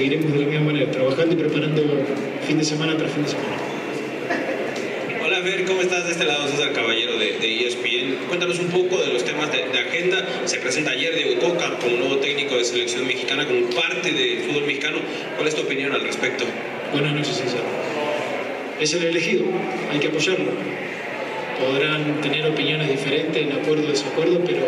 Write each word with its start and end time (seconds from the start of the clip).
Seguiremos 0.00 0.32
de 0.32 0.38
la 0.38 0.46
misma 0.46 0.64
manera, 0.64 0.90
trabajando 0.90 1.34
y 1.34 1.36
preparando 1.36 1.82
fin 2.46 2.56
de 2.56 2.64
semana 2.64 2.96
tras 2.96 3.12
fin 3.12 3.22
de 3.22 3.28
semana. 3.28 3.58
Hola, 5.22 5.42
Fer, 5.42 5.66
¿cómo 5.66 5.82
estás? 5.82 6.06
De 6.06 6.12
este 6.12 6.24
lado, 6.24 6.48
César 6.48 6.72
Caballero 6.72 7.18
de, 7.18 7.32
de 7.38 7.66
ESPN. 7.66 8.26
Cuéntanos 8.28 8.58
un 8.60 8.68
poco 8.68 8.96
de 8.96 9.12
los 9.12 9.22
temas 9.26 9.52
de, 9.52 9.68
de, 9.68 9.78
agenda. 9.78 10.26
Se 10.46 10.56
presenta 10.56 10.92
ayer 10.92 11.14
Diego 11.14 11.38
Coca 11.38 11.76
como 11.78 11.98
nuevo 11.98 12.16
técnico 12.16 12.56
de 12.56 12.64
selección 12.64 13.06
mexicana, 13.06 13.46
como 13.46 13.60
parte 13.76 14.10
del 14.10 14.38
fútbol 14.44 14.64
mexicano. 14.64 15.00
¿Cuál 15.36 15.48
es 15.48 15.54
tu 15.54 15.60
opinión 15.60 15.92
al 15.92 16.00
respecto? 16.00 16.46
Buenas 16.92 17.12
noches, 17.12 17.36
César. 17.36 17.60
Es 18.80 18.94
el 18.94 19.04
elegido, 19.04 19.44
hay 19.92 19.98
que 19.98 20.08
apoyarlo. 20.08 20.52
Podrán 21.60 22.22
tener 22.22 22.46
opiniones 22.46 22.88
diferentes, 22.88 23.36
en 23.36 23.52
acuerdo 23.52 23.86
o 23.86 23.90
desacuerdo, 23.90 24.40
pero 24.46 24.64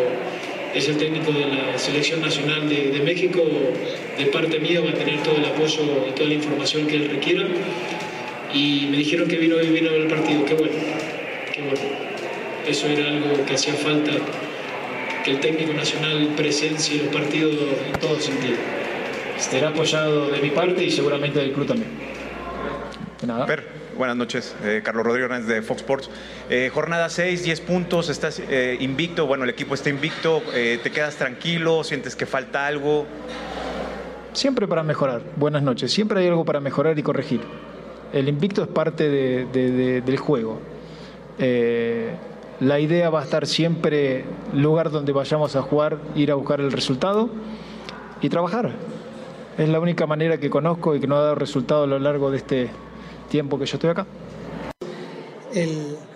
es 0.73 0.87
el 0.87 0.97
técnico 0.97 1.31
de 1.31 1.45
la 1.47 1.77
selección 1.77 2.21
nacional 2.21 2.67
de, 2.67 2.91
de 2.91 2.99
México. 2.99 3.41
De 4.17 4.25
parte 4.27 4.59
mía 4.59 4.81
va 4.81 4.89
a 4.89 4.93
tener 4.93 5.21
todo 5.23 5.37
el 5.37 5.45
apoyo 5.45 6.07
y 6.09 6.11
toda 6.11 6.29
la 6.29 6.35
información 6.35 6.87
que 6.87 6.95
él 6.95 7.09
requiera 7.09 7.45
y 8.53 8.87
me 8.89 8.97
dijeron 8.97 9.27
que 9.27 9.37
vino 9.37 9.59
y 9.61 9.67
vino 9.67 9.89
a 9.89 9.93
ver 9.93 10.01
el 10.01 10.07
partido. 10.07 10.45
Qué 10.45 10.53
bueno, 10.53 10.73
qué 11.53 11.61
bueno. 11.61 11.79
Eso 12.67 12.87
era 12.87 13.09
algo 13.09 13.45
que 13.45 13.55
hacía 13.55 13.73
falta, 13.73 14.11
que 15.25 15.31
el 15.31 15.39
técnico 15.39 15.73
nacional 15.73 16.29
presencie 16.37 17.03
los 17.03 17.13
partidos 17.13 17.55
en 17.87 17.99
todo 17.99 18.19
sentido. 18.19 18.57
Estará 19.37 19.69
apoyado 19.69 20.29
de 20.29 20.39
mi 20.39 20.51
parte 20.51 20.83
y 20.83 20.91
seguramente 20.91 21.39
del 21.39 21.51
club 21.51 21.67
también. 21.67 21.89
Nada. 23.25 23.45
Buenas 23.97 24.15
noches, 24.17 24.55
eh, 24.63 24.81
Carlos 24.83 25.05
Rodríguez 25.05 25.45
de 25.47 25.61
Fox 25.61 25.81
Sports. 25.81 26.09
Eh, 26.49 26.69
jornada 26.73 27.09
6, 27.09 27.43
10 27.43 27.61
puntos, 27.61 28.09
estás 28.09 28.39
eh, 28.39 28.77
invicto, 28.79 29.27
bueno, 29.27 29.43
el 29.43 29.49
equipo 29.49 29.73
está 29.73 29.89
invicto, 29.89 30.41
¿te 30.51 30.91
quedas 30.91 31.15
tranquilo? 31.15 31.83
¿Sientes 31.83 32.15
que 32.15 32.25
falta 32.25 32.67
algo? 32.67 33.05
Siempre 34.33 34.67
para 34.67 34.83
mejorar, 34.83 35.21
buenas 35.35 35.63
noches, 35.63 35.91
siempre 35.91 36.21
hay 36.21 36.27
algo 36.27 36.45
para 36.45 36.59
mejorar 36.59 36.97
y 36.97 37.03
corregir 37.03 37.41
el 38.13 38.29
invicto 38.29 38.61
es 38.61 38.67
parte 38.67 39.09
de, 39.09 39.45
de, 39.45 39.71
de, 39.71 40.01
del 40.01 40.17
juego. 40.17 40.59
La 42.59 42.79
idea 42.79 43.09
va 43.09 43.21
a 43.21 43.23
estar 43.23 43.47
siempre, 43.47 44.23
lugar 44.53 44.91
donde 44.91 45.11
vayamos 45.11 45.55
a 45.55 45.63
jugar, 45.63 45.97
ir 46.15 46.31
a 46.31 46.35
buscar 46.35 46.61
el 46.61 46.71
resultado 46.71 47.29
y 48.21 48.29
trabajar. 48.29 48.71
Es 49.57 49.67
la 49.67 49.79
única 49.79 50.05
manera 50.05 50.37
que 50.39 50.51
conozco 50.51 50.95
y 50.95 50.99
que 50.99 51.07
no 51.07 51.15
ha 51.15 51.21
dado 51.21 51.35
resultado 51.35 51.83
a 51.83 51.87
lo 51.87 51.99
largo 51.99 52.29
de 52.29 52.37
este 52.37 52.69
tiempo 53.33 53.57
que 53.57 53.65
yo 53.65 53.77
estoy 53.77 53.89
acá. 53.89 54.05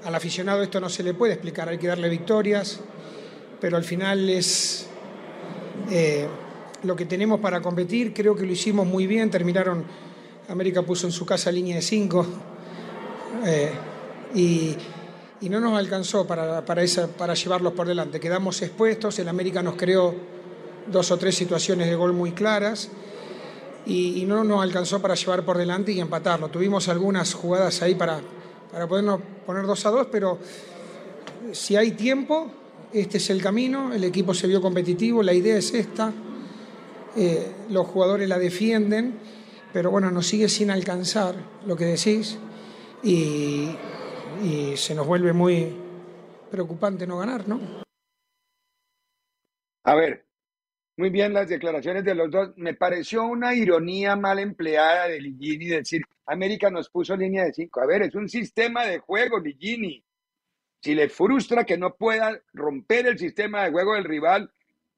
Al 0.03 0.13
aficionado 0.13 0.61
esto 0.61 0.79
no 0.79 0.87
se 0.87 1.01
le 1.01 1.15
puede 1.15 1.33
explicar, 1.33 1.67
hay 1.67 1.79
que 1.79 1.87
darle 1.87 2.09
victorias, 2.09 2.79
pero 3.59 3.75
al 3.75 3.83
final 3.83 4.29
es 4.29 4.85
eh, 5.89 6.27
lo 6.83 6.95
que 6.95 7.05
tenemos 7.05 7.39
para 7.39 7.59
competir, 7.59 8.13
creo 8.13 8.35
que 8.35 8.45
lo 8.45 8.51
hicimos 8.51 8.85
muy 8.85 9.07
bien, 9.07 9.31
terminaron 9.31 9.83
América 10.47 10.83
puso 10.83 11.07
en 11.07 11.11
su 11.11 11.25
casa 11.25 11.51
línea 11.51 11.77
de 11.77 11.81
5 11.81 12.25
eh, 13.47 13.71
y, 14.35 14.77
no 15.49 15.59
nos 15.59 15.75
alcanzó 15.75 16.27
para, 16.27 16.63
para 16.63 17.33
llevarlos 17.33 17.73
por 17.73 17.87
delante. 17.87 18.19
Quedamos 18.19 18.61
expuestos, 18.61 19.17
el 19.17 19.27
América 19.27 19.63
nos 19.63 19.75
creó 19.75 20.13
dos 20.85 21.09
o 21.09 21.17
tres 21.17 21.33
situaciones 21.33 21.87
de 21.87 21.95
gol 21.95 22.13
muy 22.13 22.33
claras 22.33 22.91
y, 23.87 24.25
no 24.25 24.43
nos 24.43 24.61
alcanzó 24.61 25.01
para 25.01 25.15
llevar 25.15 25.43
por 25.45 25.57
delante 25.57 25.91
y 25.91 25.99
empatarlo. 25.99 26.49
Tuvimos 26.49 26.89
algunas 26.89 27.33
jugadas 27.33 27.81
ahí 27.81 27.95
para, 27.95 28.19
para 28.71 28.87
podernos 28.87 29.21
poner 29.45 29.65
2 29.65 29.85
a 29.85 29.89
2, 29.89 30.07
pero 30.11 30.37
si 31.53 31.75
hay 31.75 31.91
tiempo, 31.91 32.51
este 32.91 33.17
es 33.17 33.29
el 33.29 33.41
camino, 33.41 33.93
el 33.93 34.03
equipo 34.03 34.33
se 34.33 34.47
vio 34.47 34.61
competitivo, 34.61 35.23
la 35.23 35.33
idea 35.33 35.57
es 35.57 35.73
esta, 35.73 36.11
eh, 37.15 37.51
los 37.69 37.87
jugadores 37.87 38.27
la 38.27 38.37
defienden 38.37 39.19
pero 39.73 39.91
bueno, 39.91 40.09
nos 40.11 40.27
sigue 40.27 40.49
sin 40.49 40.71
alcanzar 40.71 41.35
lo 41.65 41.75
que 41.75 41.85
decís 41.85 42.39
y, 43.03 43.69
y, 44.43 44.73
se 44.75 44.95
nos 44.95 45.05
vuelve 45.05 45.33
muy 45.33 45.75
preocupante 46.49 47.05
no 47.05 47.19
ganar, 47.19 47.47
¿no? 47.47 47.59
A 49.83 49.95
ver, 49.95 50.26
muy 50.97 51.09
bien 51.09 51.33
las 51.33 51.47
declaraciones 51.47 52.03
de 52.03 52.15
los 52.15 52.29
dos. 52.29 52.53
Me 52.57 52.73
pareció 52.73 53.23
una 53.25 53.55
ironía 53.55 54.15
mal 54.15 54.39
empleada 54.39 55.07
de 55.07 55.21
Ligini 55.21 55.67
decir, 55.67 56.01
América 56.25 56.69
nos 56.69 56.89
puso 56.89 57.15
línea 57.15 57.45
de 57.45 57.53
cinco. 57.53 57.81
A 57.81 57.85
ver, 57.85 58.01
es 58.01 58.15
un 58.15 58.27
sistema 58.27 58.85
de 58.85 58.99
juego, 58.99 59.39
Ligini. 59.39 60.03
Si 60.81 60.93
le 60.95 61.09
frustra 61.09 61.63
que 61.63 61.77
no 61.77 61.95
pueda 61.95 62.39
romper 62.53 63.07
el 63.07 63.17
sistema 63.17 63.63
de 63.63 63.71
juego 63.71 63.93
del 63.93 64.03
rival, 64.03 64.51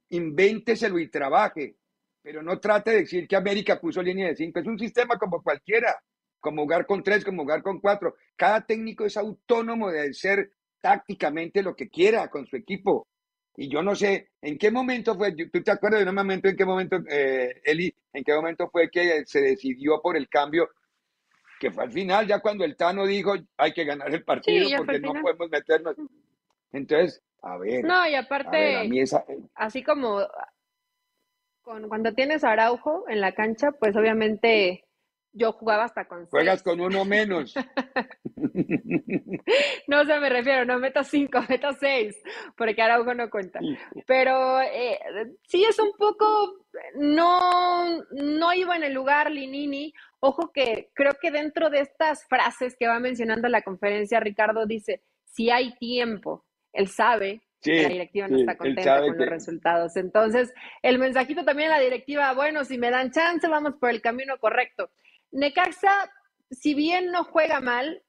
invénteselo 0.09 0.99
y 0.99 1.09
trabaje 1.09 1.75
pero 2.21 2.43
no 2.43 2.59
trate 2.59 2.91
de 2.91 2.97
decir 3.01 3.27
que 3.27 3.35
América 3.35 3.79
puso 3.79 4.01
línea 4.01 4.27
de 4.27 4.35
cinco. 4.35 4.59
Es 4.59 4.67
un 4.67 4.77
sistema 4.77 5.17
como 5.17 5.41
cualquiera, 5.41 6.01
como 6.39 6.63
jugar 6.63 6.85
con 6.85 7.03
tres, 7.03 7.23
como 7.23 7.43
jugar 7.43 7.63
con 7.63 7.79
cuatro. 7.79 8.15
Cada 8.35 8.65
técnico 8.65 9.05
es 9.05 9.17
autónomo 9.17 9.89
de 9.89 10.09
hacer 10.09 10.51
tácticamente 10.81 11.63
lo 11.63 11.75
que 11.75 11.89
quiera 11.89 12.29
con 12.29 12.45
su 12.45 12.55
equipo. 12.55 13.07
Y 13.55 13.69
yo 13.69 13.81
no 13.81 13.95
sé 13.95 14.29
en 14.41 14.57
qué 14.57 14.71
momento 14.71 15.15
fue, 15.15 15.33
¿tú 15.33 15.61
te 15.63 15.71
acuerdas 15.71 16.03
de 16.03 16.09
un 16.09 16.15
momento 16.15 16.47
en 16.47 16.55
qué 16.55 16.65
momento, 16.65 16.97
eh, 17.09 17.61
Eli, 17.65 17.93
en 18.13 18.23
qué 18.23 18.33
momento 18.33 18.69
fue 18.69 18.89
que 18.89 19.25
se 19.25 19.41
decidió 19.41 20.01
por 20.01 20.15
el 20.15 20.29
cambio? 20.29 20.69
Que 21.59 21.71
fue 21.71 21.83
al 21.83 21.91
final, 21.91 22.25
ya 22.25 22.39
cuando 22.39 22.63
el 22.63 22.77
Tano 22.77 23.05
dijo 23.05 23.33
hay 23.57 23.73
que 23.73 23.83
ganar 23.83 24.13
el 24.13 24.23
partido 24.23 24.65
sí, 24.65 24.75
porque 24.77 24.99
no 24.99 25.13
podemos 25.13 25.49
meternos. 25.49 25.95
Entonces, 26.71 27.21
a 27.41 27.57
ver. 27.57 27.83
No, 27.83 28.07
y 28.07 28.15
aparte, 28.15 28.57
ver, 28.57 28.89
esa... 28.93 29.25
así 29.55 29.83
como 29.83 30.25
cuando 31.87 32.13
tienes 32.13 32.43
a 32.43 32.51
Araujo 32.51 33.05
en 33.09 33.21
la 33.21 33.33
cancha, 33.33 33.71
pues 33.71 33.95
obviamente 33.95 34.85
yo 35.33 35.51
jugaba 35.51 35.85
hasta 35.85 36.05
con 36.05 36.19
seis. 36.19 36.29
Juegas 36.31 36.63
con 36.63 36.81
uno 36.81 37.05
menos. 37.05 37.53
no, 39.87 40.01
o 40.01 40.05
sea, 40.05 40.19
me 40.19 40.29
refiero, 40.29 40.65
no 40.65 40.79
meto 40.79 41.03
cinco, 41.03 41.39
meto 41.49 41.69
seis, 41.79 42.15
porque 42.57 42.81
Araujo 42.81 43.13
no 43.13 43.29
cuenta. 43.29 43.59
Pero 44.07 44.61
eh, 44.61 44.99
sí 45.47 45.63
es 45.63 45.77
un 45.79 45.91
poco, 45.97 46.65
no, 46.95 48.03
no 48.11 48.53
iba 48.53 48.75
en 48.75 48.83
el 48.83 48.93
lugar 48.93 49.31
Linini. 49.31 49.93
Ojo 50.19 50.51
que 50.51 50.89
creo 50.93 51.13
que 51.21 51.31
dentro 51.31 51.69
de 51.69 51.81
estas 51.81 52.25
frases 52.27 52.75
que 52.77 52.87
va 52.87 52.99
mencionando 52.99 53.47
la 53.47 53.61
conferencia, 53.61 54.19
Ricardo 54.19 54.65
dice, 54.65 55.03
si 55.23 55.49
hay 55.49 55.75
tiempo, 55.77 56.45
él 56.73 56.87
sabe 56.87 57.41
Sí, 57.61 57.73
la 57.73 57.89
directiva 57.89 58.27
no 58.27 58.37
sí, 58.37 58.41
está 58.41 58.55
contenta 58.55 59.01
con 59.01 59.13
que... 59.13 59.19
los 59.19 59.29
resultados. 59.29 59.97
Entonces, 59.97 60.53
el 60.81 60.97
mensajito 60.97 61.43
también 61.43 61.71
a 61.71 61.77
la 61.77 61.83
directiva, 61.83 62.33
bueno, 62.33 62.63
si 62.63 62.77
me 62.77 62.89
dan 62.89 63.11
chance, 63.11 63.47
vamos 63.47 63.73
por 63.79 63.89
el 63.89 64.01
camino 64.01 64.37
correcto. 64.39 64.89
Necaxa, 65.31 66.11
si 66.51 66.73
bien 66.73 67.11
no 67.11 67.23
juega 67.23 67.59
mal, 67.59 68.03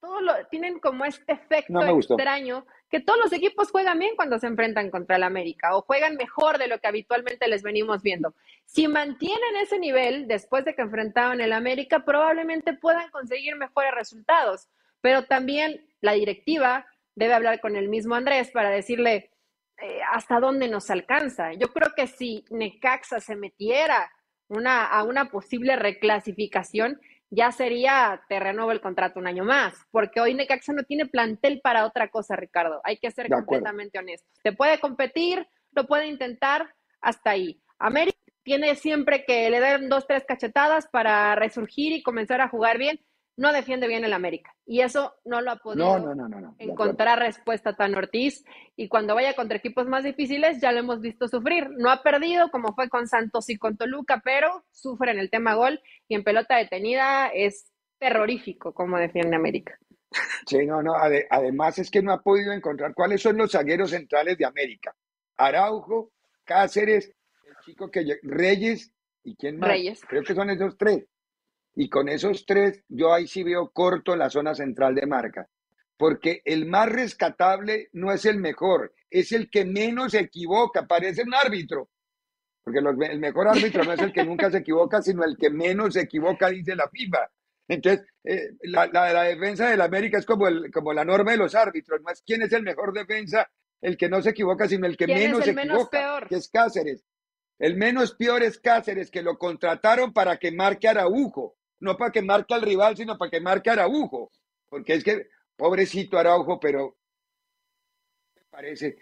todos 0.00 0.22
lo, 0.22 0.32
tienen 0.50 0.78
como 0.78 1.04
este 1.04 1.32
efecto 1.32 1.72
no 1.72 1.98
extraño, 1.98 2.66
que 2.88 3.00
todos 3.00 3.18
los 3.22 3.32
equipos 3.32 3.70
juegan 3.70 3.98
bien 3.98 4.16
cuando 4.16 4.38
se 4.38 4.46
enfrentan 4.46 4.90
contra 4.90 5.16
el 5.16 5.22
América 5.22 5.76
o 5.76 5.82
juegan 5.82 6.16
mejor 6.16 6.58
de 6.58 6.68
lo 6.68 6.78
que 6.78 6.86
habitualmente 6.86 7.48
les 7.48 7.62
venimos 7.62 8.02
viendo. 8.02 8.34
Si 8.64 8.88
mantienen 8.88 9.56
ese 9.60 9.78
nivel 9.78 10.28
después 10.28 10.64
de 10.64 10.74
que 10.74 10.82
enfrentaban 10.82 11.40
el 11.40 11.52
América, 11.52 12.04
probablemente 12.04 12.72
puedan 12.74 13.10
conseguir 13.10 13.56
mejores 13.56 13.92
resultados, 13.94 14.68
pero 15.00 15.24
también 15.24 15.86
la 16.00 16.12
directiva 16.12 16.86
debe 17.14 17.34
hablar 17.34 17.60
con 17.60 17.76
el 17.76 17.88
mismo 17.88 18.14
Andrés 18.14 18.50
para 18.50 18.70
decirle 18.70 19.32
eh, 19.78 20.00
hasta 20.12 20.40
dónde 20.40 20.68
nos 20.68 20.90
alcanza. 20.90 21.52
Yo 21.54 21.72
creo 21.72 21.92
que 21.94 22.06
si 22.06 22.44
Necaxa 22.50 23.20
se 23.20 23.36
metiera 23.36 24.10
una, 24.48 24.86
a 24.86 25.02
una 25.04 25.30
posible 25.30 25.76
reclasificación, 25.76 27.00
ya 27.30 27.52
sería 27.52 28.22
te 28.28 28.40
renuevo 28.40 28.72
el 28.72 28.80
contrato 28.80 29.20
un 29.20 29.26
año 29.26 29.44
más, 29.44 29.74
porque 29.90 30.20
hoy 30.20 30.34
Necaxa 30.34 30.72
no 30.72 30.84
tiene 30.84 31.06
plantel 31.06 31.60
para 31.62 31.84
otra 31.84 32.08
cosa, 32.08 32.36
Ricardo. 32.36 32.80
Hay 32.84 32.96
que 32.98 33.10
ser 33.10 33.28
completamente 33.28 33.98
honestos. 33.98 34.30
Te 34.42 34.52
puede 34.52 34.80
competir, 34.80 35.46
lo 35.72 35.86
puede 35.86 36.06
intentar, 36.06 36.74
hasta 37.00 37.30
ahí. 37.30 37.60
América 37.78 38.18
tiene 38.42 38.74
siempre 38.76 39.24
que 39.26 39.50
le 39.50 39.60
den 39.60 39.88
dos, 39.88 40.06
tres 40.06 40.24
cachetadas 40.26 40.88
para 40.88 41.34
resurgir 41.34 41.92
y 41.92 42.02
comenzar 42.02 42.40
a 42.40 42.48
jugar 42.48 42.78
bien 42.78 42.98
no 43.38 43.52
defiende 43.52 43.86
bien 43.86 44.04
el 44.04 44.12
América. 44.12 44.52
Y 44.66 44.80
eso 44.80 45.14
no 45.24 45.40
lo 45.40 45.52
ha 45.52 45.56
podido 45.56 45.96
encontrar 46.58 47.20
respuesta 47.20 47.76
tan 47.76 47.94
Ortiz. 47.94 48.44
Y 48.74 48.88
cuando 48.88 49.14
vaya 49.14 49.34
contra 49.34 49.56
equipos 49.56 49.86
más 49.86 50.02
difíciles, 50.02 50.60
ya 50.60 50.72
lo 50.72 50.80
hemos 50.80 51.00
visto 51.00 51.28
sufrir. 51.28 51.70
No 51.70 51.88
ha 51.90 52.02
perdido, 52.02 52.50
como 52.50 52.74
fue 52.74 52.88
con 52.88 53.06
Santos 53.06 53.48
y 53.48 53.56
con 53.56 53.76
Toluca, 53.76 54.20
pero 54.24 54.64
sufre 54.72 55.12
en 55.12 55.20
el 55.20 55.30
tema 55.30 55.54
gol 55.54 55.80
y 56.08 56.16
en 56.16 56.24
pelota 56.24 56.56
detenida 56.56 57.28
es 57.28 57.72
terrorífico 57.98 58.74
como 58.74 58.98
defiende 58.98 59.36
América. 59.36 59.78
Sí, 60.44 60.66
no, 60.66 60.82
no. 60.82 60.94
además 60.96 61.78
es 61.78 61.92
que 61.92 62.02
no 62.02 62.12
ha 62.12 62.20
podido 62.20 62.52
encontrar 62.52 62.92
cuáles 62.92 63.22
son 63.22 63.36
los 63.36 63.52
zagueros 63.52 63.90
centrales 63.90 64.36
de 64.36 64.46
América. 64.46 64.92
Araujo, 65.36 66.10
Cáceres, 66.42 67.14
el 67.46 67.54
chico 67.64 67.88
que 67.88 68.18
Reyes 68.22 68.92
y 69.22 69.36
quién 69.36 69.60
más. 69.60 69.68
Reyes. 69.68 70.00
Creo 70.08 70.24
que 70.24 70.34
son 70.34 70.50
esos 70.50 70.76
tres. 70.76 71.06
Y 71.80 71.88
con 71.88 72.08
esos 72.08 72.44
tres, 72.44 72.82
yo 72.88 73.14
ahí 73.14 73.28
sí 73.28 73.44
veo 73.44 73.70
corto 73.70 74.16
la 74.16 74.30
zona 74.30 74.52
central 74.52 74.96
de 74.96 75.06
marca. 75.06 75.48
Porque 75.96 76.42
el 76.44 76.66
más 76.66 76.88
rescatable 76.88 77.88
no 77.92 78.10
es 78.10 78.24
el 78.24 78.38
mejor, 78.38 78.92
es 79.08 79.30
el 79.30 79.48
que 79.48 79.64
menos 79.64 80.10
se 80.10 80.18
equivoca, 80.18 80.88
parece 80.88 81.22
un 81.22 81.34
árbitro. 81.34 81.88
Porque 82.64 82.80
el 82.80 83.20
mejor 83.20 83.46
árbitro 83.46 83.84
no 83.84 83.92
es 83.92 84.00
el 84.00 84.12
que 84.12 84.24
nunca 84.24 84.50
se 84.50 84.58
equivoca, 84.58 85.00
sino 85.02 85.22
el 85.22 85.36
que 85.36 85.50
menos 85.50 85.94
se 85.94 86.00
equivoca, 86.00 86.48
dice 86.48 86.74
la 86.74 86.88
FIFA. 86.88 87.30
Entonces, 87.68 88.04
eh, 88.24 88.56
la, 88.62 88.88
la, 88.88 89.22
defensa 89.22 89.70
del 89.70 89.80
América 89.80 90.18
es 90.18 90.26
como, 90.26 90.48
el, 90.48 90.72
como 90.72 90.92
la 90.92 91.04
norma 91.04 91.30
de 91.30 91.36
los 91.36 91.54
árbitros, 91.54 92.00
no 92.02 92.10
es 92.10 92.24
quién 92.26 92.42
es 92.42 92.52
el 92.52 92.64
mejor 92.64 92.92
defensa, 92.92 93.48
el 93.80 93.96
que 93.96 94.08
no 94.08 94.20
se 94.20 94.30
equivoca, 94.30 94.66
sino 94.66 94.84
el 94.84 94.96
que 94.96 95.06
menos 95.06 95.44
se 95.44 95.52
equivoca, 95.52 96.26
que 96.28 96.34
es 96.34 96.48
Cáceres. 96.48 97.04
El 97.60 97.76
menos 97.76 98.16
peor 98.16 98.42
es 98.42 98.58
Cáceres, 98.58 99.12
que 99.12 99.22
lo 99.22 99.38
contrataron 99.38 100.12
para 100.12 100.38
que 100.38 100.50
marque 100.50 100.88
Araujo 100.88 101.54
no 101.80 101.96
para 101.96 102.10
que 102.10 102.22
marque 102.22 102.54
al 102.54 102.62
rival, 102.62 102.96
sino 102.96 103.16
para 103.16 103.30
que 103.30 103.40
marque 103.40 103.70
a 103.70 103.74
Araujo. 103.74 104.30
Porque 104.68 104.94
es 104.94 105.04
que, 105.04 105.28
pobrecito 105.56 106.18
Araujo, 106.18 106.58
pero 106.60 106.96
me 108.34 108.42
parece, 108.50 108.96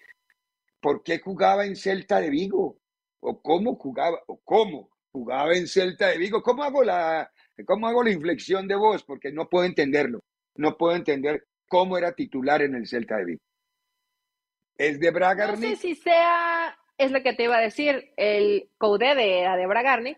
¿por 0.81 1.02
qué 1.02 1.19
jugaba 1.19 1.64
en 1.67 1.76
Celta 1.76 2.20
de 2.20 2.31
Vigo? 2.31 2.78
¿O 3.20 3.40
cómo 3.40 3.76
jugaba? 3.76 4.19
¿O 4.26 4.40
cómo 4.44 4.90
jugaba 5.11 5.55
en 5.55 5.67
Celta 5.67 6.08
de 6.08 6.19
Vigo? 6.19 6.43
¿Cómo 6.43 6.62
hago 6.62 6.84
la, 6.84 7.31
cómo 7.67 7.87
hago 7.88 8.05
la 8.05 8.11
inflexión 8.11 8.69
de 8.69 8.76
voz? 8.76 9.02
Porque 9.05 9.32
no 9.32 9.49
puedo 9.49 9.64
entenderlo. 9.64 10.20
No 10.55 10.76
puedo 10.76 10.96
entender 10.96 11.46
cómo 11.69 11.99
era 11.99 12.12
titular 12.12 12.62
en 12.62 12.75
el 12.75 12.87
Celta 12.87 13.17
de 13.17 13.25
Vigo. 13.25 13.40
¿Es 14.79 15.00
de 15.00 15.11
Bragarni? 15.11 15.70
No 15.70 15.76
sé 15.76 15.76
si 15.76 15.94
sea, 15.94 16.79
es 16.99 17.11
lo 17.11 17.22
que 17.22 17.32
te 17.32 17.44
iba 17.44 17.56
a 17.56 17.61
decir, 17.62 18.12
el 18.17 18.70
Coudet 18.79 19.19
era 19.19 19.56
de 19.56 19.67
Bragarni, 19.67 20.17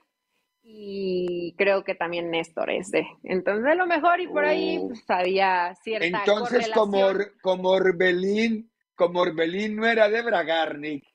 y 0.71 1.55
creo 1.57 1.83
que 1.83 1.95
también 1.95 2.31
Néstor 2.31 2.71
es 2.71 2.91
de. 2.91 3.07
Entonces, 3.25 3.65
a 3.65 3.75
lo 3.75 3.87
mejor, 3.87 4.21
y 4.21 4.29
por 4.29 4.45
ahí 4.45 4.79
pues, 4.87 5.03
había 5.09 5.75
cierta. 5.83 6.07
Entonces, 6.07 6.71
como, 6.75 6.99
como 7.41 7.71
Orbelín, 7.71 8.71
como 8.95 9.21
Orbelín 9.21 9.77
no 9.77 9.87
era 9.87 10.11
de 10.11 10.21
Bragarnik. 10.21 11.07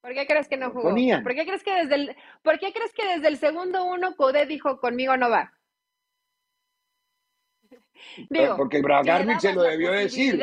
¿Por 0.00 0.14
qué 0.14 0.26
crees 0.26 0.48
que 0.48 0.56
no 0.56 0.72
jugó? 0.72 0.90
¿Por 0.90 1.34
qué 1.34 1.46
crees 1.46 1.62
que 1.62 1.74
desde 1.74 1.94
el, 1.94 2.16
¿por 2.42 2.58
qué 2.58 2.72
crees 2.72 2.92
que 2.92 3.06
desde 3.06 3.28
el 3.28 3.36
segundo 3.36 3.84
uno 3.84 4.16
Codé 4.16 4.46
dijo 4.46 4.80
conmigo 4.80 5.16
no 5.16 5.30
va? 5.30 5.52
Digo, 8.30 8.56
porque 8.56 8.82
Bragarnik 8.82 9.38
se 9.38 9.52
lo 9.52 9.62
debió 9.62 9.92
decir. 9.92 10.42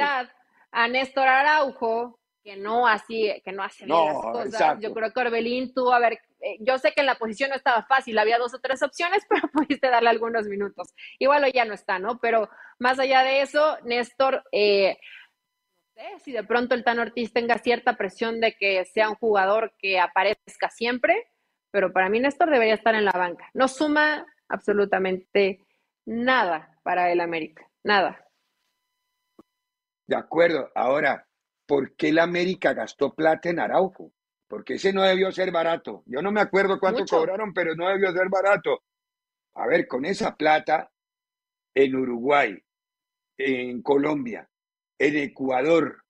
A 0.72 0.88
Néstor 0.88 1.28
Araujo, 1.28 2.20
que 2.42 2.56
no 2.56 2.88
así, 2.88 3.34
que 3.44 3.52
no 3.52 3.64
hace 3.64 3.86
las 3.86 4.16
cosas. 4.16 4.80
Yo 4.80 4.94
creo 4.94 5.12
que 5.12 5.20
Orbelín 5.20 5.74
tuvo 5.74 5.92
a 5.92 6.00
ver 6.00 6.20
eh, 6.46 6.58
yo 6.60 6.78
sé 6.78 6.92
que 6.92 7.02
en 7.02 7.08
la 7.08 7.16
posición 7.16 7.50
no 7.50 7.56
estaba 7.56 7.84
fácil, 7.88 8.20
había 8.20 8.38
dos 8.38 8.54
o 8.54 8.60
tres 8.60 8.84
opciones, 8.84 9.26
pero 9.30 9.50
pudiste 9.52 9.90
darle 9.90 10.10
algunos 10.10 10.48
minutos. 10.48 10.94
Igual 11.18 11.52
ya 11.52 11.66
no 11.66 11.74
está, 11.74 11.98
¿no? 11.98 12.20
Pero 12.20 12.50
más 12.78 13.00
allá 13.00 13.24
de 13.24 13.42
eso, 13.42 13.78
Néstor, 13.84 14.44
eh, 14.52 14.98
no 15.96 16.04
sé 16.04 16.20
si 16.26 16.32
de 16.34 16.44
pronto 16.44 16.76
el 16.76 16.84
Tan 16.84 17.00
Ortiz 17.00 17.34
tenga 17.34 17.58
cierta 17.58 17.98
presión 17.98 18.40
de 18.42 18.54
que 18.54 18.86
sea 18.86 19.10
un 19.10 19.16
jugador 19.16 19.74
que 19.80 20.00
aparezca 20.00 20.70
siempre, 20.70 21.32
pero 21.72 21.92
para 21.92 22.10
mí 22.10 22.20
Néstor 22.20 22.52
debería 22.52 22.76
estar 22.76 22.94
en 22.94 23.06
la 23.06 23.12
banca. 23.12 23.50
No 23.54 23.68
suma 23.68 24.26
absolutamente 24.48 25.62
nada 26.06 26.78
para 26.84 27.12
el 27.12 27.22
América, 27.22 27.68
nada. 27.84 28.24
De 30.06 30.16
acuerdo. 30.16 30.70
Ahora, 30.76 31.28
¿por 31.66 31.96
qué 31.96 32.10
el 32.10 32.20
América 32.20 32.74
gastó 32.74 33.16
plata 33.16 33.50
en 33.50 33.60
Araujo? 33.60 34.12
Porque 34.48 34.76
ese 34.76 34.94
no 34.94 35.04
debió 35.04 35.32
ser 35.32 35.52
barato. 35.52 36.04
Yo 36.06 36.22
no 36.22 36.32
me 36.32 36.42
acuerdo 36.42 36.80
cuánto 36.80 37.06
cobraron, 37.06 37.54
pero 37.54 37.76
no 37.76 37.90
debió 37.90 38.12
ser 38.12 38.30
barato. 38.30 38.84
A 39.56 39.68
ver, 39.68 39.88
con 39.88 40.06
esa 40.06 40.36
plata, 40.36 40.92
en 41.74 41.96
Uruguay, 41.96 42.58
en 43.38 43.82
Colombia, 43.82 44.50
en 44.98 45.18
Ecuador, 45.18 46.04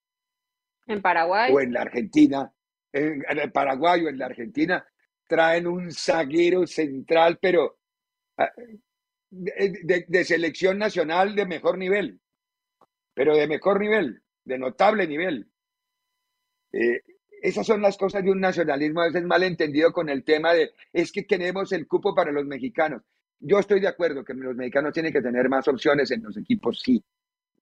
en 0.87 1.01
Paraguay 1.01 1.51
o 1.51 1.59
en 1.59 1.73
la 1.73 1.81
Argentina, 1.81 2.53
en, 2.93 3.23
el 3.27 3.51
Paraguay 3.51 4.05
o 4.05 4.09
en 4.09 4.19
la 4.19 4.27
Argentina, 4.27 4.85
traen 5.27 5.67
un 5.67 5.91
zaguero 5.91 6.67
central, 6.67 7.39
pero 7.41 7.79
ah, 8.37 8.51
de, 9.31 10.23
selección 10.23 10.77
nacional 10.77 11.35
de 11.35 11.45
mejor 11.45 11.77
nivel, 11.77 12.19
pero 13.13 13.35
de 13.35 13.47
mejor 13.47 13.79
nivel, 13.79 14.21
de 14.43 14.57
notable 14.59 15.07
nivel. 15.07 15.49
Eh, 16.71 17.01
esas 17.45 17.67
son 17.67 17.79
las 17.79 17.95
cosas 17.95 18.23
de 18.23 18.31
un 18.31 18.39
nacionalismo 18.39 19.01
a 19.01 19.05
veces 19.05 19.23
mal 19.23 19.43
entendido 19.43 19.93
con 19.93 20.09
el 20.09 20.23
tema 20.23 20.53
de 20.53 20.71
es 20.91 21.11
que 21.11 21.27
queremos 21.27 21.71
el 21.73 21.87
cupo 21.87 22.15
para 22.15 22.31
los 22.31 22.43
mexicanos. 22.45 23.03
Yo 23.39 23.59
estoy 23.59 23.79
de 23.79 23.87
acuerdo 23.87 24.25
que 24.25 24.33
los 24.33 24.55
mexicanos 24.55 24.93
tienen 24.93 25.13
que 25.13 25.21
tener 25.21 25.47
más 25.47 25.67
opciones 25.67 26.09
en 26.09 26.23
los 26.23 26.35
equipos, 26.37 26.81
sí. 26.83 27.03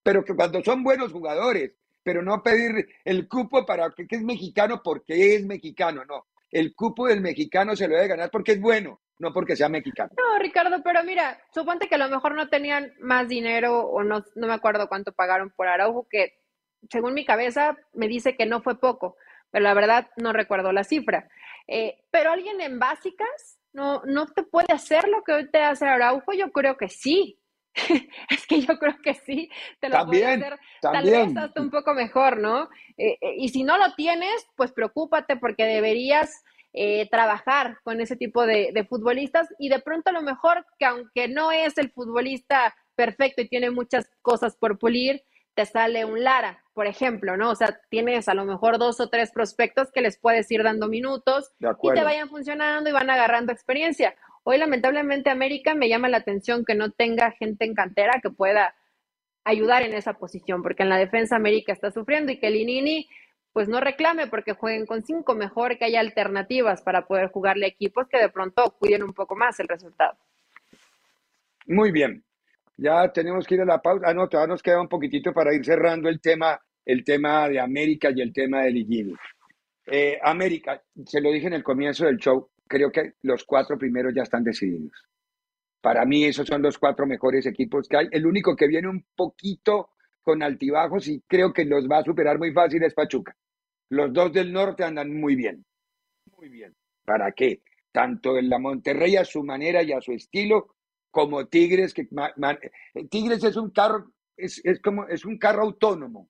Pero 0.02 0.24
que 0.24 0.36
cuando 0.36 0.64
son 0.64 0.84
buenos 0.84 1.12
jugadores, 1.12 1.74
pero 2.02 2.22
no 2.22 2.42
pedir 2.42 2.88
el 3.04 3.28
cupo 3.28 3.66
para 3.66 3.90
que, 3.90 4.08
es 4.10 4.24
mexicano 4.24 4.80
porque 4.82 5.36
es 5.36 5.46
mexicano, 5.46 6.06
no. 6.06 6.28
El 6.50 6.74
cupo 6.74 7.08
del 7.08 7.20
mexicano 7.20 7.76
se 7.76 7.90
lo 7.90 7.96
debe 7.96 8.08
ganar 8.08 8.32
porque 8.32 8.54
es 8.54 8.62
bueno, 8.62 9.02
no 9.20 9.34
porque 9.34 9.58
sea 9.58 9.68
mexicano. 9.68 10.12
No, 10.18 10.40
Ricardo, 10.40 10.82
pero 10.82 11.04
mira, 11.04 11.42
suponte 11.54 11.90
que 11.90 11.96
a 11.96 11.98
lo 11.98 12.08
mejor 12.08 12.36
no 12.36 12.48
tenían 12.48 12.94
más 13.02 13.28
dinero 13.28 13.82
o 13.82 14.02
no, 14.02 14.24
no 14.36 14.48
me 14.48 14.54
acuerdo 14.54 14.88
cuánto 14.88 15.12
pagaron 15.12 15.50
por 15.50 15.68
Araujo, 15.68 16.08
que 16.10 16.40
según 16.90 17.14
mi 17.14 17.26
cabeza 17.26 17.78
me 17.92 18.08
dice 18.08 18.38
que 18.38 18.46
no 18.46 18.62
fue 18.62 18.80
poco 18.80 19.18
pero 19.54 19.64
la 19.64 19.76
verdad 19.76 20.08
no 20.18 20.34
recuerdo 20.34 20.74
la 20.74 20.84
cifra. 20.84 21.30
Eh, 21.68 22.00
pero 22.10 22.32
alguien 22.32 22.60
en 22.60 22.80
básicas 22.80 23.60
no, 23.72 24.02
no 24.04 24.26
te 24.26 24.42
puede 24.42 24.74
hacer 24.74 25.08
lo 25.08 25.24
que 25.24 25.32
hoy 25.32 25.50
te 25.50 25.60
hace 25.60 25.86
Araujo, 25.86 26.34
yo 26.34 26.52
creo 26.52 26.76
que 26.76 26.90
sí. 26.90 27.40
es 28.30 28.48
que 28.48 28.62
yo 28.62 28.78
creo 28.80 28.96
que 29.04 29.14
sí, 29.14 29.50
te 29.80 29.90
lo 29.90 30.06
puede 30.06 30.26
hacer 30.26 30.60
tal 30.82 31.06
vez 31.06 31.38
hasta 31.38 31.62
un 31.62 31.72
poco 31.72 31.94
mejor, 31.94 32.38
¿no? 32.38 32.70
Eh, 32.98 33.18
eh, 33.22 33.36
y 33.38 33.50
si 33.50 33.64
no 33.64 33.78
lo 33.78 33.94
tienes, 33.94 34.48
pues 34.56 34.72
preocúpate 34.72 35.38
porque 35.38 35.66
deberías 35.66 36.44
trabajar 37.12 37.78
con 37.84 38.02
ese 38.02 38.16
tipo 38.16 38.48
de, 38.48 38.72
de, 38.74 38.84
futbolistas 38.84 39.48
y 39.60 39.70
de 39.70 39.80
pronto 39.80 40.10
a 40.10 40.14
lo 40.14 40.24
mejor 40.24 40.66
que 40.80 40.86
aunque 40.86 41.28
no 41.28 41.52
es 41.52 41.78
el 41.78 41.92
futbolista 41.92 42.76
perfecto 42.96 43.44
y 43.44 43.48
tiene 43.48 43.70
muchas 43.70 44.10
cosas 44.24 44.58
por 44.58 44.80
pulir, 44.80 45.22
te 45.54 45.68
sale 45.68 46.04
un 46.04 46.24
Lara, 46.24 46.63
por 46.74 46.88
ejemplo, 46.88 47.38
¿no? 47.38 47.52
O 47.52 47.56
sea, 47.56 47.80
tienes 47.90 48.28
a 48.28 48.34
lo 48.34 48.46
mejor 48.46 48.78
dos 48.78 49.00
o 49.00 49.10
tres 49.10 49.32
prospectos 49.32 49.92
que 49.92 50.02
les 50.02 50.18
puedes 50.18 50.50
ir 50.52 50.64
dando 50.64 50.88
minutos 50.88 51.52
y 51.82 51.94
te 51.94 52.04
vayan 52.04 52.30
funcionando 52.30 52.90
y 52.90 52.94
van 52.94 53.10
agarrando 53.10 53.52
experiencia. 53.52 54.16
Hoy, 54.44 54.58
lamentablemente, 54.58 55.30
América 55.30 55.74
me 55.76 55.88
llama 55.88 56.10
la 56.10 56.18
atención 56.18 56.66
que 56.66 56.76
no 56.76 56.92
tenga 56.92 57.32
gente 57.32 57.66
en 57.66 57.76
cantera 57.76 58.20
que 58.22 58.30
pueda 58.30 58.76
ayudar 59.46 59.84
en 59.84 59.94
esa 59.94 60.14
posición, 60.14 60.64
porque 60.64 60.84
en 60.84 60.90
la 60.90 60.98
defensa 60.98 61.36
América 61.36 61.74
está 61.74 61.92
sufriendo 61.92 62.32
y 62.32 62.40
que 62.40 62.50
Linini 62.50 63.08
pues 63.52 63.70
no 63.70 63.80
reclame 63.80 64.28
porque 64.28 64.54
jueguen 64.54 64.88
con 64.88 65.04
cinco, 65.04 65.36
mejor 65.36 65.78
que 65.78 65.86
haya 65.86 66.00
alternativas 66.00 66.82
para 66.82 67.06
poder 67.06 67.30
jugarle 67.30 67.68
equipos 67.68 68.08
que 68.10 68.18
de 68.18 68.30
pronto 68.30 68.76
cuiden 68.80 69.04
un 69.04 69.14
poco 69.14 69.36
más 69.36 69.60
el 69.60 69.68
resultado. 69.68 70.18
Muy 71.68 71.92
bien, 71.92 72.24
ya 72.78 73.12
tenemos 73.12 73.46
que 73.46 73.56
ir 73.56 73.62
a 73.62 73.66
la 73.66 73.82
pausa. 73.82 74.08
Ah, 74.08 74.14
no, 74.14 74.28
todavía 74.28 74.54
nos 74.54 74.64
queda 74.64 74.82
un 74.82 74.90
poquitito 74.90 75.34
para 75.34 75.54
ir 75.54 75.64
cerrando 75.64 76.10
el 76.10 76.20
tema, 76.20 76.60
el 76.86 77.04
tema 77.04 77.48
de 77.50 77.60
América 77.60 78.10
y 78.16 78.22
el 78.22 78.34
tema 78.34 78.64
de 78.64 78.72
Ligini. 78.72 79.16
Eh, 79.86 80.18
América, 80.22 80.82
se 81.06 81.22
lo 81.22 81.32
dije 81.32 81.48
en 81.48 81.54
el 81.54 81.64
comienzo 81.64 82.06
del 82.06 82.18
show, 82.18 82.50
creo 82.68 82.92
que 82.92 83.14
los 83.24 83.44
cuatro 83.44 83.78
primeros 83.78 84.14
ya 84.16 84.24
están 84.24 84.44
decididos. 84.44 84.92
Para 85.82 86.06
mí 86.06 86.24
esos 86.24 86.48
son 86.48 86.62
los 86.62 86.78
cuatro 86.78 87.06
mejores 87.06 87.46
equipos 87.46 87.88
que 87.90 87.98
hay. 87.98 88.08
El 88.12 88.26
único 88.26 88.56
que 88.56 88.68
viene 88.68 88.88
un 88.88 89.06
poquito 89.16 89.90
con 90.22 90.42
altibajos 90.42 91.08
y 91.10 91.22
creo 91.28 91.52
que 91.52 91.66
los 91.66 91.88
va 91.90 92.00
a 92.00 92.04
superar 92.04 92.38
muy 92.40 92.54
fácil 92.54 92.82
es 92.84 92.94
Pachuca. 92.94 93.36
Los 93.90 94.14
dos 94.14 94.32
del 94.32 94.54
norte 94.54 94.86
andan 94.86 95.14
muy 95.14 95.36
bien. 95.36 95.66
Muy 96.38 96.48
bien. 96.48 96.74
¿Para 97.04 97.34
qué? 97.34 97.62
Tanto 97.92 98.38
en 98.38 98.50
la 98.50 98.60
Monterrey 98.60 99.18
a 99.18 99.26
su 99.26 99.44
manera 99.44 99.84
y 99.84 99.92
a 99.92 100.00
su 100.00 100.14
estilo, 100.14 100.76
como 101.14 101.46
Tigres, 101.46 101.94
que 101.94 102.08
Tigres 103.08 103.44
es 103.44 103.56
un 103.56 103.70
carro, 103.70 104.12
es, 104.36 104.60
es 104.66 104.82
como, 104.82 105.08
es 105.08 105.24
un 105.26 105.38
carro 105.38 105.62
autónomo. 105.62 106.28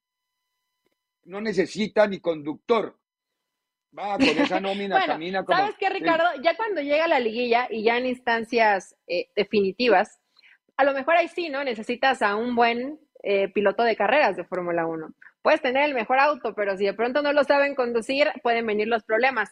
No 1.24 1.40
necesita 1.40 2.06
ni 2.06 2.20
conductor. 2.20 3.00
Va 3.98 4.18
con 4.18 4.28
esa 4.28 4.60
nómina, 4.60 5.06
camina 5.06 5.46
como. 5.46 5.58
¿Sabes 5.58 5.78
qué, 5.80 5.90
Ricardo? 5.90 6.26
Ya 6.44 6.58
cuando 6.58 6.82
llega 6.82 7.08
la 7.08 7.22
liguilla 7.22 7.68
y 7.72 7.84
ya 7.86 7.98
en 7.98 8.08
instancias 8.08 8.98
eh, 9.08 9.30
definitivas, 9.38 10.20
a 10.76 10.84
lo 10.84 10.92
mejor 10.92 11.16
ahí 11.16 11.30
sí, 11.30 11.48
¿no? 11.48 11.64
Necesitas 11.64 12.22
a 12.22 12.36
un 12.36 12.54
buen 12.54 13.00
eh, 13.24 13.48
piloto 13.54 13.84
de 13.84 13.96
carreras 13.96 14.36
de 14.36 14.44
Fórmula 14.44 14.86
1. 14.86 15.14
Puedes 15.42 15.62
tener 15.62 15.86
el 15.86 15.94
mejor 15.94 16.20
auto, 16.20 16.54
pero 16.56 16.76
si 16.76 16.84
de 16.84 16.94
pronto 16.94 17.22
no 17.22 17.32
lo 17.32 17.46
saben 17.46 17.74
conducir, 17.74 18.28
pueden 18.42 18.66
venir 18.66 18.90
los 18.90 19.06
problemas. 19.06 19.50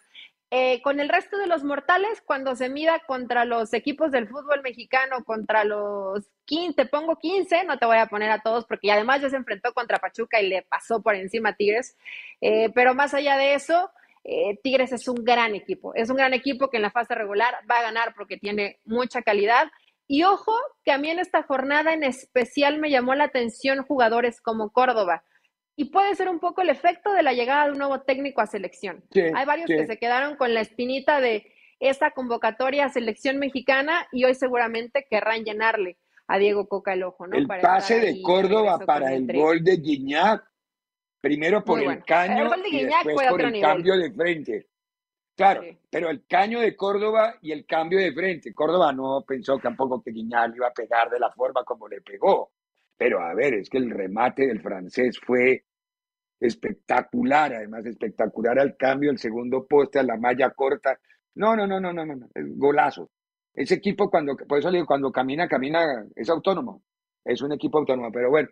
Eh, 0.53 0.81
con 0.81 0.99
el 0.99 1.07
resto 1.07 1.37
de 1.37 1.47
los 1.47 1.63
mortales, 1.63 2.21
cuando 2.25 2.55
se 2.55 2.69
mida 2.69 2.99
contra 3.07 3.45
los 3.45 3.73
equipos 3.73 4.11
del 4.11 4.27
fútbol 4.27 4.61
mexicano, 4.61 5.23
contra 5.23 5.63
los 5.63 6.25
15, 6.45 6.73
te 6.75 6.85
pongo 6.85 7.15
15, 7.15 7.63
no 7.63 7.79
te 7.79 7.85
voy 7.85 7.97
a 7.97 8.07
poner 8.07 8.29
a 8.31 8.41
todos 8.41 8.65
porque 8.65 8.91
además 8.91 9.21
ya 9.21 9.29
se 9.29 9.37
enfrentó 9.37 9.73
contra 9.73 9.99
Pachuca 9.99 10.41
y 10.41 10.49
le 10.49 10.61
pasó 10.63 11.01
por 11.01 11.15
encima 11.15 11.49
a 11.49 11.55
Tigres. 11.55 11.95
Eh, 12.41 12.69
pero 12.75 12.93
más 12.93 13.13
allá 13.13 13.37
de 13.37 13.53
eso, 13.53 13.89
Tigres 14.61 14.91
es 14.91 15.07
un 15.07 15.23
gran 15.23 15.55
equipo. 15.55 15.95
Es 15.95 16.09
un 16.09 16.17
gran 16.17 16.33
equipo 16.33 16.69
que 16.69 16.77
en 16.77 16.83
la 16.83 16.91
fase 16.91 17.15
regular 17.15 17.55
va 17.69 17.79
a 17.79 17.83
ganar 17.83 18.13
porque 18.13 18.37
tiene 18.37 18.79
mucha 18.85 19.21
calidad 19.23 19.71
y 20.11 20.23
ojo, 20.23 20.51
que 20.83 20.91
a 20.91 20.97
mí 20.97 21.09
en 21.09 21.19
esta 21.19 21.43
jornada 21.43 21.93
en 21.93 22.03
especial 22.03 22.79
me 22.79 22.89
llamó 22.89 23.15
la 23.15 23.23
atención 23.23 23.85
jugadores 23.85 24.41
como 24.41 24.73
Córdoba. 24.73 25.23
Y 25.81 25.85
puede 25.85 26.13
ser 26.13 26.29
un 26.29 26.39
poco 26.39 26.61
el 26.61 26.69
efecto 26.69 27.11
de 27.11 27.23
la 27.23 27.33
llegada 27.33 27.65
de 27.65 27.71
un 27.71 27.79
nuevo 27.79 28.01
técnico 28.01 28.39
a 28.39 28.45
selección. 28.45 29.03
Hay 29.15 29.45
varios 29.47 29.65
que 29.65 29.87
se 29.87 29.97
quedaron 29.97 30.35
con 30.35 30.53
la 30.53 30.61
espinita 30.61 31.19
de 31.19 31.51
esta 31.79 32.11
convocatoria 32.11 32.85
a 32.85 32.89
selección 32.89 33.39
mexicana 33.39 34.05
y 34.11 34.25
hoy 34.25 34.35
seguramente 34.35 35.07
querrán 35.09 35.43
llenarle 35.43 35.97
a 36.27 36.37
Diego 36.37 36.67
Coca 36.67 36.93
el 36.93 37.01
ojo, 37.01 37.25
¿no? 37.25 37.35
El 37.35 37.47
pase 37.47 37.99
de 37.99 38.21
Córdoba 38.21 38.77
para 38.85 39.11
el, 39.11 39.25
gol 39.33 39.63
de 39.63 39.77
Guiñac, 39.77 40.43
primero 41.19 41.65
por 41.65 41.81
el 41.81 42.03
caño 42.03 42.51
y 42.67 42.85
después 42.85 43.27
por 43.31 43.41
el 43.41 43.59
cambio 43.59 43.97
de 43.97 44.11
frente. 44.11 44.67
Claro, 45.35 45.63
pero 45.89 46.11
el 46.11 46.27
caño 46.27 46.59
de 46.59 46.75
Córdoba 46.75 47.39
y 47.41 47.53
el 47.53 47.65
cambio 47.65 47.97
de 47.97 48.13
frente. 48.13 48.53
Córdoba 48.53 48.93
no 48.93 49.25
pensó 49.27 49.57
tampoco 49.57 49.99
que 50.03 50.11
Guiñal 50.11 50.55
iba 50.55 50.67
a 50.67 50.73
pegar 50.73 51.09
de 51.09 51.17
la 51.17 51.31
forma 51.31 51.63
como 51.63 51.87
le 51.87 52.01
pegó. 52.01 52.51
Pero 52.95 53.19
a 53.19 53.33
ver, 53.33 53.55
es 53.55 53.67
que 53.67 53.79
el 53.79 53.89
remate 53.89 54.45
del 54.45 54.61
francés 54.61 55.19
fue 55.25 55.65
espectacular, 56.41 57.53
además 57.53 57.85
espectacular 57.85 58.59
al 58.59 58.75
cambio, 58.75 59.11
el 59.11 59.19
segundo 59.19 59.65
poste 59.67 59.99
a 59.99 60.03
la 60.03 60.17
malla 60.17 60.49
corta. 60.49 60.99
No, 61.35 61.55
no, 61.55 61.67
no, 61.67 61.79
no, 61.79 61.93
no, 61.93 62.05
no, 62.05 62.27
es 62.33 62.57
golazo. 62.57 63.11
Ese 63.53 63.75
equipo 63.75 64.09
cuando, 64.09 64.35
por 64.35 64.59
eso 64.59 64.71
le 64.71 64.77
digo, 64.79 64.87
cuando 64.87 65.11
camina, 65.11 65.47
camina, 65.47 66.05
es 66.15 66.29
autónomo, 66.29 66.83
es 67.23 67.41
un 67.41 67.53
equipo 67.53 67.77
autónomo, 67.77 68.11
pero 68.11 68.29
bueno, 68.29 68.49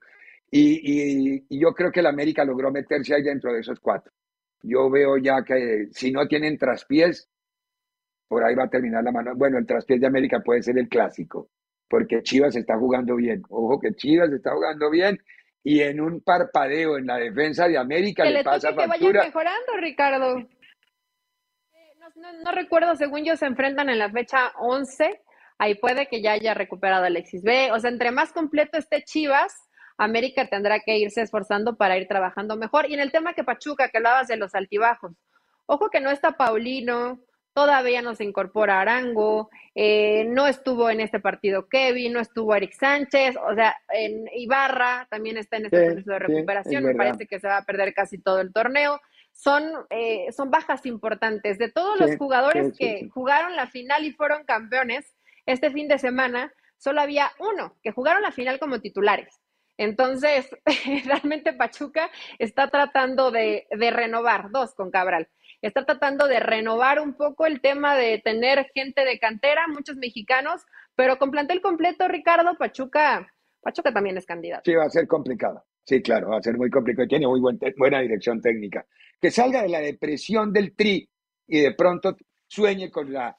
y, 0.52 1.36
y, 1.36 1.46
y 1.50 1.60
yo 1.60 1.74
creo 1.74 1.92
que 1.92 2.02
el 2.02 2.06
América 2.06 2.46
logró 2.46 2.72
meterse 2.72 3.16
ahí 3.16 3.24
dentro 3.24 3.52
de 3.54 3.62
esos 3.62 3.80
cuatro. 3.80 4.14
Yo 4.62 4.90
veo 4.90 5.18
ya 5.18 5.44
que 5.44 5.88
si 5.92 6.12
no 6.12 6.28
tienen 6.28 6.58
traspiés, 6.58 7.28
por 8.28 8.44
ahí 8.44 8.56
va 8.56 8.66
a 8.66 8.70
terminar 8.70 9.04
la 9.04 9.12
mano. 9.12 9.36
Bueno, 9.36 9.58
el 9.58 9.66
traspiés 9.66 10.00
de 10.02 10.08
América 10.08 10.42
puede 10.42 10.62
ser 10.62 10.78
el 10.78 10.90
clásico, 10.90 11.50
porque 11.88 12.22
Chivas 12.22 12.56
está 12.56 12.78
jugando 12.78 13.16
bien. 13.16 13.42
Ojo 13.50 13.80
que 13.80 13.94
Chivas 13.96 14.32
está 14.32 14.52
jugando 14.54 14.90
bien 14.90 15.20
y 15.64 15.82
en 15.82 16.00
un 16.00 16.22
parpadeo 16.22 16.98
en 16.98 17.08
la 17.08 17.18
defensa 17.18 17.68
de 17.68 17.78
América 17.78 18.24
que 18.24 18.32
le, 18.32 18.44
pasa 18.44 18.74
factura. 18.74 18.98
Que 18.98 19.08
vaya 19.08 19.24
mejorando, 19.26 19.78
Ricardo. 19.78 20.38
Eh, 20.38 20.48
no, 22.16 22.34
no, 22.44 22.52
recuerdo, 22.52 22.96
según 22.96 23.26
yo, 23.26 23.36
se 23.36 23.46
enfrentan 23.46 23.90
en 23.90 24.00
la 24.00 24.10
fecha 24.10 24.54
11. 24.60 25.22
Ahí 25.58 25.76
puede 25.76 26.08
que 26.08 26.22
ya 26.22 26.34
haya 26.34 26.54
recuperado 26.54 27.06
Alexis 27.06 27.44
B. 27.44 27.72
O 27.74 27.80
sea, 27.80 27.90
entre 27.90 28.12
más 28.12 28.32
completo 28.32 28.78
esté 28.78 29.04
Chivas, 29.04 29.54
América 29.98 30.48
tendrá 30.48 30.80
que 30.80 30.98
irse 30.98 31.22
esforzando 31.22 31.76
para 31.76 31.98
ir 31.98 32.08
trabajando 32.08 32.56
mejor. 32.56 32.90
Y 32.90 32.94
en 32.94 33.02
el 33.02 33.12
tema 33.12 33.34
que 33.34 33.44
Pachuca, 33.44 33.90
que 33.90 33.98
hablabas 33.98 34.28
de 34.28 34.38
los 34.38 34.56
altibajos, 34.56 35.12
ojo 35.66 35.90
que 35.90 36.00
no 36.00 36.10
está 36.10 36.32
Paulino, 36.32 37.20
todavía 37.54 38.02
no 38.02 38.16
se 38.16 38.24
incorpora 38.24 38.82
Arango, 38.82 39.50
eh, 39.76 40.26
no 40.26 40.48
estuvo 40.48 40.90
en 40.90 41.00
este 41.00 41.20
partido 41.20 41.68
Kevin, 41.68 42.14
no 42.14 42.20
estuvo 42.20 42.56
Eric 42.56 42.74
Sánchez, 42.74 43.36
o 43.38 43.54
sea, 43.56 43.76
en 43.94 44.30
Ibarra 44.34 45.08
también 45.10 45.38
está 45.38 45.58
en 45.58 45.66
este 45.66 45.86
proceso 45.86 46.12
de 46.12 46.20
recuperación, 46.20 46.84
me 46.84 46.96
parece 46.96 47.28
que 47.28 47.40
se 47.40 47.48
va 47.48 47.58
a 47.58 47.66
perder 47.66 47.94
casi 47.94 48.18
todo 48.18 48.40
el 48.42 48.54
torneo. 48.54 49.00
Son, 49.32 49.64
eh, 49.90 50.28
son 50.34 50.52
bajas 50.52 50.86
importantes. 50.86 51.58
De 51.58 51.72
todos 51.72 51.98
los 51.98 52.18
jugadores 52.18 52.74
que 52.78 53.08
jugaron 53.10 53.56
la 53.56 53.68
final 53.68 54.04
y 54.04 54.12
fueron 54.12 54.44
campeones 54.44 55.16
este 55.46 55.72
fin 55.72 55.88
de 55.88 55.98
semana, 55.98 56.52
solo 56.78 57.00
había 57.00 57.32
uno 57.40 57.78
que 57.82 57.92
jugaron 57.92 58.22
la 58.22 58.32
final 58.32 58.60
como 58.60 58.82
titulares. 58.82 59.40
Entonces, 59.80 60.50
realmente 61.06 61.54
Pachuca 61.54 62.12
está 62.38 62.70
tratando 62.70 63.32
de, 63.32 63.66
renovar, 63.72 64.52
dos 64.52 64.76
con 64.76 64.92
Cabral, 64.92 65.30
está 65.68 65.86
tratando 65.86 66.28
de 66.28 66.40
renovar 66.40 67.00
un 67.00 67.14
poco 67.14 67.46
el 67.46 67.62
tema 67.62 67.96
de 67.96 68.20
tener 68.20 68.70
gente 68.74 69.04
de 69.06 69.20
cantera, 69.20 69.68
muchos 69.68 69.98
mexicanos, 69.98 70.62
pero 70.96 71.18
con 71.18 71.32
plantel 71.32 71.62
completo, 71.62 72.08
Ricardo, 72.08 72.58
Pachuca, 72.58 73.34
Pachuca 73.62 73.94
también 73.94 74.18
es 74.18 74.26
candidato. 74.26 74.64
Sí, 74.66 74.74
va 74.74 74.86
a 74.86 74.90
ser 74.90 75.08
complicado. 75.08 75.64
Sí, 75.84 76.02
claro, 76.02 76.30
va 76.30 76.38
a 76.38 76.42
ser 76.42 76.58
muy 76.58 76.70
complicado. 76.70 77.08
Tiene 77.08 77.28
muy 77.28 77.42
buena 77.42 78.00
dirección 78.00 78.42
técnica. 78.42 78.86
Que 79.20 79.32
salga 79.32 79.64
de 79.64 79.70
la 79.70 79.80
depresión 79.80 80.54
del 80.54 80.76
tri 80.76 81.10
y 81.48 81.60
de 81.62 81.74
pronto 81.74 82.16
sueñe 82.48 82.92
con 82.92 83.12
la 83.12 83.36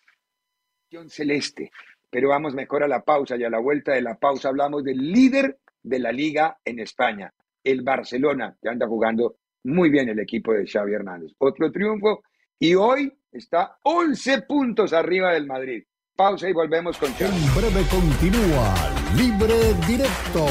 celeste. 1.09 1.71
Pero 2.11 2.29
vamos 2.29 2.55
mejor 2.55 2.83
a 2.83 2.89
la 2.89 3.03
pausa 3.03 3.37
y 3.37 3.45
a 3.45 3.50
la 3.50 3.61
vuelta 3.61 3.93
de 3.93 4.03
la 4.03 4.17
pausa 4.17 4.49
hablamos 4.49 4.83
del 4.83 4.99
líder 4.99 5.59
de 5.83 5.99
la 6.00 6.12
liga 6.12 6.59
en 6.65 6.81
España, 6.81 7.33
el 7.62 7.83
Barcelona, 7.83 8.57
que 8.61 8.69
anda 8.69 8.87
jugando 8.87 9.37
muy 9.64 9.90
bien 9.90 10.09
el 10.09 10.19
equipo 10.19 10.52
de 10.52 10.67
Xavi 10.67 10.95
Hernández. 10.95 11.33
Otro 11.38 11.71
triunfo 11.71 12.23
y 12.59 12.75
hoy 12.75 13.12
está 13.33 13.79
11 13.83 14.43
puntos 14.43 14.93
arriba 14.93 15.33
del 15.33 15.47
Madrid. 15.47 15.83
Pausa 16.14 16.49
y 16.49 16.52
volvemos 16.52 16.99
con 16.99 17.12
Xavi. 17.12 17.37
En 17.37 17.55
breve 17.55 17.87
continúa 17.90 18.75
Libre 19.17 19.75
Directo 19.87 20.47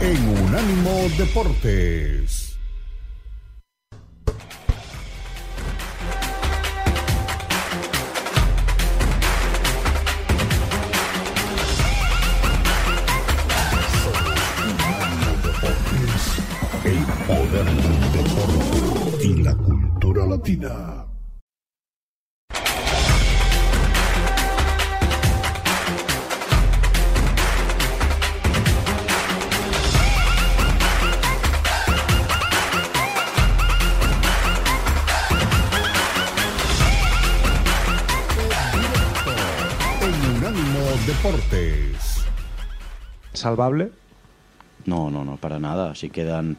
en 0.00 0.44
Unánimo 0.44 1.08
Deportes. 1.18 2.41
Latina. 20.42 21.06
Deportes. 41.06 42.24
¿Salvable? 43.32 43.90
No, 44.86 45.10
no, 45.10 45.24
no, 45.24 45.36
para 45.36 45.58
nada. 45.58 45.94
Si 45.96 46.10
quedan 46.10 46.56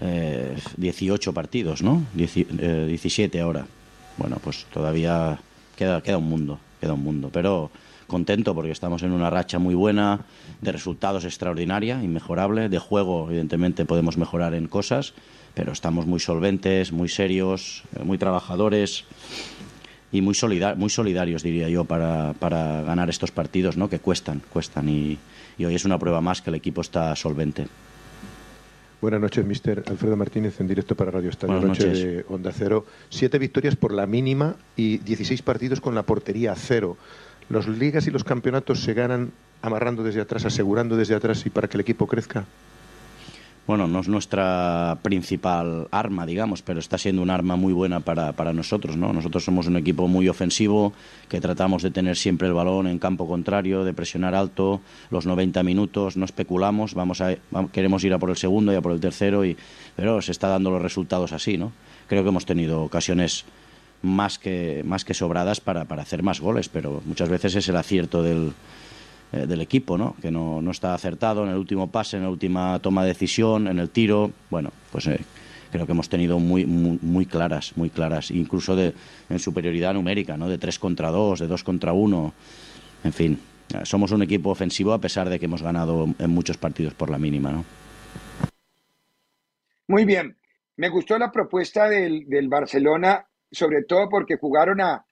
eh, 0.00 0.56
18 0.76 1.32
partidos, 1.32 1.82
¿no? 1.82 2.04
17 2.14 3.38
eh, 3.38 3.40
ahora. 3.40 3.66
Bueno, 4.16 4.38
pues 4.42 4.66
todavía 4.72 5.38
queda, 5.76 6.02
queda 6.02 6.18
un 6.18 6.28
mundo, 6.28 6.58
queda 6.80 6.94
un 6.94 7.02
mundo. 7.02 7.30
Pero 7.32 7.70
contento 8.06 8.54
porque 8.54 8.72
estamos 8.72 9.02
en 9.02 9.12
una 9.12 9.30
racha 9.30 9.58
muy 9.58 9.74
buena, 9.74 10.20
de 10.60 10.72
resultados 10.72 11.24
extraordinaria, 11.24 12.02
inmejorable, 12.02 12.68
de 12.68 12.78
juego 12.78 13.28
evidentemente 13.28 13.86
podemos 13.86 14.18
mejorar 14.18 14.54
en 14.54 14.66
cosas, 14.66 15.14
pero 15.54 15.72
estamos 15.72 16.06
muy 16.06 16.20
solventes, 16.20 16.92
muy 16.92 17.08
serios, 17.08 17.84
eh, 17.96 18.02
muy 18.04 18.18
trabajadores 18.18 19.04
y 20.12 20.22
muy, 20.22 20.34
solidarios, 20.34 21.42
diría 21.44 21.68
yo, 21.68 21.84
para, 21.84 22.34
ganar 22.40 23.08
estos 23.08 23.30
partidos, 23.30 23.76
¿no? 23.76 23.88
Que 23.88 24.00
cuestan, 24.00 24.42
cuestan 24.52 24.88
y 24.88 25.18
hoy 25.58 25.74
es 25.74 25.84
una 25.84 25.98
prueba 25.98 26.20
más 26.20 26.42
que 26.42 26.50
el 26.50 26.56
equipo 26.56 26.80
está 26.80 27.14
solvente. 27.14 27.68
Buenas 29.00 29.20
noches, 29.22 29.46
mister 29.46 29.82
Alfredo 29.86 30.14
Martínez, 30.14 30.60
en 30.60 30.66
directo 30.66 30.94
para 30.94 31.10
Radio 31.10 31.30
Estadio 31.30 31.58
Noche 31.58 31.86
de 31.88 32.24
Onda 32.28 32.52
Cero. 32.52 32.84
Siete 33.08 33.38
victorias 33.38 33.74
por 33.74 33.92
la 33.92 34.06
mínima 34.06 34.56
y 34.76 34.98
16 34.98 35.40
partidos 35.40 35.80
con 35.80 35.94
la 35.94 36.02
portería 36.02 36.52
a 36.52 36.54
cero. 36.54 36.98
¿Los 37.48 37.66
ligas 37.66 38.06
y 38.06 38.10
los 38.10 38.24
campeonatos 38.24 38.82
se 38.82 38.92
ganan 38.92 39.32
amarrando 39.62 40.02
desde 40.02 40.20
atrás, 40.20 40.44
asegurando 40.44 40.98
desde 40.98 41.14
atrás 41.14 41.46
y 41.46 41.50
para 41.50 41.66
que 41.66 41.78
el 41.78 41.80
equipo 41.80 42.06
crezca? 42.06 42.44
Bueno, 43.70 43.86
no 43.86 44.00
es 44.00 44.08
nuestra 44.08 44.98
principal 45.00 45.86
arma, 45.92 46.26
digamos, 46.26 46.60
pero 46.60 46.80
está 46.80 46.98
siendo 46.98 47.22
un 47.22 47.30
arma 47.30 47.54
muy 47.54 47.72
buena 47.72 48.00
para, 48.00 48.32
para 48.32 48.52
nosotros, 48.52 48.96
¿no? 48.96 49.12
Nosotros 49.12 49.44
somos 49.44 49.68
un 49.68 49.76
equipo 49.76 50.08
muy 50.08 50.28
ofensivo, 50.28 50.92
que 51.28 51.40
tratamos 51.40 51.80
de 51.84 51.92
tener 51.92 52.16
siempre 52.16 52.48
el 52.48 52.54
balón 52.54 52.88
en 52.88 52.98
campo 52.98 53.28
contrario, 53.28 53.84
de 53.84 53.94
presionar 53.94 54.34
alto 54.34 54.80
los 55.10 55.24
90 55.24 55.62
minutos, 55.62 56.16
no 56.16 56.24
especulamos, 56.24 56.94
vamos 56.94 57.20
a, 57.20 57.36
queremos 57.70 58.02
ir 58.02 58.12
a 58.12 58.18
por 58.18 58.30
el 58.30 58.36
segundo 58.36 58.72
y 58.72 58.74
a 58.74 58.80
por 58.80 58.90
el 58.90 58.98
tercero, 58.98 59.44
y, 59.44 59.56
pero 59.94 60.20
se 60.20 60.32
está 60.32 60.48
dando 60.48 60.72
los 60.72 60.82
resultados 60.82 61.32
así, 61.32 61.56
¿no? 61.56 61.70
Creo 62.08 62.24
que 62.24 62.30
hemos 62.30 62.46
tenido 62.46 62.82
ocasiones 62.82 63.44
más 64.02 64.40
que, 64.40 64.82
más 64.84 65.04
que 65.04 65.14
sobradas 65.14 65.60
para, 65.60 65.84
para 65.84 66.02
hacer 66.02 66.24
más 66.24 66.40
goles, 66.40 66.68
pero 66.68 67.02
muchas 67.06 67.28
veces 67.28 67.54
es 67.54 67.68
el 67.68 67.76
acierto 67.76 68.24
del 68.24 68.52
eh, 69.32 69.46
del 69.46 69.60
equipo, 69.60 69.96
¿no? 69.96 70.16
que 70.20 70.32
no, 70.32 70.60
no, 70.60 70.72
está 70.72 70.92
acertado 70.92 71.44
en 71.44 71.50
el 71.50 71.56
último 71.56 71.88
pase, 71.88 72.16
en 72.16 72.24
la 72.24 72.30
última 72.30 72.80
toma 72.80 73.02
de 73.02 73.08
decisión, 73.10 73.68
en 73.68 73.78
el 73.78 73.88
tiro. 73.88 74.32
Bueno, 74.50 74.72
pues 74.90 75.06
eh, 75.06 75.20
creo 75.70 75.86
que 75.86 75.92
hemos 75.92 76.08
tenido 76.08 76.40
muy, 76.40 76.66
muy, 76.66 77.26
claras, 77.26 77.76
muy 77.76 77.90
claras, 77.90 78.32
incluso 78.32 78.74
de, 78.74 78.92
en 79.28 79.38
superioridad 79.38 79.94
numérica, 79.94 80.36
¿no? 80.36 80.48
de 80.48 80.58
3 80.58 80.80
contra 80.80 81.10
2, 81.10 81.38
de 81.38 81.46
2 81.46 81.62
contra 81.62 81.92
1. 81.92 82.34
En 83.04 83.12
fin, 83.12 83.38
eh, 83.72 83.80
somos 83.84 84.10
un 84.10 84.22
equipo 84.22 84.50
ofensivo 84.50 84.92
a 84.92 85.00
pesar 85.00 85.28
de 85.28 85.38
que 85.38 85.44
hemos 85.44 85.62
ganado 85.62 86.08
en 86.18 86.30
muchos 86.30 86.56
partidos 86.56 86.94
por 86.94 87.08
la 87.08 87.18
mínima. 87.18 87.52
¿no? 87.52 87.64
Muy 89.86 90.04
bien, 90.04 90.36
me 90.76 90.88
gustó 90.88 91.16
la 91.18 91.30
propuesta 91.30 91.88
del, 91.88 92.28
del 92.28 92.48
Barcelona, 92.48 93.24
sobre 93.48 93.84
todo 93.84 94.08
porque 94.08 94.38
jugaron 94.38 94.80
a, 94.80 95.04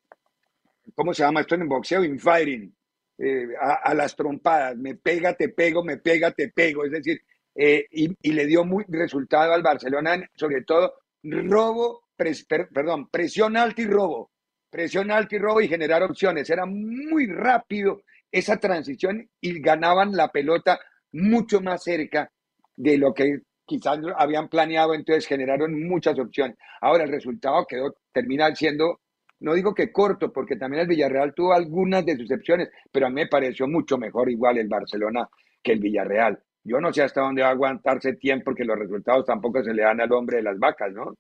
¿cómo 0.97 1.15
se 1.15 1.23
llama 1.23 1.43
esto 1.43 1.55
en 1.55 1.69
boxeo? 1.69 2.03
Infiring 2.03 2.75
eh, 3.19 3.49
a, 3.61 3.95
las 3.95 4.15
trompadas, 4.15 4.77
me 4.77 4.95
pega, 4.95 5.35
te 5.35 5.49
pego, 5.49 5.83
me 5.83 5.97
pega, 5.97 6.31
te 6.31 6.51
pego, 6.51 6.85
es 6.85 6.93
decir, 6.93 7.21
eh, 7.55 7.87
y, 7.91 8.33
le 8.33 8.47
dio 8.47 8.65
muy 8.65 8.85
resultado 8.87 9.53
al 9.53 9.63
Barcelona, 9.63 10.25
sobre 10.37 10.63
todo 10.63 10.95
robo, 11.23 12.05
perdón, 12.17 13.09
presión 13.11 13.57
alta 13.57 13.83
y 13.83 13.87
robo, 13.87 14.31
presión 14.71 15.11
alta 15.11 15.35
y 15.35 15.39
robo 15.39 15.61
y 15.61 15.69
generar 15.69 16.03
opciones, 16.05 16.49
era 16.49 16.65
muy 16.65 17.27
rápido 17.27 18.03
esa 18.31 18.59
transición 18.59 19.29
y 19.41 19.61
ganaban 19.61 20.13
la 20.15 20.29
pelota 20.29 20.79
mucho 21.13 21.61
más 21.61 21.83
cerca 21.83 22.31
de 22.77 22.99
lo 22.99 23.13
que 23.13 23.41
quizás 23.67 23.99
habían 24.17 24.49
planeado, 24.49 24.95
entonces 24.95 25.27
generaron 25.27 25.87
muchas 25.89 26.19
opciones. 26.19 26.57
Ahora 26.81 27.05
el 27.05 27.11
resultado 27.11 27.67
quedó, 27.67 27.97
termina 28.13 28.55
siendo 28.55 29.01
no 29.41 29.55
digo 29.55 29.75
que 29.75 29.93
corto, 29.93 30.33
porque 30.33 30.57
también 30.57 30.83
el 30.83 30.89
Villarreal 30.89 31.35
tuvo 31.35 31.53
algunas 31.53 32.05
de 32.05 32.17
sus 32.17 32.23
excepciones, 32.23 32.71
pero 32.91 33.07
a 33.07 33.09
mí 33.09 33.17
me 33.17 33.27
pareció 33.27 33.69
mucho 33.69 33.99
mejor 33.99 34.31
igual 34.31 34.59
el 34.59 34.69
Barcelona 34.69 35.29
que 35.63 35.73
el 35.73 35.81
Villarreal. 35.81 36.39
Yo 36.65 36.81
no 36.81 36.93
sé 36.93 37.03
hasta 37.03 37.21
dónde 37.21 37.43
va 37.43 37.49
a 37.49 37.53
aguantarse 37.53 38.15
tiempo, 38.15 38.47
porque 38.47 38.65
los 38.65 38.79
resultados 38.79 39.25
tampoco 39.25 39.63
se 39.63 39.73
le 39.73 39.83
dan 39.83 40.01
al 40.01 40.13
hombre 40.13 40.39
de 40.39 40.43
las 40.43 40.59
vacas, 40.59 40.93
¿no? 40.93 41.15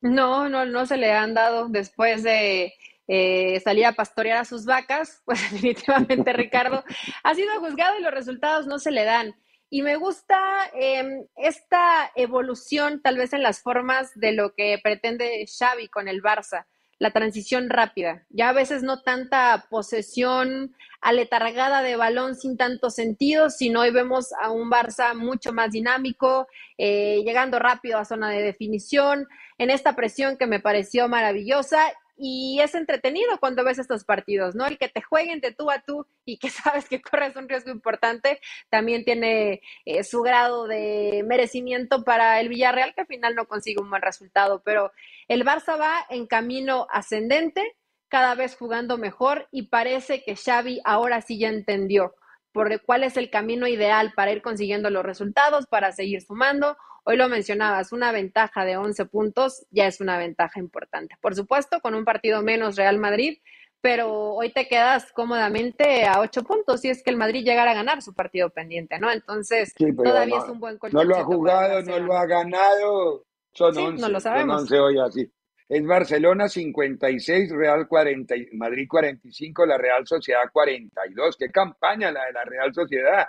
No, 0.00 0.48
no, 0.48 0.64
no 0.64 0.86
se 0.86 0.96
le 0.96 1.12
han 1.12 1.34
dado 1.34 1.68
después 1.68 2.22
de 2.22 2.72
eh, 3.08 3.58
salir 3.60 3.86
a 3.86 3.92
pastorear 3.92 4.38
a 4.38 4.44
sus 4.44 4.64
vacas, 4.64 5.22
pues 5.26 5.50
definitivamente 5.50 6.32
Ricardo 6.32 6.84
ha 7.24 7.34
sido 7.34 7.58
juzgado 7.58 7.98
y 7.98 8.02
los 8.02 8.12
resultados 8.12 8.66
no 8.66 8.78
se 8.78 8.90
le 8.90 9.04
dan. 9.04 9.34
Y 9.70 9.82
me 9.82 9.96
gusta 9.96 10.38
em, 10.72 11.26
esta 11.36 12.10
evolución 12.14 13.02
tal 13.02 13.18
vez 13.18 13.32
en 13.32 13.42
las 13.42 13.60
formas 13.60 14.12
de 14.14 14.32
lo 14.32 14.54
que 14.54 14.78
pretende 14.82 15.44
Xavi 15.46 15.88
con 15.88 16.08
el 16.08 16.22
Barça, 16.22 16.66
la 16.98 17.10
transición 17.10 17.68
rápida. 17.68 18.24
Ya 18.30 18.48
a 18.48 18.54
veces 18.54 18.82
no 18.82 19.02
tanta 19.02 19.66
posesión 19.68 20.74
aletargada 21.00 21.82
de 21.82 21.96
balón 21.96 22.34
sin 22.34 22.56
tanto 22.56 22.90
sentido, 22.90 23.50
sino 23.50 23.80
hoy 23.80 23.90
vemos 23.90 24.32
a 24.40 24.50
un 24.50 24.70
Barça 24.70 25.14
mucho 25.14 25.52
más 25.52 25.72
dinámico, 25.72 26.48
eh, 26.78 27.22
llegando 27.24 27.58
rápido 27.58 27.98
a 27.98 28.04
zona 28.04 28.30
de 28.30 28.42
definición, 28.42 29.28
en 29.58 29.70
esta 29.70 29.94
presión 29.94 30.38
que 30.38 30.46
me 30.46 30.60
pareció 30.60 31.08
maravillosa 31.08 31.92
y 32.18 32.60
es 32.60 32.74
entretenido 32.74 33.38
cuando 33.38 33.64
ves 33.64 33.78
estos 33.78 34.04
partidos, 34.04 34.54
¿no? 34.54 34.66
El 34.66 34.76
que 34.76 34.88
te 34.88 35.00
jueguen 35.00 35.40
de 35.40 35.52
tú 35.52 35.70
a 35.70 35.80
tú 35.80 36.06
y 36.24 36.38
que 36.38 36.50
sabes 36.50 36.88
que 36.88 37.00
corres 37.00 37.36
un 37.36 37.48
riesgo 37.48 37.70
importante, 37.70 38.40
también 38.68 39.04
tiene 39.04 39.62
eh, 39.84 40.04
su 40.04 40.22
grado 40.22 40.66
de 40.66 41.24
merecimiento 41.26 42.02
para 42.04 42.40
el 42.40 42.48
Villarreal, 42.48 42.94
que 42.94 43.02
al 43.02 43.06
final 43.06 43.34
no 43.34 43.46
consigue 43.46 43.80
un 43.80 43.90
buen 43.90 44.02
resultado, 44.02 44.62
pero 44.64 44.92
el 45.28 45.44
Barça 45.44 45.78
va 45.78 46.04
en 46.10 46.26
camino 46.26 46.86
ascendente, 46.90 47.76
cada 48.08 48.34
vez 48.34 48.56
jugando 48.56 48.98
mejor 48.98 49.48
y 49.50 49.68
parece 49.68 50.24
que 50.24 50.34
Xavi 50.34 50.80
ahora 50.84 51.20
sí 51.20 51.38
ya 51.38 51.48
entendió 51.48 52.14
por 52.52 52.82
cuál 52.82 53.04
es 53.04 53.16
el 53.16 53.30
camino 53.30 53.68
ideal 53.68 54.12
para 54.16 54.32
ir 54.32 54.42
consiguiendo 54.42 54.90
los 54.90 55.04
resultados, 55.04 55.66
para 55.66 55.92
seguir 55.92 56.22
sumando 56.22 56.76
Hoy 57.10 57.16
lo 57.16 57.30
mencionabas, 57.30 57.92
una 57.92 58.12
ventaja 58.12 58.66
de 58.66 58.76
11 58.76 59.06
puntos 59.06 59.64
ya 59.70 59.86
es 59.86 59.98
una 60.02 60.18
ventaja 60.18 60.60
importante. 60.60 61.16
Por 61.22 61.34
supuesto, 61.34 61.80
con 61.80 61.94
un 61.94 62.04
partido 62.04 62.42
menos 62.42 62.76
Real 62.76 62.98
Madrid, 62.98 63.38
pero 63.80 64.34
hoy 64.34 64.52
te 64.52 64.68
quedas 64.68 65.10
cómodamente 65.12 66.04
a 66.04 66.20
8 66.20 66.42
puntos 66.42 66.82
si 66.82 66.90
es 66.90 67.02
que 67.02 67.08
el 67.08 67.16
Madrid 67.16 67.46
llegara 67.46 67.70
a 67.70 67.74
ganar 67.74 68.02
su 68.02 68.12
partido 68.12 68.50
pendiente, 68.50 68.98
¿no? 68.98 69.10
Entonces, 69.10 69.72
todavía 69.74 70.36
es 70.36 70.50
un 70.50 70.60
buen 70.60 70.76
colchón. 70.76 71.00
No 71.00 71.04
lo 71.04 71.16
ha 71.16 71.24
jugado, 71.24 71.80
no 71.80 71.98
lo 71.98 72.12
ha 72.12 72.26
ganado. 72.26 73.24
Son 73.54 73.74
sí, 73.74 73.80
11, 73.80 74.02
no 74.02 74.08
lo 74.10 74.20
sabemos. 74.20 74.68
Son 74.68 74.78
11 74.78 74.78
hoy 74.78 74.98
así. 74.98 75.32
Es 75.66 75.86
Barcelona 75.86 76.46
56, 76.46 77.52
Real 77.52 77.88
40, 77.88 78.34
Madrid 78.52 78.86
45, 78.86 79.64
la 79.64 79.78
Real 79.78 80.06
Sociedad 80.06 80.42
42. 80.52 81.38
Qué 81.38 81.50
campaña 81.50 82.12
la 82.12 82.26
de 82.26 82.32
la 82.32 82.44
Real 82.44 82.74
Sociedad. 82.74 83.28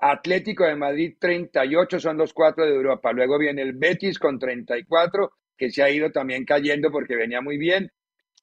Atlético 0.00 0.64
de 0.64 0.76
Madrid 0.76 1.16
38 1.18 1.98
son 1.98 2.16
los 2.18 2.32
cuatro 2.32 2.64
de 2.64 2.74
Europa. 2.74 3.12
Luego 3.12 3.38
viene 3.38 3.62
el 3.62 3.72
Betis 3.72 4.18
con 4.18 4.38
34, 4.38 5.32
que 5.56 5.70
se 5.70 5.82
ha 5.82 5.90
ido 5.90 6.10
también 6.12 6.44
cayendo 6.44 6.90
porque 6.90 7.16
venía 7.16 7.40
muy 7.40 7.58
bien. 7.58 7.90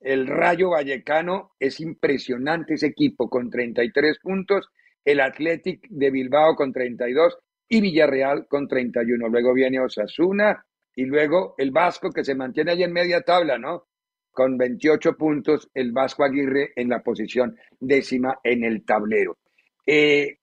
El 0.01 0.27
Rayo 0.27 0.71
Vallecano 0.71 1.53
es 1.59 1.79
impresionante 1.79 2.73
ese 2.73 2.87
equipo 2.87 3.29
con 3.29 3.49
33 3.49 4.19
puntos. 4.19 4.67
El 5.03 5.21
Athletic 5.21 5.87
de 5.89 6.11
Bilbao 6.11 6.55
con 6.55 6.73
32 6.73 7.37
y 7.69 7.81
Villarreal 7.81 8.47
con 8.47 8.67
31. 8.67 9.29
Luego 9.29 9.53
viene 9.53 9.79
Osasuna 9.79 10.65
y 10.93 11.05
luego 11.05 11.55
el 11.57 11.71
Vasco 11.71 12.11
que 12.11 12.25
se 12.25 12.35
mantiene 12.35 12.71
ahí 12.71 12.83
en 12.83 12.91
media 12.91 13.21
tabla, 13.21 13.57
¿no? 13.57 13.87
Con 14.31 14.57
28 14.57 15.13
puntos, 15.13 15.69
el 15.73 15.93
Vasco 15.93 16.25
Aguirre 16.25 16.73
en 16.75 16.89
la 16.89 17.01
posición 17.01 17.55
décima 17.79 18.39
en 18.43 18.65
el 18.65 18.83
tablero. 18.83 19.37
Eh, 19.85 20.39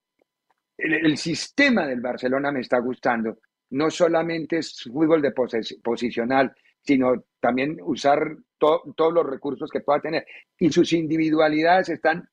el, 0.82 1.16
sistema 1.16 1.86
del 1.86 2.00
Barcelona 2.00 2.50
me 2.50 2.60
está 2.60 2.78
gustando. 2.78 3.38
No 3.70 3.90
solamente 3.90 4.58
es 4.58 4.82
fútbol 4.82 5.22
de 5.22 5.32
posicional, 5.82 6.52
sino 6.82 7.24
también 7.40 7.78
usar 7.82 8.36
todos 8.58 9.12
los 9.12 9.26
recursos 9.26 9.70
que 9.70 9.80
pueda 9.80 10.00
tener. 10.00 10.26
Y 10.58 10.70
sus 10.70 10.92
individualidades 10.92 11.88
están 11.88 12.28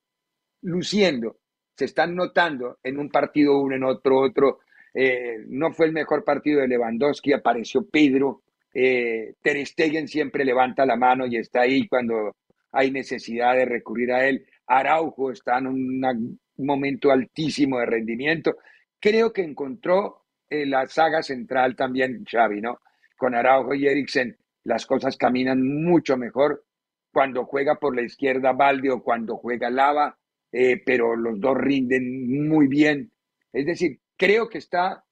luciendo, 0.61 1.37
se 1.75 1.85
están 1.85 2.15
notando 2.15 2.79
en 2.83 2.99
un 2.99 3.09
partido 3.09 3.59
uno, 3.59 3.75
en 3.75 3.83
otro 3.83 4.19
otro. 4.19 4.59
Eh, 4.93 5.37
no 5.47 5.71
fue 5.71 5.85
el 5.85 5.93
mejor 5.93 6.23
partido 6.23 6.61
de 6.61 6.67
Lewandowski, 6.67 7.33
apareció 7.33 7.87
Pedro. 7.87 8.43
Eh, 8.73 9.35
Ter 9.41 9.65
Stegen 9.65 10.07
siempre 10.07 10.43
levanta 10.45 10.85
la 10.85 10.95
mano 10.95 11.25
y 11.25 11.37
está 11.37 11.61
ahí 11.61 11.87
cuando 11.87 12.35
hay 12.71 12.91
necesidad 12.91 13.55
de 13.55 13.65
recurrir 13.65 14.11
a 14.11 14.27
él. 14.27 14.45
Araujo 14.69 15.31
está 15.31 15.57
en 15.57 15.67
un 15.67 16.39
momento 16.57 17.11
altísimo 17.11 17.79
de 17.79 17.87
rendimiento. 17.87 18.57
Creo 18.99 19.33
que 19.33 19.41
encontró 19.41 20.25
eh, 20.47 20.65
la 20.65 20.85
saga 20.87 21.23
central 21.23 21.75
también 21.75 22.23
Xavi, 22.23 22.61
¿no? 22.61 22.79
Con 23.17 23.35
Araujo 23.35 23.73
y 23.73 23.87
Eriksen 23.87 24.37
las 24.63 24.85
cosas 24.85 25.17
caminan 25.17 25.65
mucho 25.83 26.15
mejor 26.17 26.63
cuando 27.11 27.45
juega 27.45 27.75
por 27.75 27.95
la 27.95 28.03
izquierda 28.03 28.53
Valde 28.53 28.91
o 28.91 29.01
cuando 29.01 29.37
juega 29.37 29.71
Lava, 29.71 30.15
eh, 30.51 30.81
pero 30.85 31.15
los 31.15 31.39
dos 31.39 31.57
rinden 31.57 32.47
muy 32.47 32.67
bien. 32.67 33.11
Es 33.51 33.65
decir, 33.65 33.99
creo 34.15 34.47
que 34.47 34.59
está 34.59 35.03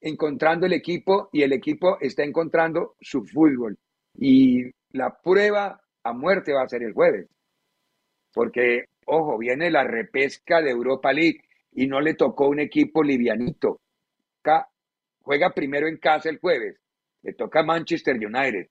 encontrando 0.00 0.66
el 0.66 0.74
equipo 0.74 1.30
y 1.32 1.42
el 1.42 1.54
equipo 1.54 1.98
está 2.00 2.22
encontrando 2.24 2.96
su 3.00 3.24
fútbol. 3.24 3.78
Y 4.14 4.64
la 4.90 5.16
prueba 5.22 5.80
a 6.02 6.12
muerte 6.12 6.52
va 6.52 6.64
a 6.64 6.68
ser 6.68 6.82
el 6.82 6.92
jueves, 6.92 7.26
porque 8.34 8.84
Ojo, 9.06 9.38
viene 9.38 9.70
la 9.70 9.84
repesca 9.84 10.60
de 10.60 10.70
Europa 10.70 11.12
League 11.12 11.42
y 11.72 11.86
no 11.86 12.00
le 12.00 12.14
tocó 12.14 12.48
un 12.48 12.60
equipo 12.60 13.02
livianito. 13.02 13.80
juega 15.20 15.50
primero 15.50 15.88
en 15.88 15.96
casa 15.98 16.28
el 16.28 16.38
jueves. 16.38 16.80
Le 17.22 17.32
toca 17.34 17.62
Manchester 17.62 18.14
United, 18.16 18.68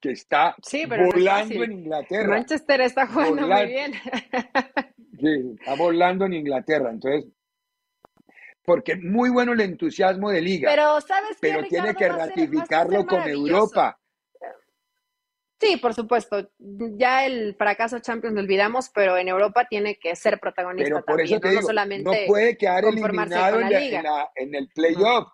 que 0.00 0.10
está 0.10 0.56
volando 0.58 1.64
en 1.64 1.72
Inglaterra. 1.72 2.28
Manchester 2.28 2.80
está 2.80 3.06
jugando 3.06 3.46
muy 3.46 3.66
bien. 3.66 3.92
sí, 5.20 5.56
está 5.60 5.74
volando 5.76 6.26
en 6.26 6.32
Inglaterra. 6.34 6.90
Entonces, 6.90 7.30
porque 8.64 8.96
muy 8.96 9.30
bueno 9.30 9.52
el 9.52 9.60
entusiasmo 9.60 10.30
de 10.30 10.42
liga. 10.42 10.70
Pero, 10.70 11.00
¿sabes 11.00 11.38
Pero 11.40 11.62
tiene 11.64 11.94
que 11.94 12.08
ratificarlo 12.08 13.06
con 13.06 13.22
Europa. 13.22 13.98
Sí, 15.62 15.76
por 15.76 15.94
supuesto. 15.94 16.50
Ya 16.58 17.24
el 17.24 17.54
fracaso 17.54 18.00
Champions 18.00 18.34
lo 18.34 18.40
olvidamos, 18.40 18.90
pero 18.92 19.16
en 19.16 19.28
Europa 19.28 19.64
tiene 19.70 19.96
que 19.96 20.16
ser 20.16 20.40
protagonista 20.40 20.88
pero 20.88 21.04
por 21.04 21.18
también, 21.18 21.40
eso 21.40 21.60
no, 21.60 21.62
solamente 21.62 22.04
no 22.04 22.26
puede 22.26 22.56
quedar 22.56 22.84
eliminado 22.84 23.60
en, 23.60 24.04
en, 24.34 24.54
el 24.56 24.68
playoff. 24.74 25.28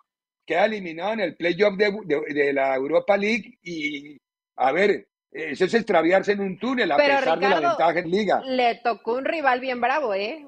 queda 0.45 0.65
eliminado 0.65 1.13
en 1.13 1.21
el 1.21 1.35
playoff 1.35 1.75
de, 1.77 1.91
de, 2.31 2.53
la 2.53 2.75
Europa 2.75 3.17
League 3.17 3.57
y, 3.63 4.17
a 4.57 4.71
ver, 4.71 5.07
eso 5.31 5.65
es 5.65 5.73
extraviarse 5.73 6.33
en 6.33 6.41
un 6.41 6.59
túnel 6.59 6.91
a 6.91 6.97
pesar 6.97 7.39
de 7.39 7.49
la 7.49 7.59
ventaja 7.59 7.99
en 7.99 8.11
liga. 8.11 8.41
Le 8.45 8.75
tocó 8.83 9.15
un 9.15 9.25
rival 9.25 9.59
bien 9.59 9.81
bravo, 9.81 10.13
¿eh? 10.13 10.45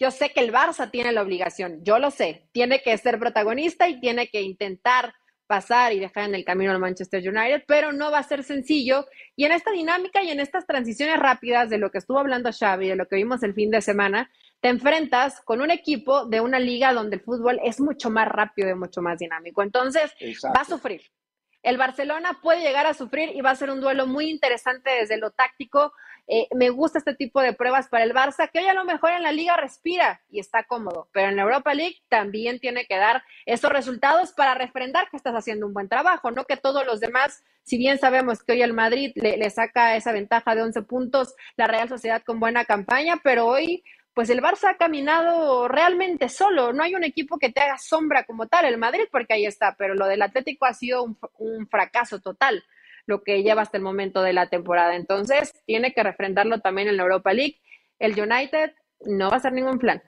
yo 0.00 0.10
sé 0.10 0.30
que 0.30 0.40
el 0.40 0.52
Barça 0.52 0.90
tiene 0.90 1.12
la 1.12 1.22
obligación, 1.22 1.84
yo 1.84 2.00
lo 2.00 2.10
sé, 2.10 2.48
tiene 2.50 2.82
que 2.82 2.98
ser 2.98 3.20
protagonista 3.20 3.88
y 3.88 4.00
tiene 4.00 4.26
que 4.26 4.42
intentar 4.42 5.14
pasar 5.48 5.92
y 5.92 5.98
dejar 5.98 6.28
en 6.28 6.36
el 6.36 6.44
camino 6.44 6.70
al 6.70 6.78
Manchester 6.78 7.26
United, 7.26 7.64
pero 7.66 7.90
no 7.90 8.12
va 8.12 8.18
a 8.18 8.22
ser 8.22 8.44
sencillo. 8.44 9.06
Y 9.34 9.46
en 9.46 9.52
esta 9.52 9.72
dinámica 9.72 10.22
y 10.22 10.30
en 10.30 10.38
estas 10.38 10.66
transiciones 10.66 11.18
rápidas 11.18 11.70
de 11.70 11.78
lo 11.78 11.90
que 11.90 11.98
estuvo 11.98 12.20
hablando 12.20 12.52
Xavi, 12.52 12.88
de 12.88 12.96
lo 12.96 13.08
que 13.08 13.16
vimos 13.16 13.42
el 13.42 13.54
fin 13.54 13.70
de 13.70 13.80
semana, 13.80 14.30
te 14.60 14.68
enfrentas 14.68 15.40
con 15.40 15.60
un 15.60 15.70
equipo 15.70 16.26
de 16.26 16.40
una 16.40 16.58
liga 16.60 16.92
donde 16.92 17.16
el 17.16 17.22
fútbol 17.22 17.58
es 17.64 17.80
mucho 17.80 18.10
más 18.10 18.28
rápido 18.28 18.70
y 18.70 18.74
mucho 18.74 19.02
más 19.02 19.18
dinámico. 19.18 19.62
Entonces, 19.62 20.14
va 20.44 20.60
a 20.60 20.64
sufrir. 20.64 21.02
El 21.62 21.76
Barcelona 21.76 22.38
puede 22.40 22.62
llegar 22.62 22.86
a 22.86 22.94
sufrir 22.94 23.30
y 23.34 23.40
va 23.40 23.50
a 23.50 23.56
ser 23.56 23.70
un 23.70 23.80
duelo 23.80 24.06
muy 24.06 24.30
interesante 24.30 24.90
desde 24.90 25.16
lo 25.16 25.30
táctico. 25.30 25.92
Eh, 26.30 26.46
me 26.54 26.68
gusta 26.68 26.98
este 26.98 27.14
tipo 27.14 27.40
de 27.40 27.54
pruebas 27.54 27.88
para 27.88 28.04
el 28.04 28.12
Barça, 28.12 28.50
que 28.50 28.58
hoy 28.58 28.66
a 28.66 28.74
lo 28.74 28.84
mejor 28.84 29.12
en 29.12 29.22
la 29.22 29.32
liga 29.32 29.56
respira 29.56 30.20
y 30.28 30.40
está 30.40 30.64
cómodo, 30.64 31.08
pero 31.10 31.30
en 31.30 31.36
la 31.36 31.42
Europa 31.42 31.72
League 31.72 31.96
también 32.10 32.60
tiene 32.60 32.84
que 32.84 32.98
dar 32.98 33.22
esos 33.46 33.70
resultados 33.70 34.32
para 34.32 34.54
refrendar 34.54 35.08
que 35.08 35.16
estás 35.16 35.34
haciendo 35.34 35.66
un 35.66 35.72
buen 35.72 35.88
trabajo, 35.88 36.30
no 36.30 36.44
que 36.44 36.58
todos 36.58 36.84
los 36.84 37.00
demás, 37.00 37.42
si 37.62 37.78
bien 37.78 37.98
sabemos 37.98 38.42
que 38.42 38.52
hoy 38.52 38.62
el 38.62 38.74
Madrid 38.74 39.12
le, 39.14 39.48
saca 39.48 39.96
esa 39.96 40.12
ventaja 40.12 40.54
de 40.54 40.62
11 40.62 40.82
puntos, 40.82 41.34
la 41.56 41.66
Real 41.66 41.88
Sociedad 41.88 42.22
con 42.22 42.40
buena 42.40 42.66
campaña, 42.66 43.20
pero 43.24 43.46
hoy 43.46 43.82
pues 44.12 44.30
el 44.30 44.42
Barça 44.42 44.70
ha 44.70 44.76
caminado 44.76 45.68
realmente 45.68 46.28
solo. 46.28 46.72
No 46.72 46.82
hay 46.82 46.96
un 46.96 47.04
equipo 47.04 47.38
que 47.38 47.52
te 47.52 47.60
haga 47.60 47.78
sombra 47.78 48.24
como 48.24 48.48
tal, 48.48 48.64
el 48.64 48.76
Madrid, 48.76 49.04
porque 49.12 49.34
ahí 49.34 49.46
está, 49.46 49.76
pero 49.78 49.94
lo 49.94 50.06
del 50.08 50.22
Atlético 50.22 50.66
ha 50.66 50.74
sido 50.74 51.04
un, 51.38 51.68
fracaso 51.68 52.18
total, 52.20 52.64
lo 53.08 53.22
que 53.22 53.42
lleva 53.42 53.62
hasta 53.62 53.78
el 53.78 53.82
momento 53.82 54.22
de 54.22 54.34
la 54.34 54.48
temporada. 54.48 54.94
Entonces, 54.94 55.52
tiene 55.64 55.92
que 55.92 56.02
refrendarlo 56.02 56.60
también 56.60 56.88
en 56.88 56.98
la 56.98 57.04
Europa 57.04 57.32
League. 57.32 57.58
El 57.98 58.12
United 58.12 58.72
no 59.06 59.30
va 59.30 59.38
a 59.38 59.40
ser 59.40 59.54
ningún 59.54 59.78
plan. 59.78 60.02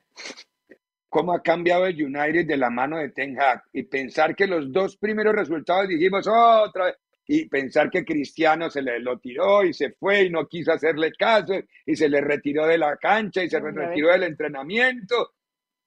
¿Cómo 1.09 1.33
ha 1.33 1.43
cambiado 1.43 1.87
el 1.87 2.01
United 2.01 2.47
de 2.47 2.57
la 2.57 2.71
mano 2.71 2.99
de 2.99 3.09
Ten 3.09 3.41
Hag? 3.41 3.63
Y 3.73 3.85
pensar 3.85 4.37
que 4.37 4.47
los 4.47 4.71
dos 4.71 4.97
primeros 4.99 5.35
resultados 5.35 5.89
dijimos 5.89 6.29
otra 6.29 6.85
vez, 6.85 6.97
y 7.27 7.49
pensar 7.49 7.91
que 7.91 8.05
Cristiano 8.05 8.69
se 8.71 8.83
le 8.83 8.99
lo 8.99 9.19
tiró 9.19 9.65
y 9.65 9.73
se 9.73 9.93
fue 9.93 10.25
y 10.25 10.31
no 10.31 10.47
quiso 10.47 10.73
hacerle 10.73 11.13
caso 11.13 11.55
y 11.87 11.95
se 11.95 12.09
le 12.09 12.21
retiró 12.21 12.67
de 12.67 12.77
la 12.77 12.97
cancha 12.97 13.43
y 13.43 13.49
se 13.49 13.61
le 13.61 13.71
retiró 13.71 14.09
del 14.11 14.25
entrenamiento. 14.25 15.33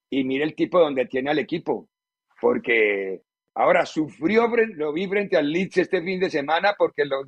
Y 0.10 0.24
mire 0.24 0.46
el 0.46 0.56
tipo 0.56 0.80
donde 0.80 1.06
tiene 1.06 1.32
al 1.32 1.40
equipo, 1.40 1.90
porque 2.40 3.22
ahora 3.56 3.86
sufrió, 3.86 4.48
lo 4.76 4.94
vi 4.94 5.08
frente 5.08 5.38
al 5.38 5.52
Leeds 5.52 5.78
este 5.78 6.02
fin 6.02 6.20
de 6.20 6.30
semana 6.30 6.76
porque 6.78 7.06
los, 7.06 7.28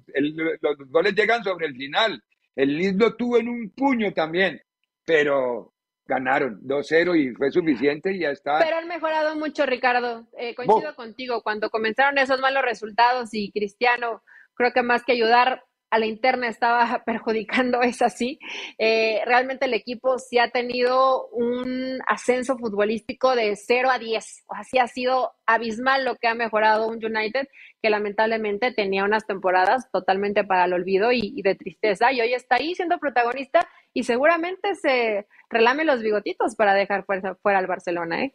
los 0.62 0.78
goles 0.90 1.14
llegan 1.14 1.44
sobre 1.44 1.68
el 1.68 1.76
final. 1.76 2.22
El 2.56 2.78
Leeds 2.78 2.98
lo 2.98 3.16
tuvo 3.16 3.38
en 3.38 3.50
un 3.50 3.70
puño 3.72 4.14
también, 4.14 4.62
pero 5.06 5.74
ganaron 6.08 6.62
2-0 6.62 7.20
y 7.20 7.36
fue 7.36 7.52
suficiente 7.52 8.14
y 8.14 8.20
ya 8.20 8.30
está. 8.30 8.60
Pero 8.60 8.78
han 8.78 8.88
mejorado 8.88 9.36
mucho, 9.36 9.66
Ricardo. 9.66 10.28
Eh, 10.38 10.56
coincido 10.56 10.96
contigo, 10.96 11.42
cuando 11.42 11.70
comenzaron 11.70 12.18
esos 12.18 12.40
malos 12.40 12.64
resultados 12.64 13.30
y 13.34 13.52
Cristiano, 13.52 14.24
creo 14.54 14.72
que 14.72 14.84
más 14.84 15.04
que 15.04 15.14
ayudar 15.14 15.64
a 15.90 16.00
la 16.00 16.06
interna 16.06 16.48
estaba 16.48 17.04
perjudicando, 17.06 17.82
es 17.82 18.02
así. 18.02 18.40
Eh, 18.78 19.22
realmente 19.26 19.66
el 19.66 19.74
equipo 19.74 20.18
sí 20.20 20.38
ha 20.40 20.50
tenido 20.50 21.28
un 21.30 22.00
ascenso 22.08 22.58
futbolístico 22.58 23.36
de 23.36 23.56
0 23.56 23.90
a 23.92 24.00
10. 24.00 24.46
Así 24.50 24.78
ha 24.78 24.88
sido 24.88 25.34
abismal 25.46 26.06
lo 26.06 26.16
que 26.16 26.28
ha 26.28 26.36
mejorado 26.36 26.88
un 26.88 27.04
United 27.04 27.48
que 27.82 27.90
lamentablemente 27.90 28.72
tenía 28.72 29.04
unas 29.04 29.26
temporadas 29.26 29.90
totalmente 29.92 30.44
para 30.44 30.66
el 30.66 30.74
olvido 30.74 31.12
y, 31.12 31.42
de 31.42 31.56
tristeza. 31.56 32.12
Y 32.12 32.22
hoy 32.22 32.34
está 32.34 32.56
ahí 32.56 32.74
siendo 32.76 32.98
protagonista 32.98 33.68
y 33.94 34.04
seguramente 34.04 34.76
se 34.76 35.28
relame 35.50 35.86
los 35.86 36.02
bigotitos 36.02 36.56
para 36.56 36.74
dejar 36.74 37.06
fuera, 37.06 37.36
fuera 37.36 37.60
al 37.60 37.68
Barcelona. 37.68 38.24
¿eh? 38.24 38.34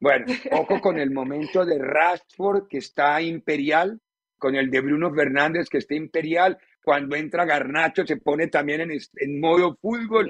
Bueno, 0.00 0.26
ojo 0.52 0.80
con 0.80 0.98
el 0.98 1.10
momento 1.10 1.64
de 1.64 1.78
Rashford 1.78 2.68
que 2.68 2.78
está 2.78 3.20
imperial 3.20 4.00
con 4.40 4.56
el 4.56 4.70
de 4.70 4.80
Bruno 4.80 5.14
Fernández, 5.14 5.68
que 5.68 5.78
está 5.78 5.94
imperial. 5.94 6.58
Cuando 6.82 7.14
entra 7.14 7.44
Garnacho 7.44 8.04
se 8.04 8.16
pone 8.16 8.48
también 8.48 8.80
en, 8.80 8.90
en 8.90 9.40
modo 9.40 9.76
fútbol. 9.76 10.28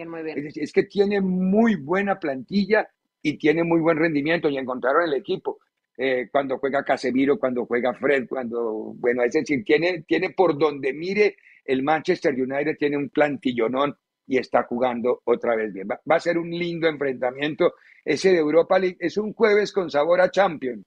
Es, 0.54 0.72
que 0.72 0.82
tiene 0.82 1.22
muy 1.22 1.76
buena 1.76 2.18
plantilla 2.18 2.86
y 3.22 3.38
tiene 3.38 3.64
muy 3.64 3.80
buen 3.80 3.96
rendimiento 3.96 4.50
y 4.50 4.58
encontraron 4.58 5.04
el 5.04 5.14
equipo. 5.14 5.60
Eh, 5.96 6.28
cuando 6.30 6.58
juega 6.58 6.84
Casemiro, 6.84 7.38
cuando 7.38 7.66
juega 7.66 7.94
Fred, 7.94 8.26
cuando, 8.28 8.94
bueno, 8.96 9.22
es 9.22 9.32
decir, 9.32 9.62
tiene, 9.64 10.02
tiene 10.02 10.30
por 10.30 10.58
donde 10.58 10.92
mire 10.92 11.36
el 11.64 11.82
Manchester 11.82 12.34
United, 12.34 12.76
tiene 12.78 12.96
un 12.96 13.10
plantillonón 13.10 13.96
y 14.26 14.38
está 14.38 14.64
jugando 14.64 15.20
otra 15.24 15.54
vez 15.54 15.72
bien. 15.72 15.86
Va, 15.90 16.00
va, 16.10 16.16
a 16.16 16.20
ser 16.20 16.38
un 16.38 16.50
lindo 16.50 16.88
enfrentamiento. 16.88 17.74
Ese 18.04 18.32
de 18.32 18.38
Europa 18.38 18.78
League 18.78 18.96
es 18.98 19.16
un 19.18 19.34
jueves 19.34 19.72
con 19.72 19.90
sabor 19.90 20.20
a 20.20 20.30
Champions, 20.30 20.84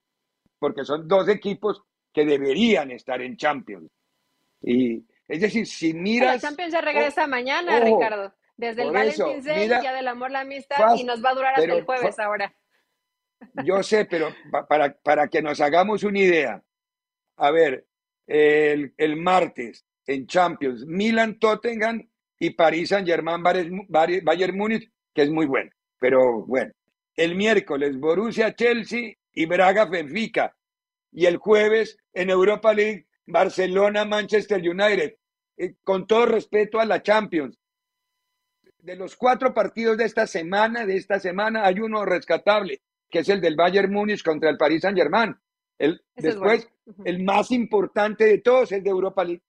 porque 0.60 0.84
son 0.84 1.08
dos 1.08 1.30
equipos 1.30 1.84
que 2.14 2.26
deberían 2.26 2.92
estar 2.92 3.22
en 3.22 3.36
Champions. 3.36 3.92
Y 4.62 5.04
es 5.28 5.42
decir, 5.42 5.66
si 5.66 5.94
miras. 5.94 6.36
La 6.36 6.50
Champions 6.50 6.74
se 6.74 6.82
regresa 6.82 7.28
mañana, 7.28 7.80
Ricardo. 7.80 8.34
Desde 8.56 8.84
el 8.84 8.92
Valentine's 8.92 9.46
Day, 9.46 9.68
Día 9.68 9.94
del 9.94 10.08
Amor, 10.08 10.30
la 10.30 10.42
Amistad, 10.42 10.96
y 10.96 11.04
nos 11.04 11.24
va 11.24 11.32
a 11.32 11.34
durar 11.34 11.56
hasta 11.56 11.74
el 11.74 11.84
jueves 11.84 12.20
ahora. 12.20 12.54
Yo 13.66 13.82
sé, 13.82 14.06
pero 14.06 14.30
para, 14.70 14.94
para 14.94 15.28
que 15.28 15.42
nos 15.42 15.60
hagamos 15.60 16.04
una 16.04 16.20
idea. 16.20 16.64
A 17.38 17.52
ver, 17.52 17.88
el, 18.28 18.94
el 18.96 19.16
martes 19.18 19.86
en 20.06 20.28
Champions, 20.28 20.86
Milan, 20.86 21.40
Tottenham 21.40 22.08
y 22.40 22.52
París 22.52 22.90
Saint 22.90 23.08
Germain, 23.08 23.42
Bayern 23.42 24.58
Múnich, 24.58 24.90
que 25.14 25.24
es 25.24 25.30
muy 25.32 25.46
bueno. 25.46 25.72
Pero 26.00 26.46
bueno, 26.46 26.72
el 27.16 27.36
miércoles, 27.36 27.98
Borussia, 28.00 28.54
Chelsea 28.56 29.14
y 29.34 29.46
Braga, 29.46 29.86
Benfica 29.86 30.56
y 31.14 31.26
el 31.26 31.38
jueves 31.38 31.98
en 32.14 32.30
Europa 32.30 32.74
League, 32.74 33.06
Barcelona, 33.26 34.06
Manchester 34.06 34.60
United. 34.60 35.16
Eh, 35.58 35.76
con 35.84 36.08
todo 36.08 36.26
respeto 36.26 36.80
a 36.80 36.86
la 36.86 37.02
Champions. 37.02 37.58
De 38.80 38.96
los 38.96 39.16
cuatro 39.16 39.54
partidos 39.54 39.98
de 39.98 40.06
esta 40.06 40.28
semana, 40.28 40.86
de 40.86 40.98
esta 40.98 41.20
semana, 41.20 41.66
hay 41.66 41.80
uno 41.80 42.04
rescatable, 42.04 42.82
que 43.10 43.20
es 43.20 43.30
el 43.30 43.40
del 43.40 43.56
Bayern 43.56 43.92
Múnich 43.92 44.24
contra 44.24 44.50
el 44.50 44.58
Paris 44.58 44.82
Saint 44.82 44.98
Germain. 44.98 45.36
El, 45.78 46.02
después, 46.16 46.70
el 47.06 47.24
más 47.24 47.52
importante 47.52 48.26
de 48.26 48.40
todos 48.40 48.72
es 48.72 48.84
de 48.84 48.90
Europa 48.90 49.24
League. 49.24 49.44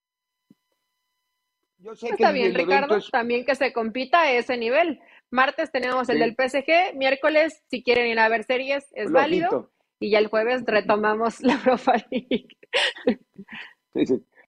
Yo 1.78 1.96
sé 1.96 2.08
Está 2.10 2.32
bien, 2.32 2.54
Ricardo, 2.54 2.98
también 3.10 3.44
que 3.44 3.54
se 3.54 3.72
compita 3.72 4.22
a 4.22 4.32
ese 4.32 4.56
nivel. 4.56 5.00
Martes 5.30 5.72
tenemos 5.72 6.08
el 6.08 6.18
del 6.18 6.34
PSG, 6.34 6.96
miércoles, 6.96 7.62
si 7.68 7.82
quieren 7.82 8.06
ir 8.06 8.18
a 8.18 8.28
ver 8.28 8.44
series, 8.44 8.86
es 8.92 9.10
válido 9.10 9.73
y 10.00 10.10
ya 10.10 10.18
el 10.18 10.28
jueves 10.28 10.62
retomamos 10.66 11.40
la 11.40 11.54
Europa 11.64 11.94
League. 12.10 12.48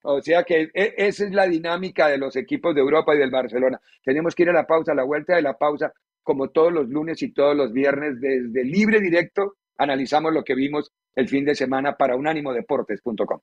O 0.03 0.21
sea 0.21 0.43
que 0.43 0.69
e, 0.73 0.93
esa 0.97 1.25
es 1.25 1.31
la 1.31 1.47
dinámica 1.47 2.07
de 2.07 2.17
los 2.17 2.35
equipos 2.35 2.73
de 2.75 2.81
Europa 2.81 3.15
y 3.15 3.19
del 3.19 3.31
Barcelona. 3.31 3.79
Tenemos 4.03 4.35
que 4.35 4.43
ir 4.43 4.49
a 4.49 4.53
la 4.53 4.67
pausa, 4.67 4.91
a 4.91 4.95
la 4.95 5.03
vuelta 5.03 5.35
de 5.35 5.41
la 5.41 5.57
pausa, 5.57 5.91
como 6.23 6.49
todos 6.49 6.71
los 6.71 6.87
lunes 6.89 7.21
y 7.21 7.31
todos 7.31 7.55
los 7.55 7.71
viernes, 7.71 8.19
desde 8.19 8.63
libre 8.63 8.99
directo, 8.99 9.55
analizamos 9.77 10.33
lo 10.33 10.43
que 10.43 10.55
vimos 10.55 10.91
el 11.15 11.27
fin 11.27 11.45
de 11.45 11.55
semana 11.55 11.95
para 11.95 12.15
unánimodeportes.com. 12.15 13.39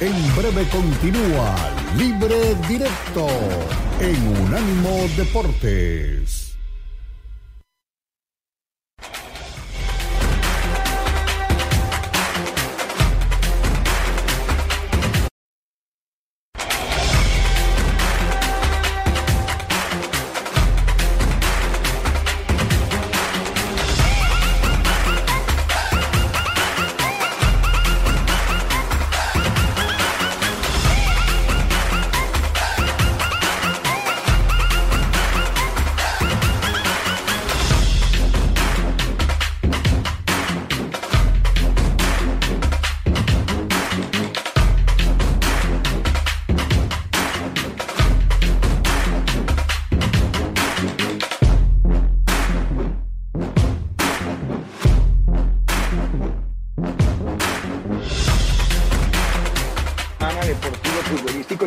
En 0.00 0.12
breve 0.36 0.66
continúa 0.70 1.54
Libre 1.96 2.54
Directo 2.68 3.26
en 4.00 4.44
Unánimo 4.44 5.06
Deportes. 5.16 6.43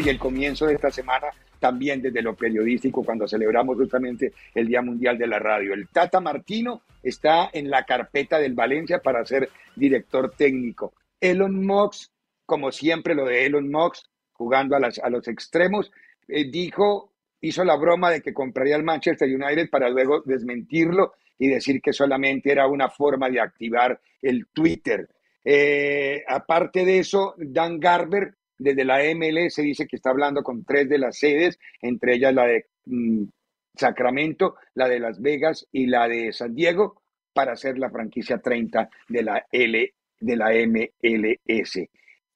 El 0.09 0.19
comienzo 0.19 0.65
de 0.65 0.75
esta 0.75 0.91
semana 0.91 1.27
también 1.59 2.01
desde 2.01 2.21
lo 2.21 2.35
periodístico 2.35 3.03
cuando 3.03 3.27
celebramos 3.27 3.77
justamente 3.77 4.33
el 4.53 4.67
Día 4.67 4.81
Mundial 4.81 5.17
de 5.17 5.27
la 5.27 5.39
Radio. 5.39 5.73
El 5.73 5.87
Tata 5.89 6.19
Martino 6.19 6.81
está 7.01 7.49
en 7.51 7.69
la 7.69 7.83
carpeta 7.83 8.39
del 8.39 8.53
Valencia 8.53 8.99
para 8.99 9.25
ser 9.25 9.49
director 9.75 10.33
técnico. 10.35 10.93
Elon 11.19 11.65
Musk, 11.65 12.11
como 12.45 12.71
siempre 12.71 13.15
lo 13.15 13.25
de 13.25 13.45
Elon 13.45 13.69
Musk, 13.69 14.05
jugando 14.33 14.75
a, 14.75 14.79
las, 14.79 14.99
a 14.99 15.09
los 15.09 15.27
extremos, 15.27 15.91
eh, 16.27 16.49
dijo, 16.49 17.11
hizo 17.41 17.63
la 17.63 17.75
broma 17.75 18.11
de 18.11 18.21
que 18.21 18.33
compraría 18.33 18.75
el 18.75 18.83
Manchester 18.83 19.27
United 19.27 19.69
para 19.69 19.89
luego 19.89 20.21
desmentirlo 20.25 21.13
y 21.39 21.47
decir 21.47 21.81
que 21.81 21.93
solamente 21.93 22.51
era 22.51 22.67
una 22.67 22.89
forma 22.89 23.29
de 23.29 23.39
activar 23.39 23.99
el 24.21 24.47
Twitter. 24.47 25.09
Eh, 25.43 26.23
aparte 26.27 26.83
de 26.83 26.99
eso, 26.99 27.35
Dan 27.37 27.79
Garber 27.79 28.36
desde 28.57 28.85
la 28.85 28.99
MLS 29.15 29.55
dice 29.57 29.87
que 29.87 29.95
está 29.95 30.09
hablando 30.09 30.43
con 30.43 30.63
tres 30.63 30.89
de 30.89 30.97
las 30.97 31.17
sedes, 31.17 31.59
entre 31.81 32.15
ellas 32.15 32.33
la 32.33 32.45
de 32.45 32.65
mm, 32.85 33.23
Sacramento, 33.75 34.55
la 34.73 34.87
de 34.87 34.99
Las 34.99 35.21
Vegas 35.21 35.67
y 35.71 35.85
la 35.85 36.07
de 36.07 36.33
San 36.33 36.55
Diego, 36.55 37.01
para 37.33 37.53
hacer 37.53 37.77
la 37.77 37.91
franquicia 37.91 38.39
30 38.39 38.89
de 39.09 39.23
la, 39.23 39.45
L, 39.51 39.93
de 40.19 40.35
la 40.35 40.49
MLS. 40.51 41.87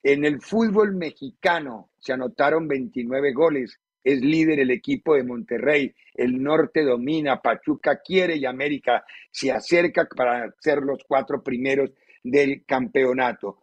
En 0.03 0.25
el 0.25 0.41
fútbol 0.41 0.95
mexicano 0.95 1.89
se 1.99 2.13
anotaron 2.13 2.67
29 2.67 3.34
goles. 3.34 3.79
Es 4.03 4.21
líder 4.21 4.60
el 4.60 4.71
equipo 4.71 5.15
de 5.15 5.23
Monterrey. 5.23 5.93
El 6.13 6.41
norte 6.41 6.84
domina, 6.84 7.41
Pachuca 7.41 7.99
quiere 7.99 8.36
y 8.36 8.45
América 8.45 9.03
se 9.31 9.51
acerca 9.51 10.05
para 10.05 10.53
ser 10.60 10.79
los 10.79 11.03
cuatro 11.07 11.43
primeros 11.43 11.91
del 12.23 12.63
campeonato. 12.65 13.60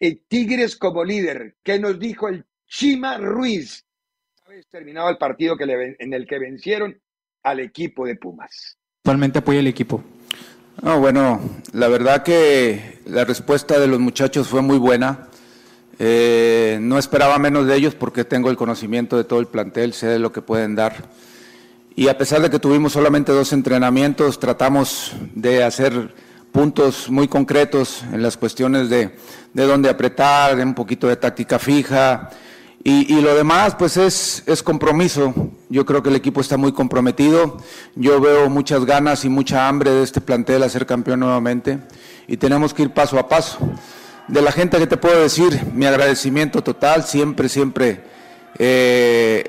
El 0.00 0.22
Tigres 0.26 0.76
como 0.76 1.04
líder. 1.04 1.56
¿Qué 1.62 1.78
nos 1.78 1.98
dijo 1.98 2.28
el 2.28 2.46
Chima 2.66 3.18
Ruiz? 3.18 3.84
Habéis 4.46 4.66
terminado 4.68 5.10
el 5.10 5.18
partido 5.18 5.58
que 5.58 5.64
en 5.98 6.14
el 6.14 6.26
que 6.26 6.38
vencieron 6.38 6.98
al 7.42 7.60
equipo 7.60 8.06
de 8.06 8.16
Pumas. 8.16 8.78
Actualmente 9.02 9.40
apoya 9.40 9.60
el 9.60 9.66
equipo. 9.66 10.02
bueno, 10.82 11.40
la 11.74 11.88
verdad 11.88 12.22
que 12.22 13.00
la 13.04 13.26
respuesta 13.26 13.78
de 13.78 13.86
los 13.86 14.00
muchachos 14.00 14.48
fue 14.48 14.62
muy 14.62 14.78
buena. 14.78 15.28
Eh, 15.98 16.78
no 16.80 16.98
esperaba 16.98 17.38
menos 17.38 17.66
de 17.66 17.76
ellos 17.76 17.94
porque 17.94 18.24
tengo 18.24 18.48
el 18.48 18.56
conocimiento 18.56 19.18
de 19.18 19.24
todo 19.24 19.38
el 19.38 19.48
plantel, 19.48 19.92
sé 19.92 20.06
de 20.06 20.18
lo 20.18 20.32
que 20.32 20.40
pueden 20.40 20.74
dar. 20.74 21.10
Y 21.94 22.08
a 22.08 22.16
pesar 22.16 22.40
de 22.40 22.48
que 22.48 22.58
tuvimos 22.58 22.92
solamente 22.92 23.32
dos 23.32 23.52
entrenamientos, 23.52 24.40
tratamos 24.40 25.12
de 25.34 25.62
hacer 25.62 26.14
puntos 26.52 27.10
muy 27.10 27.28
concretos 27.28 28.04
en 28.12 28.22
las 28.22 28.36
cuestiones 28.36 28.90
de, 28.90 29.16
de 29.52 29.64
dónde 29.64 29.88
apretar, 29.88 30.56
de 30.56 30.62
un 30.62 30.74
poquito 30.74 31.08
de 31.08 31.16
táctica 31.16 31.58
fija. 31.58 32.30
Y, 32.82 33.20
lo 33.20 33.34
demás, 33.34 33.74
pues 33.78 33.98
es, 33.98 34.42
es 34.46 34.62
compromiso. 34.62 35.34
Yo 35.68 35.84
creo 35.84 36.02
que 36.02 36.08
el 36.08 36.16
equipo 36.16 36.40
está 36.40 36.56
muy 36.56 36.72
comprometido. 36.72 37.58
Yo 37.94 38.20
veo 38.22 38.48
muchas 38.48 38.86
ganas 38.86 39.26
y 39.26 39.28
mucha 39.28 39.68
hambre 39.68 39.90
de 39.90 40.02
este 40.02 40.22
plantel 40.22 40.62
a 40.62 40.68
ser 40.70 40.86
campeón 40.86 41.20
nuevamente. 41.20 41.78
Y 42.26 42.38
tenemos 42.38 42.72
que 42.72 42.84
ir 42.84 42.90
paso 42.90 43.18
a 43.18 43.28
paso. 43.28 43.58
De 44.28 44.40
la 44.40 44.50
gente 44.50 44.78
que 44.78 44.86
te 44.86 44.96
puedo 44.96 45.20
decir, 45.20 45.60
mi 45.74 45.84
agradecimiento 45.84 46.62
total. 46.62 47.04
Siempre, 47.04 47.50
siempre 47.50 48.02
eh, 48.58 49.44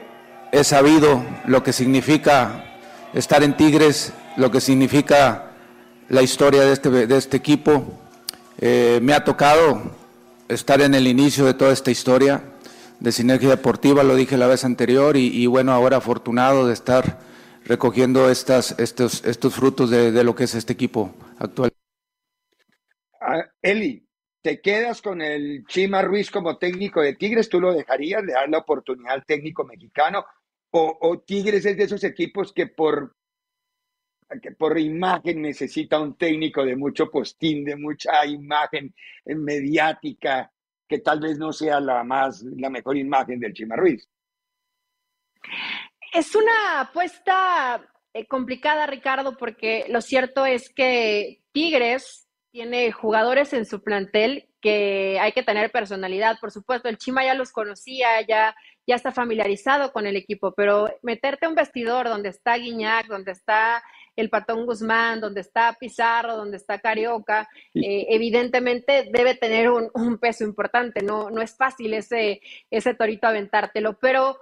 he 0.51 0.63
sabido 0.65 1.23
lo 1.45 1.63
que 1.63 1.71
significa 1.71 2.65
estar 3.13 3.43
en 3.43 3.55
Tigres, 3.55 4.11
lo 4.35 4.51
que 4.51 4.59
significa 4.59 5.50
la 6.11 6.21
historia 6.21 6.63
de 6.63 6.73
este, 6.73 6.89
de 6.89 7.17
este 7.17 7.37
equipo. 7.37 7.85
Eh, 8.59 8.99
me 9.01 9.13
ha 9.13 9.23
tocado 9.23 9.81
estar 10.49 10.81
en 10.81 10.93
el 10.93 11.07
inicio 11.07 11.45
de 11.45 11.53
toda 11.53 11.71
esta 11.71 11.89
historia 11.89 12.43
de 12.99 13.11
Sinergia 13.13 13.49
Deportiva, 13.49 14.03
lo 14.03 14.15
dije 14.15 14.37
la 14.37 14.47
vez 14.47 14.65
anterior, 14.65 15.15
y, 15.15 15.47
bueno, 15.47 15.71
ahora 15.71 15.97
afortunado 15.97 16.67
de 16.67 16.73
estar 16.73 17.17
recogiendo 17.65 18.29
estas, 18.29 18.77
estos, 18.77 19.25
estos 19.25 19.55
frutos 19.55 19.89
de, 19.89 20.23
lo 20.23 20.35
que 20.35 20.43
es 20.43 20.53
este 20.53 20.73
equipo 20.73 21.15
actual. 21.39 21.71
Ah, 23.21 23.45
Eli, 23.61 24.05
¿te 24.41 24.59
quedas 24.59 25.01
con 25.01 25.21
el 25.21 25.65
Chima 25.65 26.01
Ruiz 26.01 26.29
como 26.29 26.57
técnico 26.57 27.01
de 27.01 27.15
Tigres? 27.15 27.47
¿Tú 27.47 27.61
lo 27.61 27.73
dejarías 27.73 28.23
de 28.23 28.33
dar 28.33 28.49
la 28.49 28.57
oportunidad 28.57 29.13
al 29.13 29.25
técnico 29.25 29.63
mexicano? 29.63 30.25
¿O, 30.71 30.97
o 30.99 31.19
Tigres 31.19 31.65
es 31.65 31.77
de 31.77 31.83
esos 31.83 32.03
equipos 32.03 32.51
que 32.51 32.67
por 32.67 33.15
que 34.39 34.51
por 34.51 34.77
imagen 34.79 35.41
necesita 35.41 35.99
un 35.99 36.15
técnico 36.15 36.63
de 36.63 36.75
mucho 36.75 37.09
postín, 37.09 37.65
de 37.65 37.75
mucha 37.75 38.25
imagen 38.25 38.93
mediática, 39.25 40.51
que 40.87 40.99
tal 40.99 41.19
vez 41.19 41.37
no 41.37 41.51
sea 41.51 41.79
la 41.79 42.03
más, 42.03 42.43
la 42.43 42.69
mejor 42.69 42.97
imagen 42.97 43.39
del 43.39 43.53
Chima 43.53 43.75
Ruiz. 43.75 44.07
Es 46.13 46.35
una 46.35 46.81
apuesta 46.81 47.81
eh, 48.13 48.27
complicada, 48.27 48.85
Ricardo, 48.85 49.37
porque 49.37 49.85
lo 49.89 50.01
cierto 50.01 50.45
es 50.45 50.69
que 50.69 51.41
Tigres 51.53 52.27
tiene 52.51 52.91
jugadores 52.91 53.53
en 53.53 53.65
su 53.65 53.81
plantel 53.81 54.49
que 54.61 55.17
hay 55.19 55.31
que 55.31 55.43
tener 55.43 55.71
personalidad. 55.71 56.37
Por 56.39 56.51
supuesto, 56.51 56.89
el 56.89 56.97
Chima 56.97 57.23
ya 57.23 57.33
los 57.33 57.51
conocía, 57.51 58.21
ya, 58.27 58.53
ya 58.85 58.95
está 58.95 59.11
familiarizado 59.11 59.93
con 59.93 60.05
el 60.05 60.17
equipo, 60.17 60.53
pero 60.53 60.89
meterte 61.01 61.45
a 61.45 61.49
un 61.49 61.55
vestidor 61.55 62.09
donde 62.09 62.29
está 62.29 62.57
Guiñac, 62.57 63.07
donde 63.07 63.31
está 63.31 63.81
el 64.15 64.29
Patón 64.29 64.65
Guzmán, 64.65 65.21
donde 65.21 65.41
está 65.41 65.75
Pizarro, 65.79 66.35
donde 66.35 66.57
está 66.57 66.79
Carioca, 66.79 67.47
eh, 67.73 68.07
evidentemente 68.09 69.09
debe 69.11 69.35
tener 69.35 69.69
un, 69.69 70.17
peso 70.19 70.43
importante, 70.43 71.01
no, 71.01 71.29
no 71.29 71.41
es 71.41 71.55
fácil 71.55 71.93
ese, 71.93 72.41
ese 72.69 72.93
torito 72.93 73.27
aventártelo, 73.27 73.97
pero 73.99 74.37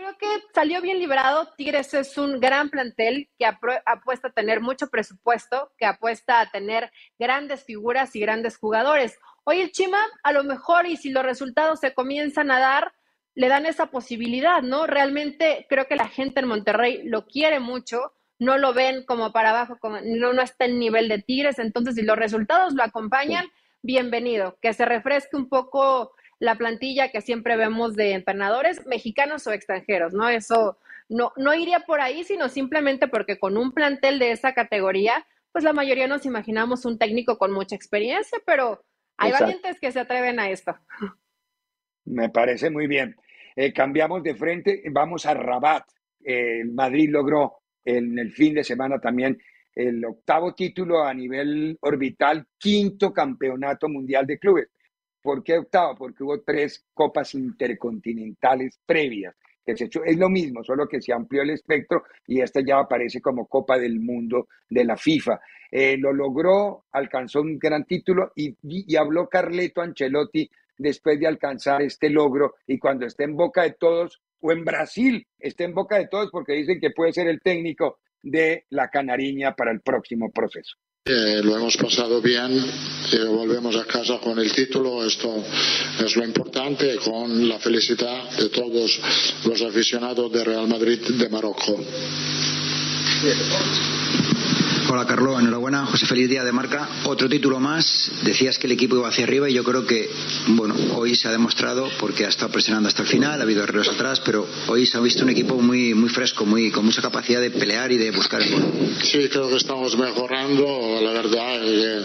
creo 0.00 0.16
que 0.16 0.26
salió 0.54 0.80
bien 0.80 0.98
librado. 0.98 1.52
Tigres 1.56 1.92
es 1.92 2.16
un 2.16 2.40
gran 2.40 2.70
plantel 2.70 3.28
que 3.38 3.44
apuesta 3.44 4.28
a 4.28 4.32
tener 4.32 4.60
mucho 4.60 4.88
presupuesto, 4.88 5.72
que 5.76 5.84
apuesta 5.84 6.40
a 6.40 6.50
tener 6.50 6.90
grandes 7.18 7.64
figuras 7.64 8.16
y 8.16 8.20
grandes 8.20 8.56
jugadores. 8.56 9.18
Hoy 9.44 9.60
el 9.60 9.72
Chima, 9.72 10.00
a 10.22 10.32
lo 10.32 10.44
mejor, 10.44 10.86
y 10.86 10.96
si 10.96 11.10
los 11.10 11.24
resultados 11.24 11.80
se 11.80 11.92
comienzan 11.92 12.50
a 12.50 12.60
dar, 12.60 12.92
le 13.34 13.48
dan 13.48 13.66
esa 13.66 13.86
posibilidad, 13.86 14.62
¿no? 14.62 14.86
Realmente 14.86 15.66
creo 15.68 15.86
que 15.86 15.96
la 15.96 16.08
gente 16.08 16.40
en 16.40 16.48
Monterrey 16.48 17.02
lo 17.04 17.26
quiere 17.26 17.60
mucho 17.60 18.14
no 18.40 18.56
lo 18.58 18.72
ven 18.72 19.04
como 19.04 19.32
para 19.32 19.50
abajo, 19.50 19.78
como, 19.78 20.00
no, 20.00 20.32
no 20.32 20.42
está 20.42 20.64
en 20.64 20.78
nivel 20.78 21.08
de 21.08 21.22
Tigres, 21.22 21.58
entonces 21.58 21.94
si 21.94 22.02
los 22.02 22.16
resultados 22.16 22.72
lo 22.72 22.82
acompañan, 22.82 23.46
bienvenido, 23.82 24.58
que 24.62 24.72
se 24.72 24.86
refresque 24.86 25.36
un 25.36 25.48
poco 25.48 26.12
la 26.38 26.54
plantilla 26.56 27.10
que 27.10 27.20
siempre 27.20 27.56
vemos 27.56 27.96
de 27.96 28.14
entrenadores 28.14 28.86
mexicanos 28.86 29.46
o 29.46 29.52
extranjeros, 29.52 30.14
¿no? 30.14 30.30
Eso 30.30 30.78
no, 31.10 31.32
no 31.36 31.52
iría 31.52 31.80
por 31.80 32.00
ahí, 32.00 32.24
sino 32.24 32.48
simplemente 32.48 33.08
porque 33.08 33.38
con 33.38 33.58
un 33.58 33.72
plantel 33.72 34.18
de 34.18 34.32
esa 34.32 34.54
categoría, 34.54 35.26
pues 35.52 35.62
la 35.62 35.74
mayoría 35.74 36.06
nos 36.08 36.24
imaginamos 36.24 36.86
un 36.86 36.98
técnico 36.98 37.36
con 37.36 37.52
mucha 37.52 37.76
experiencia, 37.76 38.38
pero 38.46 38.82
hay 39.18 39.32
valientes 39.32 39.78
que 39.78 39.92
se 39.92 40.00
atreven 40.00 40.40
a 40.40 40.48
esto. 40.48 40.74
Me 42.06 42.30
parece 42.30 42.70
muy 42.70 42.86
bien. 42.86 43.14
Eh, 43.54 43.74
cambiamos 43.74 44.22
de 44.22 44.34
frente, 44.34 44.82
vamos 44.90 45.26
a 45.26 45.34
Rabat. 45.34 45.84
el 46.24 46.72
Madrid 46.72 47.10
logró 47.10 47.59
en 47.84 48.18
el 48.18 48.32
fin 48.32 48.54
de 48.54 48.64
semana 48.64 48.98
también 48.98 49.38
el 49.74 50.04
octavo 50.04 50.54
título 50.54 51.02
a 51.04 51.14
nivel 51.14 51.78
orbital, 51.80 52.46
quinto 52.58 53.12
campeonato 53.12 53.88
mundial 53.88 54.26
de 54.26 54.38
clubes. 54.38 54.68
¿Por 55.22 55.44
qué 55.44 55.58
octavo? 55.58 55.94
Porque 55.96 56.24
hubo 56.24 56.40
tres 56.40 56.84
copas 56.94 57.34
intercontinentales 57.34 58.80
previas 58.86 59.34
que 59.64 59.76
se 59.76 59.84
hecho. 59.84 60.02
Es 60.04 60.16
lo 60.16 60.28
mismo, 60.28 60.64
solo 60.64 60.88
que 60.88 61.00
se 61.00 61.12
amplió 61.12 61.42
el 61.42 61.50
espectro 61.50 62.04
y 62.26 62.40
esta 62.40 62.60
ya 62.60 62.78
aparece 62.78 63.20
como 63.20 63.46
Copa 63.46 63.78
del 63.78 64.00
Mundo 64.00 64.48
de 64.68 64.84
la 64.84 64.96
FIFA. 64.96 65.40
Eh, 65.70 65.96
lo 65.98 66.12
logró, 66.12 66.86
alcanzó 66.92 67.42
un 67.42 67.58
gran 67.58 67.84
título 67.84 68.32
y, 68.34 68.56
y 68.62 68.96
habló 68.96 69.28
Carleto 69.28 69.82
Ancelotti 69.82 70.50
después 70.78 71.20
de 71.20 71.26
alcanzar 71.26 71.82
este 71.82 72.08
logro 72.08 72.54
y 72.66 72.78
cuando 72.78 73.06
esté 73.06 73.24
en 73.24 73.36
boca 73.36 73.62
de 73.62 73.72
todos, 73.72 74.22
o 74.40 74.52
en 74.52 74.64
Brasil 74.64 75.26
esté 75.38 75.64
en 75.64 75.74
boca 75.74 75.98
de 75.98 76.08
todos 76.08 76.28
porque 76.30 76.54
dicen 76.54 76.80
que 76.80 76.90
puede 76.90 77.12
ser 77.12 77.26
el 77.28 77.40
técnico 77.40 77.98
de 78.22 78.64
la 78.70 78.88
Canariña 78.88 79.54
para 79.54 79.72
el 79.72 79.80
próximo 79.80 80.30
proceso. 80.30 80.76
Eh, 81.06 81.40
lo 81.42 81.56
hemos 81.56 81.78
pasado 81.78 82.20
bien, 82.20 82.52
eh, 82.52 83.24
volvemos 83.24 83.74
a 83.76 83.86
casa 83.86 84.18
con 84.22 84.38
el 84.38 84.52
título, 84.52 85.04
esto 85.04 85.42
es 86.04 86.14
lo 86.14 86.24
importante, 86.24 86.96
con 86.96 87.48
la 87.48 87.58
felicidad 87.58 88.30
de 88.38 88.50
todos 88.50 89.00
los 89.46 89.62
aficionados 89.62 90.30
de 90.30 90.44
Real 90.44 90.68
Madrid 90.68 91.00
de 91.00 91.28
Marocco. 91.30 91.78
Hola 94.92 95.06
Carlos, 95.06 95.40
enhorabuena, 95.40 95.86
José 95.86 96.04
Feliz 96.04 96.28
Día 96.28 96.42
de 96.42 96.50
Marca. 96.50 96.88
Otro 97.04 97.28
título 97.28 97.60
más, 97.60 98.10
decías 98.24 98.58
que 98.58 98.66
el 98.66 98.72
equipo 98.72 98.96
iba 98.96 99.06
hacia 99.08 99.22
arriba 99.22 99.48
y 99.48 99.54
yo 99.54 99.62
creo 99.62 99.86
que, 99.86 100.10
bueno, 100.48 100.74
hoy 100.96 101.14
se 101.14 101.28
ha 101.28 101.30
demostrado 101.30 101.88
porque 102.00 102.26
ha 102.26 102.28
estado 102.28 102.50
presionando 102.50 102.88
hasta 102.88 103.02
el 103.02 103.08
final, 103.08 103.38
ha 103.40 103.44
habido 103.44 103.62
errores 103.62 103.88
atrás, 103.88 104.18
pero 104.18 104.48
hoy 104.66 104.86
se 104.86 104.98
ha 104.98 105.00
visto 105.00 105.22
un 105.22 105.30
equipo 105.30 105.54
muy, 105.62 105.94
muy 105.94 106.08
fresco, 106.08 106.44
muy, 106.44 106.72
con 106.72 106.84
mucha 106.84 107.00
capacidad 107.00 107.40
de 107.40 107.52
pelear 107.52 107.92
y 107.92 107.98
de 107.98 108.10
buscar 108.10 108.42
el 108.42 108.50
gol. 108.50 108.64
Sí, 109.00 109.28
creo 109.28 109.48
que 109.48 109.58
estamos 109.58 109.96
mejorando, 109.96 110.98
la 111.00 111.12
verdad 111.12 111.60
que 111.60 112.04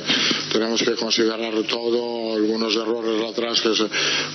tenemos 0.53 0.83
que 0.83 0.93
considerar 0.93 1.55
todo, 1.63 2.35
algunos 2.35 2.75
errores 2.75 3.61
que 3.61 3.75
se, 3.75 3.87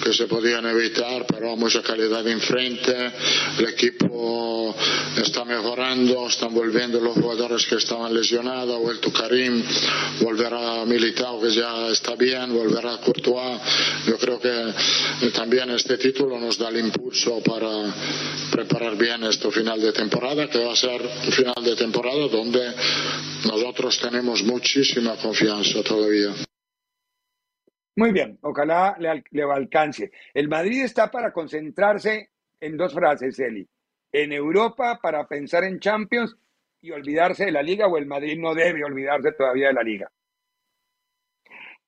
que 0.03 0.13
se 0.13 0.27
podían 0.27 0.67
evitar, 0.67 1.25
pero 1.27 1.57
mucha 1.57 1.83
calidad 1.83 2.27
enfrente. 2.27 3.13
El 3.59 3.69
equipo 3.69 4.75
está 5.17 5.45
mejorando, 5.45 6.27
están 6.27 6.53
volviendo 6.53 7.01
los 7.01 7.15
jugadores 7.15 7.67
que 7.67 7.77
estaban 7.77 8.13
lesionados, 8.13 8.40
ha 8.49 8.65
vuelto 8.79 9.13
Karim, 9.13 9.63
volverá 10.23 10.85
Militao 10.85 11.41
que 11.41 11.51
ya 11.51 11.89
está 11.89 12.15
bien, 12.17 12.53
volverá 12.53 12.99
Courtois. 12.99 13.61
Yo 14.07 14.17
creo 14.19 14.41
que 14.41 15.31
también 15.33 15.71
este 15.71 15.99
título 15.99 16.39
nos 16.39 16.59
da 16.59 16.69
el 16.69 16.79
impulso 16.79 17.43
para 17.43 17.69
preparar 18.51 18.97
bien 18.97 19.25
este 19.25 19.51
final 19.51 19.81
de 19.81 19.93
temporada, 19.93 20.49
que 20.49 20.65
va 20.65 20.73
a 20.73 20.77
ser 20.77 21.01
un 21.03 21.33
final 21.33 21.65
de 21.65 21.77
temporada 21.77 22.29
donde 22.29 22.73
nosotros 23.47 23.99
tenemos 24.01 24.43
muchísima 24.43 25.17
confianza 25.17 25.83
todavía. 25.83 26.31
Muy 27.97 28.13
bien, 28.13 28.39
ojalá 28.43 28.97
le, 28.99 29.25
le 29.31 29.43
alcance. 29.43 30.11
El 30.33 30.49
Madrid 30.49 30.85
está 30.85 31.11
para 31.11 31.33
concentrarse 31.33 32.31
en 32.61 32.77
dos 32.77 32.95
frases, 32.95 33.39
Eli. 33.39 33.69
En 34.13 34.33
Europa 34.33 34.99
para 35.03 35.27
pensar 35.27 35.65
en 35.65 35.79
Champions 35.79 36.37
y 36.81 36.91
olvidarse 36.91 37.47
de 37.47 37.53
la 37.53 37.63
liga 37.63 37.87
o 37.87 37.97
el 37.99 38.07
Madrid 38.07 38.39
no 38.39 38.55
debe 38.55 38.85
olvidarse 38.85 39.33
todavía 39.33 39.69
de 39.69 39.75
la 39.75 39.83
liga. 39.83 40.11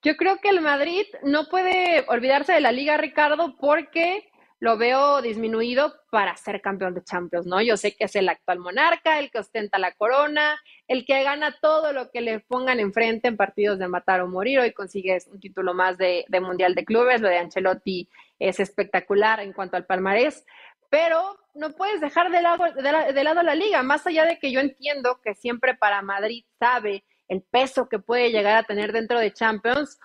Yo 0.02 0.16
creo 0.16 0.38
que 0.38 0.48
el 0.48 0.60
Madrid 0.60 1.06
no 1.22 1.48
puede 1.48 2.04
olvidarse 2.08 2.52
de 2.52 2.60
la 2.60 2.72
liga, 2.72 2.96
Ricardo, 2.96 3.56
porque 3.58 4.28
lo 4.62 4.76
veo 4.76 5.22
disminuido 5.22 5.92
para 6.08 6.36
ser 6.36 6.60
campeón 6.60 6.94
de 6.94 7.02
Champions, 7.02 7.46
¿no? 7.46 7.60
Yo 7.60 7.76
sé 7.76 7.96
que 7.96 8.04
es 8.04 8.14
el 8.14 8.28
actual 8.28 8.60
monarca, 8.60 9.18
el 9.18 9.28
que 9.28 9.40
ostenta 9.40 9.76
la 9.76 9.90
corona, 9.92 10.56
el 10.86 11.04
que 11.04 11.20
gana 11.24 11.56
todo 11.60 11.92
lo 11.92 12.12
que 12.12 12.20
le 12.20 12.38
pongan 12.38 12.78
enfrente 12.78 13.26
en 13.26 13.36
partidos 13.36 13.80
de 13.80 13.88
matar 13.88 14.20
o 14.20 14.28
morir. 14.28 14.60
Hoy 14.60 14.72
consigue 14.72 15.18
un 15.32 15.40
título 15.40 15.74
más 15.74 15.98
de, 15.98 16.24
Mundial 16.40 16.76
de 16.76 16.84
Clubes, 16.84 17.20
lo 17.20 17.28
de 17.28 17.38
Ancelotti 17.38 18.08
es 18.38 18.60
espectacular 18.60 19.40
en 19.40 19.52
cuanto 19.52 19.76
al 19.76 19.84
palmarés, 19.84 20.46
pero 20.92 21.38
no 21.54 21.70
puedes 21.70 22.02
dejar 22.02 22.30
de 22.30 22.42
lado, 22.42 22.66
de 22.70 23.24
lado 23.24 23.42
la 23.42 23.54
liga, 23.54 23.82
más 23.82 24.06
allá 24.06 24.26
de 24.26 24.38
que 24.38 24.52
yo 24.52 24.60
entiendo 24.60 25.22
que 25.24 25.34
siempre 25.34 25.74
para 25.74 26.02
Madrid 26.02 26.44
sabe 26.58 27.02
el 27.28 27.40
peso 27.40 27.88
que 27.88 27.98
puede 27.98 28.30
llegar 28.30 28.58
a 28.58 28.64
tener 28.64 28.92
dentro 28.92 29.18
de 29.18 29.32
Champions, 29.32 29.98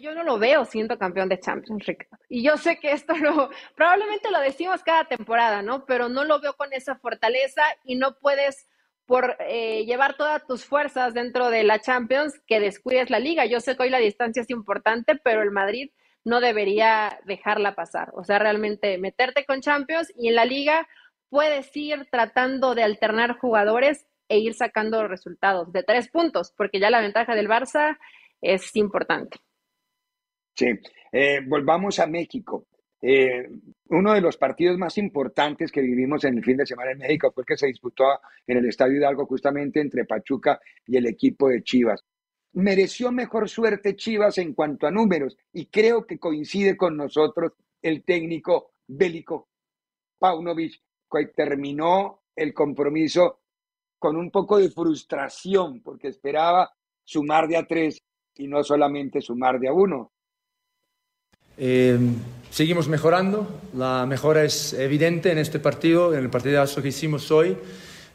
yo 0.00 0.12
no 0.12 0.24
lo 0.24 0.40
veo 0.40 0.64
siendo 0.64 0.98
campeón 0.98 1.28
de 1.28 1.38
Champions, 1.38 1.86
Ricardo. 1.86 2.24
Y 2.28 2.42
yo 2.42 2.56
sé 2.56 2.80
que 2.80 2.90
esto 2.90 3.14
lo, 3.16 3.48
probablemente 3.76 4.28
lo 4.32 4.40
decimos 4.40 4.82
cada 4.82 5.04
temporada, 5.04 5.62
¿no? 5.62 5.84
Pero 5.86 6.08
no 6.08 6.24
lo 6.24 6.40
veo 6.40 6.54
con 6.54 6.72
esa 6.72 6.96
fortaleza 6.96 7.62
y 7.84 7.94
no 7.94 8.18
puedes 8.18 8.66
por 9.06 9.36
eh, 9.38 9.84
llevar 9.84 10.16
todas 10.16 10.44
tus 10.48 10.64
fuerzas 10.64 11.14
dentro 11.14 11.48
de 11.48 11.62
la 11.62 11.80
Champions 11.80 12.40
que 12.48 12.58
descuides 12.58 13.08
la 13.08 13.20
liga. 13.20 13.46
Yo 13.46 13.60
sé 13.60 13.76
que 13.76 13.84
hoy 13.84 13.90
la 13.90 13.98
distancia 13.98 14.42
es 14.42 14.50
importante, 14.50 15.14
pero 15.14 15.42
el 15.42 15.52
Madrid 15.52 15.92
no 16.24 16.40
debería 16.40 17.18
dejarla 17.24 17.74
pasar. 17.74 18.10
O 18.14 18.24
sea, 18.24 18.38
realmente 18.38 18.98
meterte 18.98 19.44
con 19.44 19.60
Champions 19.60 20.12
y 20.16 20.28
en 20.28 20.36
la 20.36 20.44
liga 20.44 20.88
puedes 21.28 21.74
ir 21.76 22.06
tratando 22.10 22.74
de 22.74 22.82
alternar 22.82 23.38
jugadores 23.38 24.06
e 24.28 24.38
ir 24.38 24.54
sacando 24.54 25.06
resultados 25.08 25.72
de 25.72 25.82
tres 25.82 26.08
puntos, 26.08 26.52
porque 26.56 26.80
ya 26.80 26.90
la 26.90 27.00
ventaja 27.00 27.34
del 27.34 27.48
Barça 27.48 27.98
es 28.40 28.74
importante. 28.76 29.38
Sí, 30.54 30.68
eh, 31.12 31.40
volvamos 31.46 31.98
a 31.98 32.06
México. 32.06 32.66
Eh, 33.00 33.48
uno 33.88 34.14
de 34.14 34.20
los 34.20 34.36
partidos 34.36 34.78
más 34.78 34.96
importantes 34.96 35.72
que 35.72 35.80
vivimos 35.80 36.24
en 36.24 36.38
el 36.38 36.44
fin 36.44 36.56
de 36.56 36.66
semana 36.66 36.92
en 36.92 36.98
México 36.98 37.32
fue 37.32 37.42
el 37.42 37.46
que 37.46 37.56
se 37.56 37.66
disputó 37.66 38.04
en 38.46 38.58
el 38.58 38.66
Estadio 38.66 38.98
Hidalgo 38.98 39.26
justamente 39.26 39.80
entre 39.80 40.04
Pachuca 40.04 40.60
y 40.86 40.96
el 40.96 41.06
equipo 41.06 41.48
de 41.48 41.62
Chivas. 41.62 42.04
Mereció 42.54 43.10
mejor 43.10 43.48
suerte 43.48 43.96
Chivas 43.96 44.38
en 44.38 44.52
cuanto 44.52 44.86
a 44.86 44.90
números 44.90 45.36
y 45.52 45.66
creo 45.66 46.06
que 46.06 46.18
coincide 46.18 46.76
con 46.76 46.96
nosotros 46.96 47.52
el 47.80 48.04
técnico 48.04 48.72
bélico 48.86 49.48
Paunovic, 50.18 50.80
que 51.10 51.26
terminó 51.26 52.22
el 52.36 52.54
compromiso 52.54 53.40
con 53.98 54.16
un 54.16 54.30
poco 54.30 54.58
de 54.58 54.70
frustración 54.70 55.80
porque 55.82 56.08
esperaba 56.08 56.70
sumar 57.04 57.48
de 57.48 57.56
a 57.56 57.66
tres 57.66 58.02
y 58.36 58.46
no 58.46 58.62
solamente 58.62 59.20
sumar 59.20 59.58
de 59.58 59.68
a 59.68 59.72
uno. 59.72 60.12
Eh, 61.56 61.98
seguimos 62.50 62.88
mejorando, 62.88 63.46
la 63.74 64.06
mejora 64.06 64.44
es 64.44 64.72
evidente 64.72 65.30
en 65.30 65.38
este 65.38 65.58
partido, 65.58 66.14
en 66.14 66.20
el 66.20 66.30
partidazo 66.30 66.80
que 66.82 66.88
hicimos 66.88 67.30
hoy, 67.30 67.56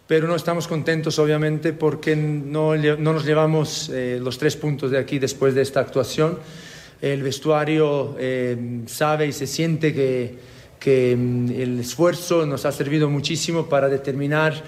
pero 0.08 0.26
no 0.28 0.36
estamos 0.36 0.68
contentos 0.68 1.20
obviamente 1.20 1.74
porque 1.74 2.16
no, 2.16 2.76
no 2.76 3.14
nos 3.14 3.26
llevamos 3.26 3.90
eh, 3.90 4.20
los 4.22 4.38
tres 4.38 4.56
puntos 4.56 4.90
de 4.90 4.98
aquí 4.98 5.20
después 5.20 5.54
de 5.54 5.62
esta 5.62 5.82
actuación. 5.82 6.40
El 7.02 7.22
vestuario 7.22 8.16
eh, 8.18 8.84
sabe 8.88 9.28
y 9.28 9.34
se 9.34 9.46
siente 9.46 9.94
que, 9.94 10.36
que 10.80 11.16
mm, 11.16 11.52
el 11.52 11.80
esfuerzo 11.82 12.46
nos 12.46 12.66
ha 12.66 12.72
servido 12.72 13.10
muchísimo 13.10 13.68
para 13.68 13.90
determinar 13.90 14.64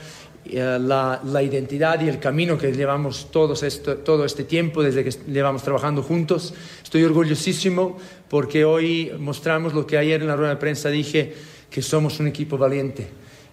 eh, 0.45 0.77
la, 0.79 1.21
la, 1.23 1.41
identidad 1.41 2.01
y 2.01 2.09
el 2.09 2.19
camino 2.19 2.57
que 2.57 2.73
llevamos 2.73 3.31
todos 3.31 3.63
esto, 3.63 3.97
todo 3.97 4.25
este 4.25 4.43
tiempo 4.43 4.83
desde 4.83 5.05
que 5.05 5.11
llevamos 5.31 5.63
trabajando 5.63 6.03
juntos. 6.03 6.53
Estoy 6.83 7.03
orgullosísimo 7.03 7.97
porque 8.27 8.65
hoy 8.65 9.13
mostramos 9.17 9.73
lo 9.73 9.87
que 9.87 9.97
ayer 9.97 10.21
en 10.21 10.27
la 10.27 10.35
rueda 10.35 10.51
de 10.51 10.59
prensa 10.59 10.89
dije, 10.89 11.33
que 11.71 11.81
somos 11.81 12.19
un 12.19 12.27
equipo 12.27 12.57
valiente. 12.57 13.07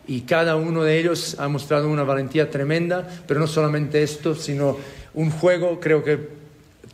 Y 0.07 0.23
cada 0.23 0.57
uno 0.57 0.83
de 0.83 0.99
ellos 0.99 1.37
ha 1.39 1.49
mostrado 1.49 1.89
una 1.89 2.05
valentía 2.05 2.51
tremenda, 2.51 3.07
pero 3.27 3.41
no 3.41 3.47
solamente 3.47 4.03
esto, 4.03 4.35
sino 4.35 4.77
un 5.15 5.31
juego, 5.31 5.81
creo 5.81 6.05
que 6.05 6.47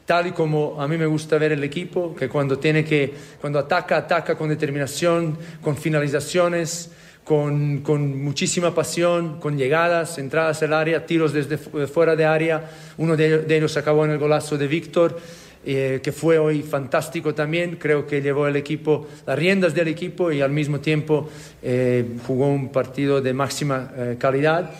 tal 0.06 0.28
y 0.28 0.32
como 0.32 0.80
a 0.80 0.88
mí 0.88 0.96
me 0.96 1.06
gusta 1.06 1.38
ver 1.38 1.52
el 1.52 1.62
equipo, 1.64 2.14
que 2.14 2.28
cuando 2.28 2.58
tiene 2.58 2.84
que, 2.84 3.12
cuando 3.40 3.58
ataca, 3.58 3.96
ataca 3.96 4.36
con 4.36 4.48
determinación, 4.48 5.38
con 5.60 5.76
finalizaciones, 5.76 6.90
con, 7.24 7.78
con, 7.82 8.22
muchísima 8.22 8.74
pasión, 8.74 9.38
con 9.38 9.56
llegadas, 9.56 10.18
entradas 10.18 10.62
al 10.62 10.72
área, 10.72 11.06
tiros 11.06 11.32
desde 11.32 11.56
fuera 11.56 12.16
de 12.16 12.24
área. 12.24 12.70
Uno 12.98 13.16
de, 13.16 13.46
ellos 13.48 13.76
acabó 13.76 14.04
en 14.04 14.10
el 14.10 14.18
golazo 14.18 14.58
de 14.58 14.66
Víctor, 14.66 15.18
eh, 15.64 16.00
que 16.02 16.12
fue 16.12 16.38
hoy 16.38 16.62
fantástico 16.62 17.34
también. 17.34 17.76
Creo 17.76 18.06
que 18.06 18.20
llevó 18.20 18.46
el 18.46 18.56
equipo, 18.56 19.08
las 19.26 19.38
riendas 19.38 19.74
del 19.74 19.88
equipo 19.88 20.32
y 20.32 20.40
al 20.40 20.50
mismo 20.50 20.80
tiempo 20.80 21.28
eh, 21.62 22.04
jugó 22.26 22.48
un 22.48 22.70
partido 22.70 23.20
de 23.20 23.32
máxima 23.32 23.92
eh, 23.96 24.16
calidad. 24.18 24.74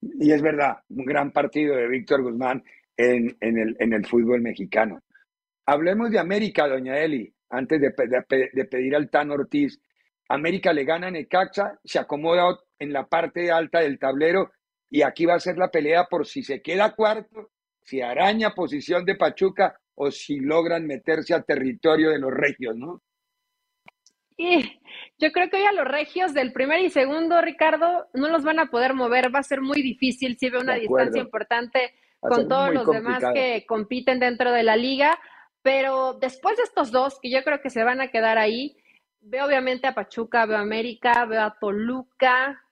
Y 0.00 0.32
es 0.32 0.42
verdad, 0.42 0.78
un 0.88 1.04
gran 1.04 1.30
partido 1.30 1.76
de 1.76 1.88
Víctor 1.88 2.22
Guzmán 2.22 2.62
en, 2.96 3.36
el, 3.40 3.76
en, 3.78 3.92
el, 3.92 4.06
fútbol 4.06 4.40
mexicano. 4.40 5.00
Hablemos 5.66 6.10
de 6.10 6.18
América, 6.18 6.66
doña 6.66 6.98
Eli, 6.98 7.32
antes 7.50 7.80
de 7.80 7.90
pedir 8.66 8.96
al 8.96 9.10
Tan 9.10 9.30
Ortiz 9.30 9.80
América 10.32 10.72
le 10.72 10.84
gana 10.84 11.08
a 11.08 11.10
Necaxa, 11.10 11.78
se 11.84 11.98
acomoda 11.98 12.58
en 12.78 12.90
la 12.90 13.06
parte 13.06 13.50
alta 13.50 13.80
del 13.80 13.98
tablero 13.98 14.50
y 14.88 15.02
aquí 15.02 15.26
va 15.26 15.34
a 15.34 15.40
ser 15.40 15.58
la 15.58 15.70
pelea 15.70 16.06
por 16.06 16.26
si 16.26 16.42
se 16.42 16.62
queda 16.62 16.94
cuarto, 16.94 17.50
si 17.82 18.00
araña 18.00 18.54
posición 18.54 19.04
de 19.04 19.16
Pachuca 19.16 19.76
o 19.94 20.10
si 20.10 20.40
logran 20.40 20.86
meterse 20.86 21.34
al 21.34 21.44
territorio 21.44 22.10
de 22.10 22.18
los 22.18 22.32
regios, 22.32 22.76
¿no? 22.76 23.02
Y 24.36 24.80
yo 25.18 25.30
creo 25.30 25.50
que 25.50 25.56
hoy 25.56 25.64
a 25.64 25.72
los 25.72 25.86
regios 25.86 26.32
del 26.34 26.52
primer 26.52 26.80
y 26.80 26.90
segundo, 26.90 27.40
Ricardo, 27.40 28.08
no 28.14 28.28
los 28.28 28.44
van 28.44 28.58
a 28.58 28.66
poder 28.66 28.94
mover, 28.94 29.34
va 29.34 29.40
a 29.40 29.44
ser 29.44 29.60
muy 29.60 29.82
difícil 29.82 30.36
si 30.38 30.50
ve 30.50 30.58
una 30.58 30.74
distancia 30.74 31.20
importante 31.20 31.94
con 32.20 32.48
todos 32.48 32.72
los 32.72 32.86
demás 32.88 33.22
que 33.34 33.64
compiten 33.66 34.20
dentro 34.20 34.52
de 34.52 34.62
la 34.62 34.76
liga, 34.76 35.18
pero 35.62 36.14
después 36.14 36.56
de 36.56 36.62
estos 36.62 36.90
dos, 36.90 37.18
que 37.20 37.30
yo 37.30 37.42
creo 37.42 37.60
que 37.60 37.70
se 37.70 37.84
van 37.84 38.00
a 38.00 38.08
quedar 38.08 38.38
ahí, 38.38 38.76
veo 39.20 39.44
obviamente 39.46 39.86
a 39.86 39.94
Pachuca, 39.94 40.46
veo 40.46 40.56
a 40.56 40.62
América, 40.62 41.24
veo 41.26 41.42
a 41.42 41.56
Toluca, 41.60 42.62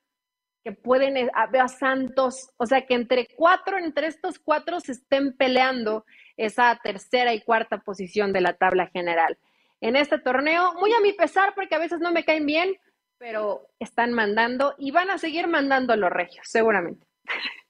que 0.64 0.72
pueden, 0.72 1.16
eh, 1.16 1.30
veo 1.50 1.64
a 1.64 1.68
Santos, 1.68 2.50
o 2.56 2.66
sea 2.66 2.86
que 2.86 2.94
entre 2.94 3.26
cuatro, 3.36 3.78
entre 3.78 4.06
estos 4.06 4.38
cuatro 4.38 4.80
se 4.80 4.92
estén 4.92 5.36
peleando 5.36 6.04
esa 6.36 6.78
tercera 6.82 7.32
y 7.34 7.42
cuarta 7.42 7.78
posición 7.78 8.32
de 8.32 8.40
la 8.40 8.54
tabla 8.54 8.88
general. 8.88 9.38
En 9.80 9.96
este 9.96 10.18
torneo, 10.18 10.74
muy 10.74 10.92
a 10.92 11.00
mi 11.00 11.12
pesar, 11.12 11.54
porque 11.54 11.74
a 11.74 11.78
veces 11.78 12.00
no 12.00 12.12
me 12.12 12.24
caen 12.24 12.46
bien, 12.46 12.76
pero 13.18 13.66
están 13.78 14.12
mandando 14.12 14.74
y 14.78 14.90
van 14.90 15.11
a 15.11 15.18
seguir 15.18 15.46
mandando 15.46 15.96
los 15.96 16.11
regios, 16.11 16.46
seguramente. 16.48 17.06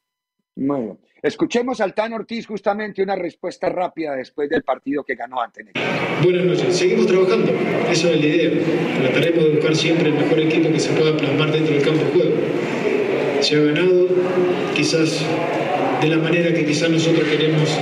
Muy 0.56 0.80
bien. 0.80 0.98
Escuchemos 1.22 1.82
al 1.82 1.92
Tan 1.92 2.14
Ortiz 2.14 2.46
justamente 2.46 3.02
una 3.02 3.14
respuesta 3.14 3.68
rápida 3.68 4.16
después 4.16 4.48
del 4.48 4.62
partido 4.62 5.04
que 5.04 5.14
ganó 5.14 5.42
ante 5.42 5.66
Buenas 6.22 6.44
noches. 6.46 6.76
Seguimos 6.76 7.06
trabajando. 7.06 7.52
Esa 7.90 8.10
es 8.10 8.20
la 8.20 8.26
idea. 8.26 8.50
Trataremos 9.02 9.44
de 9.44 9.50
buscar 9.50 9.76
siempre 9.76 10.08
el 10.08 10.14
mejor 10.14 10.40
equipo 10.40 10.72
que 10.72 10.80
se 10.80 10.92
pueda 10.94 11.14
plasmar 11.14 11.52
dentro 11.52 11.74
del 11.74 11.84
campo 11.84 12.02
de 12.04 12.10
juego. 12.10 12.36
Se 13.40 13.56
ha 13.56 13.60
ganado 13.60 14.08
quizás 14.74 15.22
de 16.00 16.08
la 16.08 16.16
manera 16.16 16.54
que 16.54 16.64
quizás 16.64 16.88
nosotros 16.88 17.28
queremos 17.28 17.78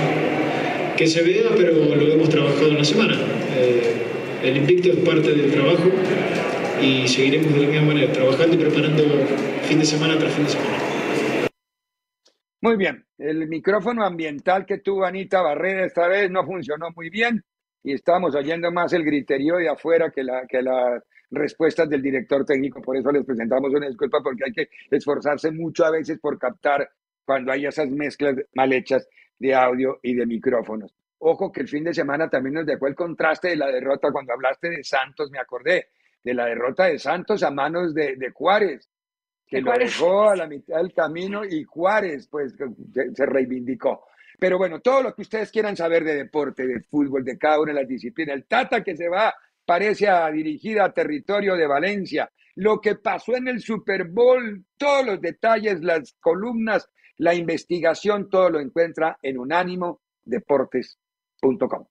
que 0.97 1.07
se 1.07 1.21
vea, 1.21 1.49
pero 1.55 1.95
lo 1.95 2.13
hemos 2.13 2.27
trabajado 2.27 2.67
en 2.67 2.77
la 2.77 2.83
semana. 2.83 3.17
Eh, 3.57 3.93
el 4.43 4.57
invicto 4.57 4.89
es 4.91 4.97
parte 4.97 5.31
del 5.31 5.49
trabajo 5.49 5.89
y 6.81 7.07
seguiremos 7.07 7.53
de 7.53 7.61
la 7.61 7.67
misma 7.67 7.87
manera, 7.87 8.11
trabajando 8.11 8.55
y 8.55 8.57
preparando 8.57 9.03
fin 9.63 9.79
de 9.79 9.85
semana 9.85 10.17
tras 10.17 10.33
fin 10.33 10.43
de 10.43 10.49
semana. 10.49 10.88
Muy 12.61 12.75
bien, 12.75 13.05
el 13.17 13.47
micrófono 13.47 14.03
ambiental 14.03 14.65
que 14.65 14.79
tuvo 14.79 15.05
Anita 15.05 15.41
Barrera 15.41 15.85
esta 15.85 16.07
vez 16.07 16.29
no 16.29 16.45
funcionó 16.45 16.89
muy 16.93 17.09
bien, 17.09 17.41
y 17.83 17.93
estábamos 17.93 18.35
oyendo 18.35 18.71
más 18.71 18.91
el 18.93 19.05
griterío 19.05 19.55
de 19.55 19.69
afuera 19.69 20.11
que, 20.11 20.23
la, 20.23 20.45
que 20.45 20.61
las 20.61 21.01
respuestas 21.31 21.89
del 21.89 22.01
director 22.01 22.45
técnico. 22.45 22.81
Por 22.81 22.97
eso 22.97 23.11
les 23.11 23.25
presentamos 23.25 23.73
una 23.73 23.87
disculpa 23.87 24.21
porque 24.21 24.43
hay 24.45 24.51
que 24.51 24.69
esforzarse 24.91 25.51
mucho 25.51 25.85
a 25.85 25.91
veces 25.91 26.19
por 26.19 26.37
captar 26.37 26.89
cuando 27.23 27.51
hay 27.51 27.65
esas 27.65 27.89
mezclas 27.89 28.35
mal 28.53 28.73
hechas 28.73 29.07
de 29.37 29.55
audio 29.55 29.99
y 30.03 30.13
de 30.15 30.25
micrófonos. 30.25 30.93
Ojo 31.19 31.51
que 31.51 31.61
el 31.61 31.67
fin 31.67 31.83
de 31.83 31.93
semana 31.93 32.29
también 32.29 32.55
nos 32.55 32.65
dejó 32.65 32.87
el 32.87 32.95
contraste 32.95 33.49
de 33.49 33.55
la 33.55 33.67
derrota. 33.67 34.11
Cuando 34.11 34.33
hablaste 34.33 34.69
de 34.69 34.83
Santos, 34.83 35.29
me 35.31 35.39
acordé 35.39 35.89
de 36.23 36.33
la 36.33 36.45
derrota 36.45 36.85
de 36.85 36.99
Santos 36.99 37.43
a 37.43 37.51
manos 37.51 37.93
de, 37.93 38.15
de 38.15 38.31
Juárez, 38.31 38.89
que 39.49 39.61
lo 39.61 39.71
dejó 39.73 40.29
a 40.29 40.35
la 40.35 40.47
mitad 40.47 40.77
del 40.77 40.93
camino 40.93 41.43
y 41.43 41.63
Juárez 41.63 42.27
pues 42.27 42.53
se 43.15 43.25
reivindicó. 43.25 44.05
Pero 44.39 44.57
bueno, 44.57 44.79
todo 44.79 45.03
lo 45.03 45.13
que 45.13 45.23
ustedes 45.23 45.51
quieran 45.51 45.75
saber 45.75 46.03
de 46.03 46.15
deporte, 46.15 46.65
de 46.65 46.81
fútbol, 46.81 47.25
de 47.25 47.37
cada 47.37 47.59
una 47.59 47.73
de 47.73 47.81
las 47.81 47.89
disciplinas, 47.89 48.35
el 48.35 48.45
Tata 48.45 48.83
que 48.83 48.95
se 48.95 49.09
va 49.09 49.33
parece 49.65 50.07
a 50.07 50.29
dirigir 50.31 50.79
a 50.79 50.93
territorio 50.93 51.55
de 51.55 51.67
Valencia, 51.67 52.31
lo 52.55 52.79
que 52.79 52.95
pasó 52.95 53.35
en 53.35 53.47
el 53.47 53.61
Super 53.61 54.05
Bowl, 54.05 54.65
todos 54.77 55.05
los 55.05 55.21
detalles, 55.21 55.81
las 55.81 56.13
columnas, 56.19 56.89
la 57.17 57.33
investigación, 57.33 58.29
todo 58.29 58.49
lo 58.49 58.59
encuentra 58.59 59.17
en 59.21 59.39
unánimodeportes.com. 59.39 61.85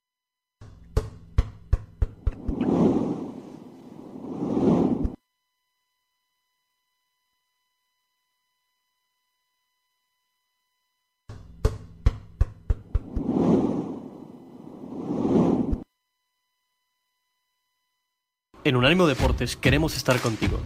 En 18.69 18.75
Unánimo 18.75 19.07
Deportes 19.07 19.55
queremos 19.55 19.97
estar 19.97 20.19
contigo 20.19 20.59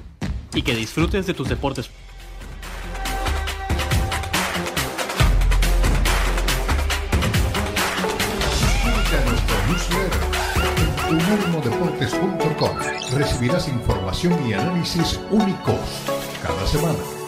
y 0.54 0.62
que 0.62 0.76
disfrutes 0.76 1.26
de 1.26 1.34
tus 1.34 1.48
deportes. 1.48 1.90
Unánimodeportes.com 11.10 12.78
recibirás 13.18 13.70
información 13.70 14.50
y 14.50 14.54
análisis 14.54 15.18
únicos 15.32 15.80
cada 16.44 16.68
semana. 16.68 17.23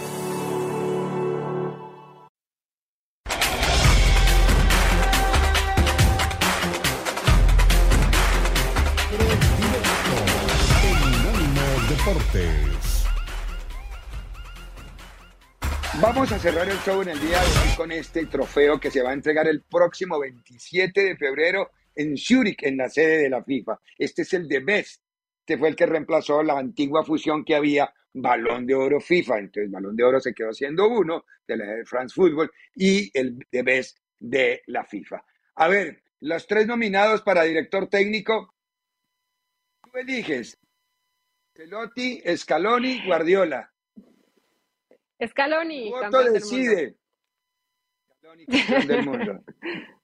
Vamos 16.25 16.39
a 16.39 16.51
cerrar 16.51 16.67
el 16.67 16.77
show 16.79 17.03
en 17.03 17.09
el 17.09 17.19
día 17.19 17.39
de 17.39 17.45
hoy 17.45 17.75
con 17.77 17.91
este 17.91 18.25
trofeo 18.25 18.79
que 18.79 18.89
se 18.89 19.03
va 19.03 19.11
a 19.11 19.13
entregar 19.13 19.47
el 19.47 19.61
próximo 19.61 20.19
27 20.19 21.03
de 21.03 21.17
febrero 21.17 21.69
en 21.93 22.17
Zurich, 22.17 22.63
en 22.63 22.77
la 22.77 22.89
sede 22.89 23.19
de 23.19 23.29
la 23.29 23.43
FIFA. 23.43 23.79
Este 23.95 24.23
es 24.23 24.33
el 24.33 24.47
de 24.47 24.59
Best. 24.61 25.03
Este 25.41 25.55
fue 25.59 25.69
el 25.69 25.75
que 25.75 25.85
reemplazó 25.85 26.41
la 26.41 26.57
antigua 26.57 27.05
fusión 27.05 27.45
que 27.45 27.53
había 27.53 27.93
Balón 28.11 28.65
de 28.65 28.73
Oro 28.73 28.99
FIFA. 28.99 29.37
Entonces, 29.37 29.69
Balón 29.69 29.95
de 29.95 30.03
Oro 30.03 30.19
se 30.19 30.33
quedó 30.33 30.51
siendo 30.51 30.89
uno 30.89 31.25
de 31.47 31.57
la 31.57 31.65
de 31.65 31.85
France 31.85 32.15
Football 32.15 32.51
y 32.73 33.15
el 33.15 33.37
de 33.51 33.61
Best 33.61 33.99
de 34.17 34.63
la 34.65 34.83
FIFA. 34.83 35.23
A 35.53 35.67
ver, 35.67 36.01
los 36.21 36.47
tres 36.47 36.65
nominados 36.65 37.21
para 37.21 37.43
director 37.43 37.87
técnico, 37.87 38.55
tú 39.83 39.91
eliges 39.99 40.57
Pelotti, 41.53 42.23
Scaloni, 42.35 43.05
Guardiola. 43.05 43.74
Scaloni. 45.23 45.89
Voto 45.89 46.31
decide. 46.31 46.97
Scaloni, 48.17 48.45
campeón 48.45 48.87
del 48.87 49.05
mundo. 49.05 49.43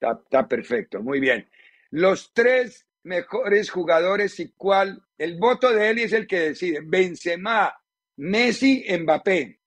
Está, 0.00 0.18
está, 0.22 0.48
perfecto, 0.48 1.02
muy 1.02 1.20
bien. 1.20 1.46
Los 1.90 2.32
tres 2.32 2.86
mejores 3.02 3.70
jugadores 3.70 4.40
y 4.40 4.50
cuál, 4.52 5.02
el 5.18 5.38
voto 5.38 5.74
de 5.74 5.90
él 5.90 5.98
es 5.98 6.14
el 6.14 6.26
que 6.26 6.40
decide. 6.40 6.80
Benzema, 6.82 7.70
Messi, 8.16 8.82
Mbappé. 8.98 9.60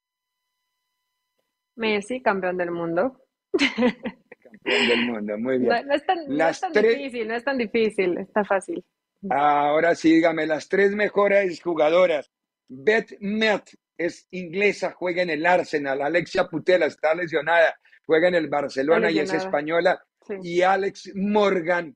Messi, 1.75 2.19
campeón 2.23 2.57
del 2.57 2.71
mundo. 2.71 3.21
Campeón 3.51 4.87
del 4.87 5.05
mundo, 5.05 5.37
muy 5.37 5.59
bien. 5.59 5.69
No, 5.69 5.83
no 5.83 5.93
es 5.93 6.05
tan, 6.05 6.17
no 6.27 6.49
es 6.49 6.59
tan 6.59 6.73
difícil, 6.73 7.27
no 7.27 7.35
es 7.35 7.43
tan 7.43 7.57
difícil, 7.59 8.17
está 8.17 8.43
fácil. 8.43 8.83
Ahora 9.29 9.93
sí, 9.93 10.15
dígame, 10.15 10.47
las 10.47 10.67
tres 10.67 10.95
mejores 10.95 11.61
jugadoras. 11.61 12.31
Beth 12.67 13.15
Met 13.19 13.69
es 13.97 14.27
inglesa, 14.31 14.91
juega 14.91 15.21
en 15.21 15.29
el 15.29 15.45
Arsenal. 15.45 16.01
Alexia 16.01 16.45
Putela 16.47 16.85
está 16.85 17.13
lesionada, 17.13 17.75
juega 18.05 18.27
en 18.27 18.35
el 18.35 18.49
Barcelona 18.49 19.11
y 19.11 19.19
es 19.19 19.33
española. 19.33 20.03
Sí. 20.27 20.35
Y 20.41 20.61
Alex 20.61 21.11
Morgan 21.15 21.95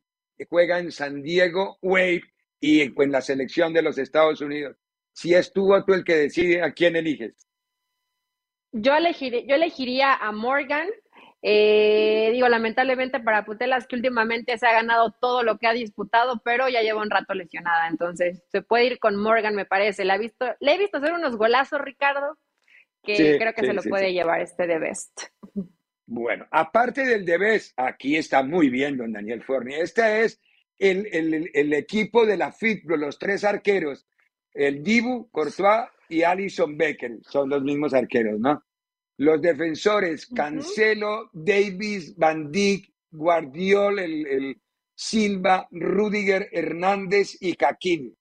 juega 0.49 0.79
en 0.79 0.91
San 0.91 1.21
Diego 1.21 1.77
Wave 1.81 2.21
y 2.59 2.81
en 2.81 3.11
la 3.11 3.21
selección 3.21 3.73
de 3.73 3.81
los 3.81 3.97
Estados 3.97 4.41
Unidos. 4.41 4.77
Si 5.13 5.33
es 5.33 5.51
tú 5.51 5.73
o 5.73 5.83
tú 5.83 5.93
el 5.93 6.03
que 6.03 6.15
decide, 6.15 6.61
¿a 6.61 6.71
quién 6.71 6.95
eliges? 6.95 7.47
Yo, 8.71 8.95
elegiré, 8.95 9.45
yo 9.47 9.55
elegiría 9.55 10.13
a 10.13 10.31
Morgan 10.31 10.87
eh, 11.41 12.29
digo, 12.33 12.49
lamentablemente 12.49 13.19
para 13.19 13.45
Putelas, 13.45 13.87
que 13.87 13.95
últimamente 13.95 14.57
se 14.57 14.65
ha 14.65 14.73
ganado 14.73 15.11
todo 15.19 15.43
lo 15.43 15.57
que 15.57 15.67
ha 15.67 15.73
disputado, 15.73 16.41
pero 16.43 16.67
ya 16.67 16.81
lleva 16.81 17.01
un 17.01 17.09
rato 17.09 17.33
lesionada. 17.33 17.87
Entonces, 17.87 18.43
se 18.51 18.61
puede 18.61 18.85
ir 18.85 18.99
con 18.99 19.15
Morgan, 19.15 19.55
me 19.55 19.65
parece. 19.65 20.05
Le, 20.05 20.13
ha 20.13 20.17
visto, 20.17 20.45
le 20.59 20.75
he 20.75 20.77
visto 20.77 20.97
hacer 20.97 21.13
unos 21.13 21.37
golazos, 21.37 21.81
Ricardo, 21.81 22.37
que 23.03 23.15
sí, 23.15 23.37
creo 23.37 23.53
que 23.53 23.61
sí, 23.61 23.67
se 23.67 23.73
lo 23.73 23.81
sí, 23.81 23.89
puede 23.89 24.13
llevar 24.13 24.41
este 24.41 24.65
de 24.67 24.79
Best. 24.79 25.23
Bueno, 26.05 26.47
aparte 26.51 27.05
del 27.05 27.25
de 27.25 27.37
Best, 27.37 27.73
aquí 27.77 28.15
está 28.15 28.41
muy 28.41 28.69
bien, 28.69 28.97
don 28.97 29.11
Daniel 29.11 29.43
Forni. 29.43 29.75
Este 29.75 30.23
es 30.23 30.41
el, 30.79 31.07
el, 31.11 31.51
el 31.53 31.73
equipo 31.73 32.25
de 32.25 32.37
la 32.37 32.51
FITBRO, 32.51 32.97
los 32.97 33.19
tres 33.19 33.43
arqueros, 33.43 34.07
el 34.53 34.83
Dibu, 34.83 35.29
Courtois 35.29 35.89
y 36.09 36.23
Alison 36.23 36.77
Becker. 36.77 37.17
Son 37.21 37.49
los 37.49 37.61
mismos 37.61 37.93
arqueros, 37.93 38.39
¿no? 38.39 38.63
Los 39.17 39.41
defensores, 39.41 40.27
Cancelo, 40.27 41.23
uh 41.23 41.25
-huh. 41.25 41.29
Davis, 41.33 42.15
Van 42.15 42.51
Dijk, 42.51 42.93
Guardiol, 43.11 43.99
el, 43.99 44.27
el, 44.27 44.61
Silva, 44.99 45.67
Rudiger, 45.69 46.49
Hernández 46.51 47.37
y 47.39 47.53
Caquín, 47.53 48.17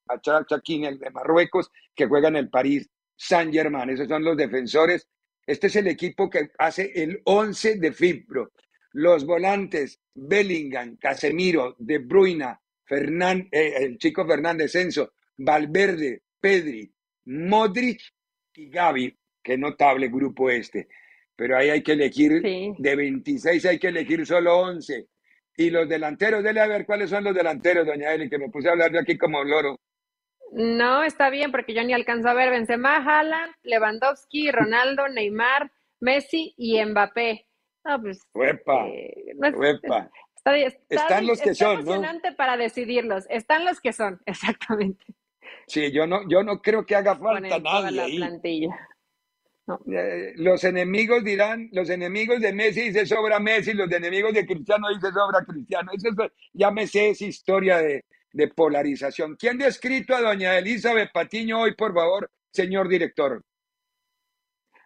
Chaquín, 0.47 0.85
el 0.85 0.99
de 0.99 1.11
Marruecos, 1.11 1.71
que 1.95 2.07
juega 2.07 2.29
en 2.29 2.37
el 2.37 2.51
París 2.51 2.87
Saint-Germain. 3.17 3.89
Esos 3.89 4.09
son 4.09 4.23
los 4.23 4.37
defensores. 4.37 5.09
Este 5.47 5.69
es 5.69 5.77
el 5.77 5.87
equipo 5.89 6.29
que 6.29 6.51
hace 6.59 6.93
el 6.95 7.23
11 7.25 7.77
de 7.77 7.93
Fibro. 7.93 8.53
Los 8.93 9.25
volantes, 9.25 10.01
Bellingham, 10.15 10.97
Casemiro, 10.97 11.77
De 11.79 11.99
Bruyne, 11.99 12.59
eh, 12.91 13.75
el 13.79 13.97
chico 13.97 14.27
Fernández 14.27 14.73
Censo, 14.73 15.15
Valverde, 15.39 16.25
Pedri, 16.39 16.93
Modric 17.25 18.01
y 18.55 18.69
Gaby 18.69 19.17
qué 19.47 19.57
notable 19.57 20.09
grupo 20.09 20.51
este. 20.51 20.89
Pero 21.37 21.57
ahí 21.57 21.71
hay 21.71 21.83
que 21.83 21.93
elegir, 21.93 22.43
sí. 22.43 22.75
de 22.79 22.97
26 22.97 23.65
hay 23.67 23.79
que 23.79 23.89
elegir 23.89 24.27
solo 24.27 24.59
11. 24.59 25.07
Y 25.57 25.71
los 25.71 25.89
delanteros, 25.89 26.43
dele 26.43 26.61
a 26.61 26.67
ver 26.67 26.85
cuáles 26.85 27.11
son 27.11 27.23
los 27.25 27.35
delanteros, 27.35 27.87
doña 27.87 28.13
Eli, 28.13 28.29
que 28.29 28.39
me 28.39 28.51
puse 28.51 28.69
a 28.69 28.73
hablar 28.73 28.91
de 28.91 28.99
aquí 28.99 29.17
como 29.17 29.45
loro. 29.45 29.79
No, 30.53 31.03
está 31.05 31.31
bien, 31.31 31.53
porque 31.53 31.75
yo 31.75 31.85
ni 31.85 31.93
alcanzo 31.93 32.29
a 32.29 32.35
ver 32.35 32.51
Benzema, 32.51 32.97
Haaland, 32.97 33.55
Lewandowski, 33.63 34.51
Ronaldo, 34.51 35.09
Neymar, 35.09 35.71
Messi 36.01 36.55
y 36.57 36.85
Mbappé. 36.85 37.47
No, 37.85 38.03
pues, 38.03 38.21
¡Uepa! 38.35 38.89
Eh, 38.89 39.33
no 39.37 39.49
es, 39.49 39.55
¡Uepa! 39.55 40.11
Está, 40.37 40.57
está, 40.57 40.79
Están 40.91 41.27
los 41.27 41.41
que 41.41 41.51
está 41.51 41.67
son, 41.67 41.81
emocionante 41.81 42.31
¿no? 42.31 42.37
para 42.37 42.57
decidirlos. 42.57 43.27
Están 43.31 43.65
los 43.65 43.81
que 43.81 43.93
son, 43.93 44.21
exactamente. 44.27 45.05
Sí, 45.69 45.93
yo 45.93 46.07
no, 46.07 46.29
yo 46.29 46.43
no 46.43 46.61
creo 46.61 46.85
que 46.85 46.97
haga 46.97 47.17
falta 47.17 47.59
nadie 47.59 47.93
la 47.93 48.05
ahí. 48.05 48.17
plantilla. 48.17 48.89
No. 49.67 49.81
Eh, 49.93 50.35
los 50.37 50.63
enemigos 50.63 51.25
dirán, 51.25 51.69
los 51.73 51.91
enemigos 51.91 52.41
de 52.41 52.53
Messi 52.53 52.83
dice 52.83 53.05
sobra 53.05 53.41
Messi, 53.41 53.73
los 53.73 53.91
enemigos 53.91 54.33
de 54.33 54.47
Cristiano 54.47 54.89
dice 54.89 55.13
sobra 55.13 55.45
Cristiano. 55.45 55.91
Eso 55.93 56.09
es, 56.11 56.91
sé 56.91 57.11
esa 57.11 57.25
historia 57.25 57.79
de, 57.79 58.05
de 58.33 58.49
polarización. 58.49 59.35
¿Quién 59.37 59.61
ha 59.63 59.67
escrito 59.67 60.15
a 60.15 60.21
doña 60.21 60.57
Elizabeth 60.57 61.11
Patiño 61.13 61.63
hoy, 61.63 61.75
por 61.75 61.93
favor, 61.93 62.31
señor 62.53 62.89
director? 62.89 63.43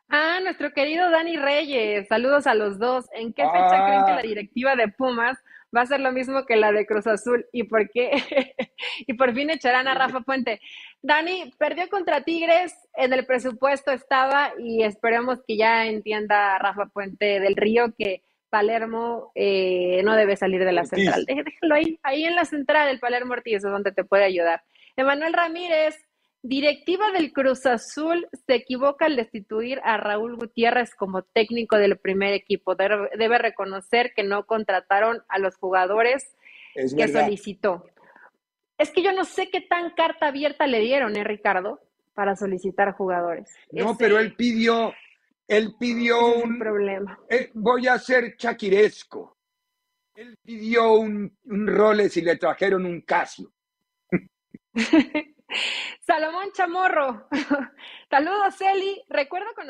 Ah, 0.08 0.40
nuestro 0.42 0.72
querido 0.72 1.08
Dani 1.10 1.36
Reyes. 1.36 2.08
Saludos 2.08 2.46
a 2.48 2.54
los 2.54 2.78
dos. 2.78 3.06
¿En 3.12 3.32
qué 3.32 3.42
fecha 3.42 3.84
ah. 3.84 3.86
creen 3.86 4.04
que 4.06 4.12
la 4.12 4.22
directiva 4.22 4.76
de 4.76 4.88
Pumas 4.88 5.38
va 5.74 5.82
a 5.82 5.86
ser 5.86 6.00
lo 6.00 6.12
mismo 6.12 6.44
que 6.46 6.56
la 6.56 6.72
de 6.72 6.86
Cruz 6.86 7.06
Azul? 7.06 7.46
¿Y 7.52 7.64
por 7.64 7.90
qué? 7.90 8.10
y 9.06 9.14
por 9.14 9.34
fin 9.34 9.50
echarán 9.50 9.88
a 9.88 9.94
Rafa 9.94 10.20
Puente. 10.20 10.60
Dani, 11.02 11.52
perdió 11.58 11.88
contra 11.88 12.22
Tigres, 12.22 12.74
en 12.94 13.12
el 13.12 13.24
presupuesto 13.26 13.90
estaba 13.90 14.52
y 14.58 14.82
esperemos 14.82 15.40
que 15.46 15.56
ya 15.56 15.86
entienda 15.86 16.58
Rafa 16.58 16.86
Puente 16.86 17.40
del 17.40 17.56
Río 17.56 17.94
que 17.96 18.22
Palermo 18.50 19.30
eh, 19.34 20.02
no 20.04 20.16
debe 20.16 20.36
salir 20.36 20.64
de 20.64 20.72
la 20.72 20.84
central. 20.84 21.24
Déjalo 21.24 21.74
ahí, 21.74 21.98
ahí 22.02 22.24
en 22.24 22.34
la 22.34 22.44
central, 22.44 22.88
el 22.88 22.98
Palermo 22.98 23.32
Ortiz 23.32 23.56
es 23.56 23.62
donde 23.62 23.92
te 23.92 24.04
puede 24.04 24.24
ayudar. 24.24 24.62
Emanuel 24.96 25.32
Ramírez, 25.32 25.96
directiva 26.42 27.10
del 27.12 27.32
Cruz 27.32 27.66
Azul, 27.66 28.26
se 28.46 28.54
equivoca 28.54 29.06
al 29.06 29.16
destituir 29.16 29.80
a 29.84 29.96
Raúl 29.96 30.36
Gutiérrez 30.36 30.94
como 30.94 31.22
técnico 31.22 31.76
del 31.76 31.98
primer 31.98 32.32
equipo. 32.32 32.74
Debe, 32.74 33.38
reconocer 33.38 34.12
que 34.14 34.22
no 34.22 34.46
contrataron 34.46 35.22
a 35.28 35.38
los 35.38 35.56
jugadores 35.56 36.36
que 36.74 37.08
solicitó. 37.08 37.84
Es 38.78 38.90
que 38.90 39.02
yo 39.02 39.12
no 39.12 39.24
sé 39.24 39.50
qué 39.50 39.60
tan 39.60 39.90
carta 39.90 40.28
abierta 40.28 40.66
le 40.66 40.80
dieron, 40.80 41.16
¿eh, 41.16 41.24
Ricardo? 41.24 41.80
Para 42.14 42.34
solicitar 42.36 42.92
jugadores. 42.92 43.50
No, 43.72 43.96
pero 43.96 44.18
él 44.18 44.34
pidió, 44.34 44.94
él 45.46 45.74
pidió 45.78 46.34
un, 46.36 46.58
problema. 46.58 47.18
Eh, 47.28 47.50
voy 47.54 47.86
a 47.88 47.98
ser 47.98 48.36
chaquiresco. 48.36 49.36
Él 50.14 50.36
pidió 50.42 50.94
un, 50.94 51.36
un 51.44 51.66
Rolex 51.66 52.16
y 52.16 52.22
le 52.22 52.36
trajeron 52.36 52.86
un 52.86 53.02
Casio. 53.02 53.52
Salomón 56.06 56.50
Chamorro. 56.52 57.28
Saludos, 58.10 58.54
Eli. 58.60 59.02
Recuerdo 59.08 59.46
con. 59.54 59.68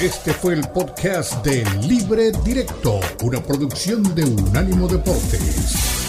Este 0.00 0.32
fue 0.32 0.54
el 0.54 0.66
podcast 0.68 1.44
de 1.44 1.62
Libre 1.86 2.32
Directo, 2.42 3.00
una 3.22 3.40
producción 3.42 4.14
de 4.14 4.24
Unánimo 4.24 4.88
Deportes. 4.88 5.99